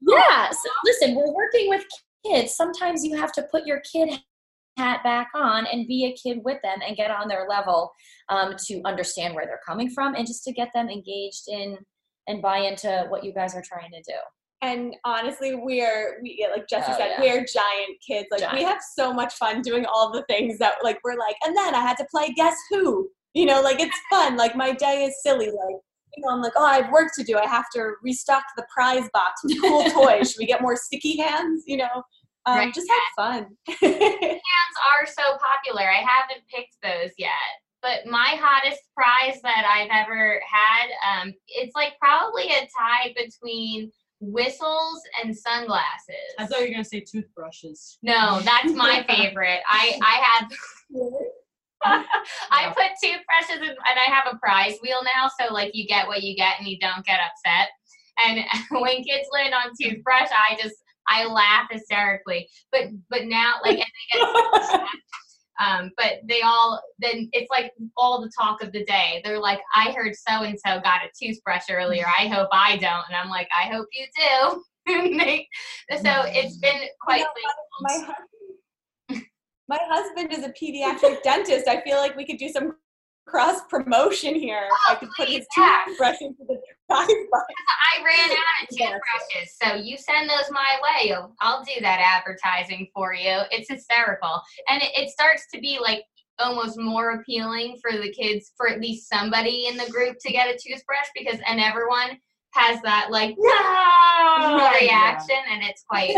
Yeah. 0.00 0.50
So 0.50 0.70
listen, 0.84 1.14
we're 1.14 1.32
working 1.32 1.68
with 1.68 1.84
kids. 2.24 2.54
Sometimes 2.54 3.04
you 3.04 3.16
have 3.16 3.32
to 3.32 3.42
put 3.50 3.66
your 3.66 3.80
kid 3.80 4.18
hat 4.76 5.02
back 5.04 5.28
on 5.34 5.66
and 5.66 5.86
be 5.86 6.06
a 6.06 6.16
kid 6.16 6.40
with 6.44 6.60
them 6.62 6.78
and 6.86 6.96
get 6.96 7.10
on 7.10 7.28
their 7.28 7.46
level 7.48 7.92
um, 8.30 8.54
to 8.66 8.80
understand 8.84 9.34
where 9.34 9.44
they're 9.44 9.60
coming 9.66 9.90
from 9.90 10.14
and 10.14 10.26
just 10.26 10.44
to 10.44 10.52
get 10.52 10.70
them 10.74 10.88
engaged 10.88 11.44
in 11.48 11.76
and 12.28 12.40
buy 12.40 12.58
into 12.58 13.06
what 13.08 13.24
you 13.24 13.32
guys 13.32 13.54
are 13.54 13.62
trying 13.62 13.90
to 13.90 14.02
do. 14.06 14.18
And 14.62 14.94
honestly, 15.04 15.54
we're 15.54 16.20
we 16.22 16.46
like 16.54 16.68
Jesse 16.68 16.92
Oh, 16.92 16.96
said, 16.98 17.12
yeah. 17.12 17.20
we're 17.20 17.46
giant 17.46 17.98
kids. 18.06 18.28
Like 18.30 18.52
we 18.52 18.62
have 18.62 18.78
so 18.94 19.12
much 19.12 19.34
fun 19.34 19.62
doing 19.62 19.86
all 19.86 20.12
the 20.12 20.22
things 20.28 20.58
that 20.58 20.74
like 20.82 20.98
we're 21.02 21.18
like, 21.18 21.36
and 21.46 21.56
then 21.56 21.74
I 21.74 21.80
had 21.80 21.96
to 21.98 22.06
play 22.10 22.32
Guess 22.36 22.56
Who. 22.70 23.08
You 23.34 23.46
know, 23.46 23.62
like 23.62 23.80
it's 23.80 23.96
fun. 24.10 24.36
Like 24.36 24.56
my 24.56 24.72
day 24.72 25.04
is 25.04 25.22
silly. 25.22 25.46
Like 25.46 25.76
you 26.16 26.24
know, 26.24 26.30
I'm 26.32 26.42
like, 26.42 26.52
oh, 26.56 26.64
I 26.64 26.82
have 26.82 26.92
work 26.92 27.10
to 27.16 27.24
do. 27.24 27.38
I 27.38 27.46
have 27.46 27.66
to 27.74 27.92
restock 28.02 28.42
the 28.56 28.66
prize 28.74 29.08
box 29.14 29.40
with 29.44 29.60
cool 29.62 29.84
toys. 29.90 30.32
Should 30.32 30.40
we 30.40 30.46
get 30.46 30.60
more 30.60 30.76
sticky 30.76 31.16
hands? 31.18 31.62
You 31.66 31.78
know, 31.78 32.02
um, 32.46 32.56
Right. 32.58 32.74
just 32.74 32.88
have 32.90 33.24
fun. 33.26 33.46
Hands 33.80 34.40
are 34.92 35.06
so 35.06 35.38
popular. 35.38 35.88
I 35.88 36.02
haven't 36.06 36.44
picked 36.52 36.76
those 36.82 37.12
yet. 37.16 37.30
But 37.82 38.04
my 38.06 38.34
hottest 38.38 38.80
prize 38.94 39.40
that 39.42 39.64
I've 39.64 39.88
ever 40.06 40.40
had, 40.46 41.22
um, 41.22 41.32
it's 41.48 41.74
like 41.74 41.92
probably 41.98 42.44
a 42.48 42.68
tie 42.78 43.14
between 43.16 43.90
whistles 44.20 45.02
and 45.22 45.36
sunglasses. 45.36 46.34
I 46.38 46.46
thought 46.46 46.60
you 46.60 46.66
were 46.66 46.72
gonna 46.72 46.84
say 46.84 47.00
toothbrushes. 47.00 47.98
No, 48.02 48.40
that's 48.40 48.72
my 48.72 49.02
favorite. 49.08 49.60
I 49.68 49.98
I 50.02 50.22
had 50.22 50.48
I 52.50 52.72
put 52.74 52.90
toothbrushes 53.02 53.62
in, 53.62 53.70
and 53.70 53.98
I 53.98 54.10
have 54.12 54.32
a 54.32 54.38
prize 54.38 54.76
wheel 54.82 55.00
now, 55.16 55.30
so 55.40 55.52
like 55.52 55.70
you 55.74 55.86
get 55.86 56.06
what 56.06 56.22
you 56.22 56.36
get 56.36 56.58
and 56.58 56.68
you 56.68 56.78
don't 56.78 57.04
get 57.04 57.20
upset. 57.20 57.70
And 58.26 58.44
when 58.82 59.02
kids 59.02 59.28
land 59.32 59.54
on 59.54 59.72
toothbrush, 59.80 60.28
I 60.30 60.56
just 60.62 60.76
I 61.08 61.26
laugh 61.26 61.68
hysterically. 61.70 62.48
But 62.70 62.88
but 63.08 63.24
now 63.24 63.54
like 63.64 63.78
and 63.78 63.80
they 63.80 64.18
get 64.18 64.80
um 65.60 65.90
but 65.96 66.14
they 66.28 66.40
all 66.42 66.82
then 66.98 67.28
it's 67.32 67.50
like 67.50 67.72
all 67.96 68.20
the 68.20 68.30
talk 68.38 68.62
of 68.62 68.72
the 68.72 68.84
day. 68.84 69.20
They're 69.24 69.38
like, 69.38 69.60
I 69.74 69.92
heard 69.92 70.14
so 70.14 70.42
and 70.42 70.58
so 70.58 70.80
got 70.80 71.00
a 71.04 71.10
toothbrush 71.20 71.64
earlier. 71.70 72.06
I 72.06 72.28
hope 72.28 72.48
I 72.52 72.76
don't. 72.76 73.04
And 73.08 73.16
I'm 73.16 73.28
like, 73.28 73.48
I 73.58 73.68
hope 73.68 73.86
you 73.92 74.06
do. 74.16 74.62
They- 74.86 75.46
so 76.02 76.22
it's 76.26 76.56
been 76.56 76.80
quite 77.00 77.20
know, 77.20 77.26
my 77.80 78.14
my 79.68 79.78
husband 79.88 80.32
is 80.32 80.44
a 80.44 80.48
pediatric 80.50 81.22
dentist. 81.22 81.68
I 81.68 81.80
feel 81.82 81.98
like 81.98 82.16
we 82.16 82.26
could 82.26 82.38
do 82.38 82.48
some 82.48 82.74
cross 83.26 83.60
promotion 83.68 84.34
here. 84.34 84.68
I 84.88 84.94
oh, 84.94 84.96
could 84.96 85.10
put 85.16 85.28
his 85.28 85.46
yeah. 85.56 85.82
toothbrush 85.86 86.20
into 86.20 86.44
the 86.48 86.60
box. 86.88 87.12
I 87.12 88.04
ran 88.04 88.30
out 88.30 88.38
of 88.62 88.68
toothbrushes, 88.76 89.56
so 89.62 89.74
you 89.74 89.96
send 89.96 90.28
those 90.28 90.50
my 90.50 90.76
way. 90.82 91.12
I'll- 91.12 91.34
I'll 91.40 91.64
do 91.64 91.80
that 91.80 92.00
advertising 92.00 92.88
for 92.94 93.14
you. 93.14 93.40
It's 93.50 93.70
hysterical, 93.70 94.40
and 94.68 94.82
it, 94.82 94.90
it 94.94 95.10
starts 95.10 95.46
to 95.54 95.60
be 95.60 95.78
like 95.80 96.02
almost 96.38 96.78
more 96.78 97.12
appealing 97.12 97.78
for 97.82 97.92
the 97.92 98.12
kids, 98.12 98.52
for 98.56 98.68
at 98.68 98.80
least 98.80 99.08
somebody 99.08 99.66
in 99.66 99.76
the 99.76 99.90
group 99.90 100.16
to 100.20 100.32
get 100.32 100.48
a 100.48 100.58
toothbrush 100.58 101.08
because, 101.14 101.38
and 101.46 101.60
everyone 101.60 102.18
has 102.52 102.80
that 102.82 103.08
like 103.10 103.36
no 103.38 103.48
Yeah. 103.48 104.72
reaction, 104.80 105.36
and 105.50 105.62
it's 105.62 105.82
quite 105.88 106.14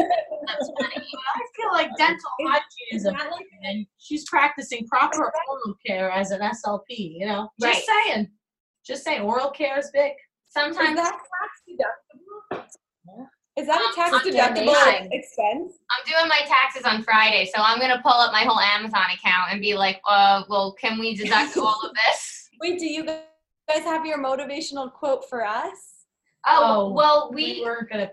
that's 0.46 0.70
funny. 0.80 0.94
I 0.96 1.40
feel 1.56 1.72
like 1.72 1.90
dental 1.96 2.30
hygiene 2.40 2.62
is 2.92 3.04
a 3.04 3.10
like- 3.10 3.30
and 3.64 3.86
she's 3.98 4.28
practicing 4.28 4.86
proper 4.88 5.24
oral 5.48 5.74
care 5.86 6.10
as 6.10 6.30
an 6.30 6.40
SLP. 6.40 6.88
You 7.18 7.26
know, 7.26 7.50
just 7.60 7.86
saying, 7.86 8.30
just 8.84 9.04
saying, 9.04 9.22
oral 9.22 9.50
care 9.50 9.78
is 9.78 9.90
big. 9.92 10.12
Is 10.12 10.54
Sometimes 10.54 10.96
that 10.96 11.12
tax 11.12 11.62
deductible? 11.68 12.64
Is 13.54 13.66
that 13.66 13.80
a 13.80 13.94
tax 13.94 14.12
Um, 14.14 14.20
deductible 14.20 15.08
expense? 15.12 15.74
I'm 15.90 16.04
doing 16.06 16.28
my 16.28 16.40
taxes 16.46 16.84
on 16.84 17.02
Friday, 17.02 17.44
so 17.54 17.62
I'm 17.62 17.78
gonna 17.78 18.00
pull 18.02 18.12
up 18.12 18.32
my 18.32 18.44
whole 18.44 18.58
Amazon 18.58 19.04
account 19.12 19.52
and 19.52 19.60
be 19.60 19.74
like, 19.74 20.00
uh, 20.08 20.42
well, 20.48 20.72
can 20.80 20.98
we 20.98 21.14
deduct 21.14 21.56
all 21.58 21.80
of 21.84 21.90
this? 22.06 22.48
Wait, 22.62 22.78
do 22.78 22.86
you 22.86 23.04
guys 23.04 23.82
have 23.84 24.06
your 24.06 24.18
motivational 24.18 24.90
quote 24.92 25.28
for 25.28 25.44
us? 25.46 25.91
Oh, 26.46 26.88
Oh, 26.88 26.92
well, 26.92 27.30
We 27.32 27.54
we, 27.54 27.62
weren't 27.62 27.90
gonna. 27.90 28.10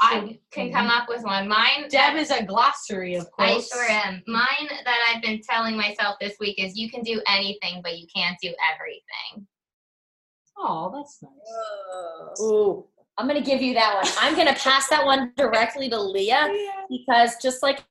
I 0.00 0.38
can 0.52 0.70
come 0.72 0.86
up 0.86 1.08
with 1.08 1.24
one. 1.24 1.48
Mine, 1.48 1.88
Deb 1.88 2.16
is 2.16 2.30
a 2.30 2.44
glossary 2.44 3.16
of 3.16 3.28
course. 3.32 3.48
I 3.48 3.52
quotes. 3.52 3.72
sure 3.72 3.90
am. 3.90 4.22
Mine 4.28 4.68
that 4.84 5.12
I've 5.12 5.20
been 5.22 5.40
telling 5.40 5.76
myself 5.76 6.16
this 6.20 6.34
week 6.38 6.62
is 6.62 6.76
you 6.76 6.88
can 6.88 7.02
do 7.02 7.20
anything, 7.26 7.80
but 7.82 7.98
you 7.98 8.06
can't 8.14 8.36
do 8.40 8.54
everything. 8.72 9.46
Oh, 10.56 10.92
that's 10.94 11.20
nice. 11.20 12.40
Ooh, 12.42 12.84
I'm 13.16 13.26
gonna 13.26 13.40
give 13.40 13.60
you 13.60 13.74
that 13.74 13.94
one. 14.02 14.12
I'm 14.20 14.36
gonna 14.36 14.54
pass 14.54 14.88
that 14.88 15.04
one 15.04 15.32
directly 15.36 15.88
to 15.88 16.00
Leah 16.00 16.48
because 16.88 17.36
just 17.42 17.62
like 17.62 17.82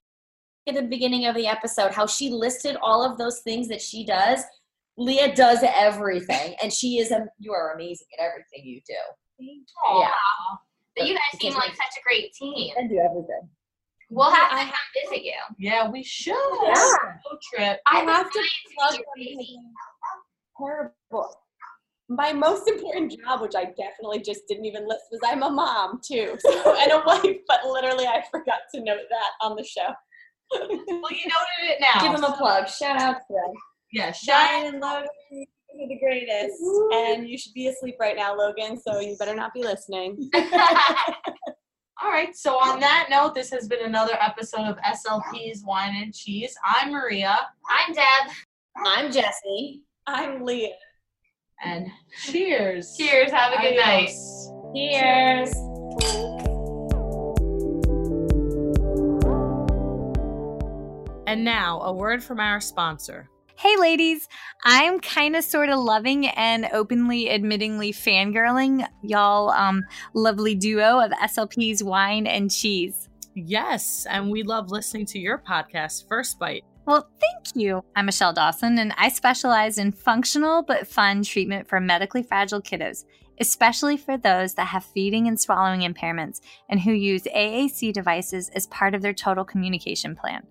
at 0.68 0.76
the 0.76 0.82
beginning 0.84 1.26
of 1.26 1.36
the 1.36 1.48
episode, 1.48 1.92
how 1.92 2.06
she 2.06 2.30
listed 2.30 2.78
all 2.82 3.04
of 3.04 3.18
those 3.18 3.40
things 3.40 3.68
that 3.70 3.82
she 3.82 4.06
does. 4.06 4.42
Leah 5.00 5.36
does 5.36 5.60
everything, 5.64 6.56
and 6.64 6.74
she 6.74 6.98
is 6.98 7.12
a. 7.12 7.28
You 7.38 7.54
are 7.54 7.74
amazing 7.76 8.08
at 8.18 8.26
everything 8.26 8.64
you 8.66 8.82
do. 8.88 8.96
Aw. 9.40 10.02
Yeah. 10.02 10.10
But 10.96 11.08
you 11.08 11.14
guys 11.14 11.40
seem 11.40 11.54
like 11.54 11.76
such 11.76 11.98
a 12.00 12.04
great 12.04 12.34
team. 12.34 12.74
And 12.78 12.90
do 12.90 12.98
everything. 12.98 13.50
We'll 14.10 14.32
have 14.32 14.50
to 14.52 14.56
I- 14.58 14.64
come 14.66 14.74
visit 15.10 15.24
you. 15.26 15.34
Yeah, 15.60 15.90
we 15.90 16.04
should. 16.04 16.34
Yeah. 16.64 16.74
Road 16.74 17.40
trip. 17.54 17.80
I 17.88 18.02
I've 18.04 18.32
to 18.32 18.44
plug 18.78 18.92
meet 18.92 19.00
your 19.00 19.06
one 19.06 19.18
baby. 19.18 19.58
Terrible. 20.58 21.36
My 22.10 22.32
most 22.32 22.70
important 22.70 23.12
job, 23.22 23.42
which 23.42 23.54
I 23.56 23.66
definitely 23.66 24.22
just 24.22 24.48
didn't 24.48 24.64
even 24.66 24.88
list, 24.88 25.02
was 25.12 25.20
I'm 25.26 25.44
a 25.44 25.50
mom 25.50 26.00
too, 26.04 26.36
so, 26.40 26.76
and 26.78 26.92
a 26.94 27.04
wife. 27.06 27.38
But 27.50 27.66
literally, 27.66 28.06
I 28.06 28.24
forgot 28.32 28.60
to 28.74 28.82
note 28.82 29.02
that 29.10 29.46
on 29.46 29.56
the 29.58 29.64
show. 29.64 29.90
Well, 30.54 30.70
you 30.72 30.88
noted 30.88 31.64
it 31.64 31.82
now. 31.82 32.02
Give 32.02 32.14
them 32.14 32.24
a 32.24 32.36
plug. 32.38 32.70
Shout 32.70 32.98
out 33.02 33.16
to 33.18 33.34
them. 33.34 33.54
Yeah, 33.92 34.14
Shine 34.14 34.68
and 34.68 34.80
Logan 34.80 35.08
are 35.82 35.88
the 35.88 36.00
greatest, 36.00 36.62
and 36.94 37.28
you 37.30 37.38
should 37.38 37.54
be 37.54 37.68
asleep 37.68 37.96
right 38.00 38.16
now, 38.16 38.36
Logan. 38.36 38.80
So 38.80 39.00
you 39.00 39.16
better 39.18 39.36
not 39.36 39.54
be 39.54 39.62
listening. 39.64 40.30
All 40.36 42.12
right. 42.12 42.36
So 42.36 42.56
on 42.56 42.80
that 42.80 43.08
note, 43.10 43.34
this 43.36 43.50
has 43.52 43.68
been 43.68 43.84
another 43.86 44.14
episode 44.22 44.62
of 44.68 44.78
SLP's 44.78 45.64
Wine 45.66 45.96
and 46.02 46.14
Cheese. 46.14 46.56
I'm 46.64 46.92
Maria, 46.92 47.38
I'm 47.70 47.94
Deb. 47.94 48.34
I'm 48.86 49.12
Jesse. 49.12 49.82
I'm 50.06 50.44
Leah. 50.44 50.70
and 51.64 51.88
cheers. 52.26 52.96
Cheers. 52.98 53.32
Have 53.32 53.54
a 53.54 53.62
good 53.62 53.76
night. 53.78 54.10
Adios. 54.10 54.52
Cheers. 54.76 55.54
And 61.28 61.44
now, 61.44 61.82
a 61.82 61.92
word 61.92 62.24
from 62.24 62.40
our 62.40 62.62
sponsor. 62.62 63.30
Hey, 63.60 63.76
ladies. 63.76 64.30
I'm 64.66 65.00
kind 65.00 65.36
of 65.36 65.44
sort 65.44 65.70
of 65.70 65.80
loving 65.80 66.28
and 66.28 66.70
openly 66.74 67.26
admittingly 67.26 67.90
fangirling 67.90 68.88
y'all 69.02 69.50
um, 69.50 69.84
lovely 70.14 70.54
duo 70.54 71.00
of 71.04 71.10
SLP's 71.14 71.84
Wine 71.84 72.28
and 72.28 72.52
Cheese. 72.52 73.10
Yes, 73.34 74.06
and 74.12 74.30
we 74.30 74.44
love 74.44 74.70
listening 74.70 75.08
to 75.08 75.18
your 75.18 75.40
podcast, 75.40 76.08
First 76.08 76.38
Bite. 76.38 76.66
Well, 76.86 77.10
thank 77.20 77.56
you. 77.56 77.84
I'm 77.96 78.06
Michelle 78.06 78.32
Dawson, 78.32 78.78
and 78.78 78.94
I 78.96 79.10
specialize 79.10 79.80
in 79.80 79.92
functional 79.92 80.62
but 80.62 80.88
fun 80.88 81.24
treatment 81.24 81.68
for 81.68 81.80
medically 81.80 82.22
fragile 82.22 82.62
kiddos, 82.62 83.06
especially 83.40 83.98
for 83.98 84.18
those 84.18 84.54
that 84.54 84.66
have 84.66 84.86
feeding 84.86 85.28
and 85.28 85.40
swallowing 85.40 85.82
impairments 85.82 86.42
and 86.70 86.80
who 86.80 86.92
use 86.92 87.24
AAC 87.24 87.92
devices 87.92 88.50
as 88.50 88.68
part 88.68 88.94
of 88.94 89.02
their 89.02 89.16
total 89.16 89.44
communication 89.44 90.16
plan. 90.16 90.46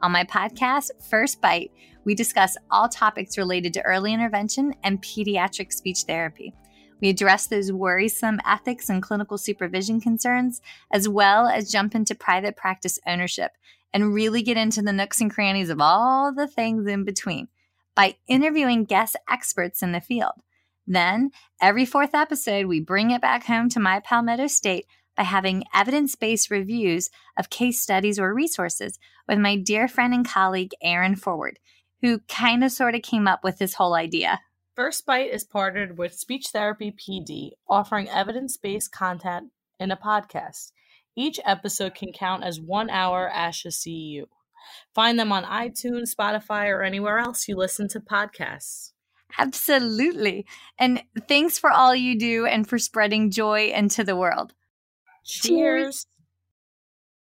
On 0.00 0.12
my 0.12 0.24
podcast, 0.24 0.90
First 1.10 1.40
Bite, 1.40 1.72
we 2.04 2.14
discuss 2.14 2.56
all 2.70 2.88
topics 2.88 3.36
related 3.36 3.74
to 3.74 3.82
early 3.82 4.12
intervention 4.12 4.74
and 4.84 5.02
pediatric 5.02 5.72
speech 5.72 6.02
therapy. 6.02 6.54
We 7.00 7.08
address 7.08 7.46
those 7.46 7.72
worrisome 7.72 8.40
ethics 8.46 8.88
and 8.88 9.02
clinical 9.02 9.38
supervision 9.38 10.00
concerns, 10.00 10.60
as 10.92 11.08
well 11.08 11.48
as 11.48 11.70
jump 11.70 11.94
into 11.94 12.14
private 12.14 12.56
practice 12.56 12.98
ownership 13.06 13.52
and 13.92 14.14
really 14.14 14.42
get 14.42 14.56
into 14.56 14.82
the 14.82 14.92
nooks 14.92 15.20
and 15.20 15.32
crannies 15.32 15.70
of 15.70 15.80
all 15.80 16.32
the 16.32 16.46
things 16.46 16.86
in 16.86 17.04
between 17.04 17.48
by 17.94 18.16
interviewing 18.28 18.84
guest 18.84 19.16
experts 19.28 19.82
in 19.82 19.92
the 19.92 20.00
field. 20.00 20.34
Then, 20.86 21.30
every 21.60 21.84
fourth 21.84 22.14
episode, 22.14 22.66
we 22.66 22.80
bring 22.80 23.10
it 23.10 23.20
back 23.20 23.44
home 23.44 23.68
to 23.70 23.80
my 23.80 24.00
Palmetto 24.00 24.46
State 24.46 24.86
by 25.18 25.24
having 25.24 25.64
evidence 25.74 26.14
based 26.14 26.48
reviews 26.48 27.10
of 27.36 27.50
case 27.50 27.82
studies 27.82 28.20
or 28.20 28.32
resources 28.32 29.00
with 29.26 29.38
my 29.38 29.56
dear 29.56 29.88
friend 29.88 30.14
and 30.14 30.26
colleague, 30.26 30.70
Erin 30.80 31.16
Forward, 31.16 31.58
who 32.00 32.20
kind 32.28 32.62
of 32.62 32.70
sort 32.70 32.94
of 32.94 33.02
came 33.02 33.26
up 33.26 33.42
with 33.42 33.58
this 33.58 33.74
whole 33.74 33.94
idea. 33.94 34.38
First 34.76 35.04
Bite 35.04 35.32
is 35.32 35.42
partnered 35.42 35.98
with 35.98 36.14
Speech 36.14 36.50
Therapy 36.50 36.92
PD, 36.92 37.50
offering 37.68 38.08
evidence 38.08 38.56
based 38.56 38.92
content 38.92 39.48
in 39.80 39.90
a 39.90 39.96
podcast. 39.96 40.70
Each 41.16 41.40
episode 41.44 41.96
can 41.96 42.12
count 42.12 42.44
as 42.44 42.60
one 42.60 42.88
hour 42.88 43.28
ASHA 43.34 43.72
CEU. 43.72 44.26
Find 44.94 45.18
them 45.18 45.32
on 45.32 45.42
iTunes, 45.42 46.14
Spotify, 46.14 46.68
or 46.68 46.82
anywhere 46.82 47.18
else 47.18 47.48
you 47.48 47.56
listen 47.56 47.88
to 47.88 47.98
podcasts. 47.98 48.92
Absolutely. 49.36 50.46
And 50.78 51.02
thanks 51.26 51.58
for 51.58 51.72
all 51.72 51.94
you 51.94 52.16
do 52.16 52.46
and 52.46 52.68
for 52.68 52.78
spreading 52.78 53.32
joy 53.32 53.72
into 53.74 54.04
the 54.04 54.16
world. 54.16 54.54
Cheers. 55.28 56.06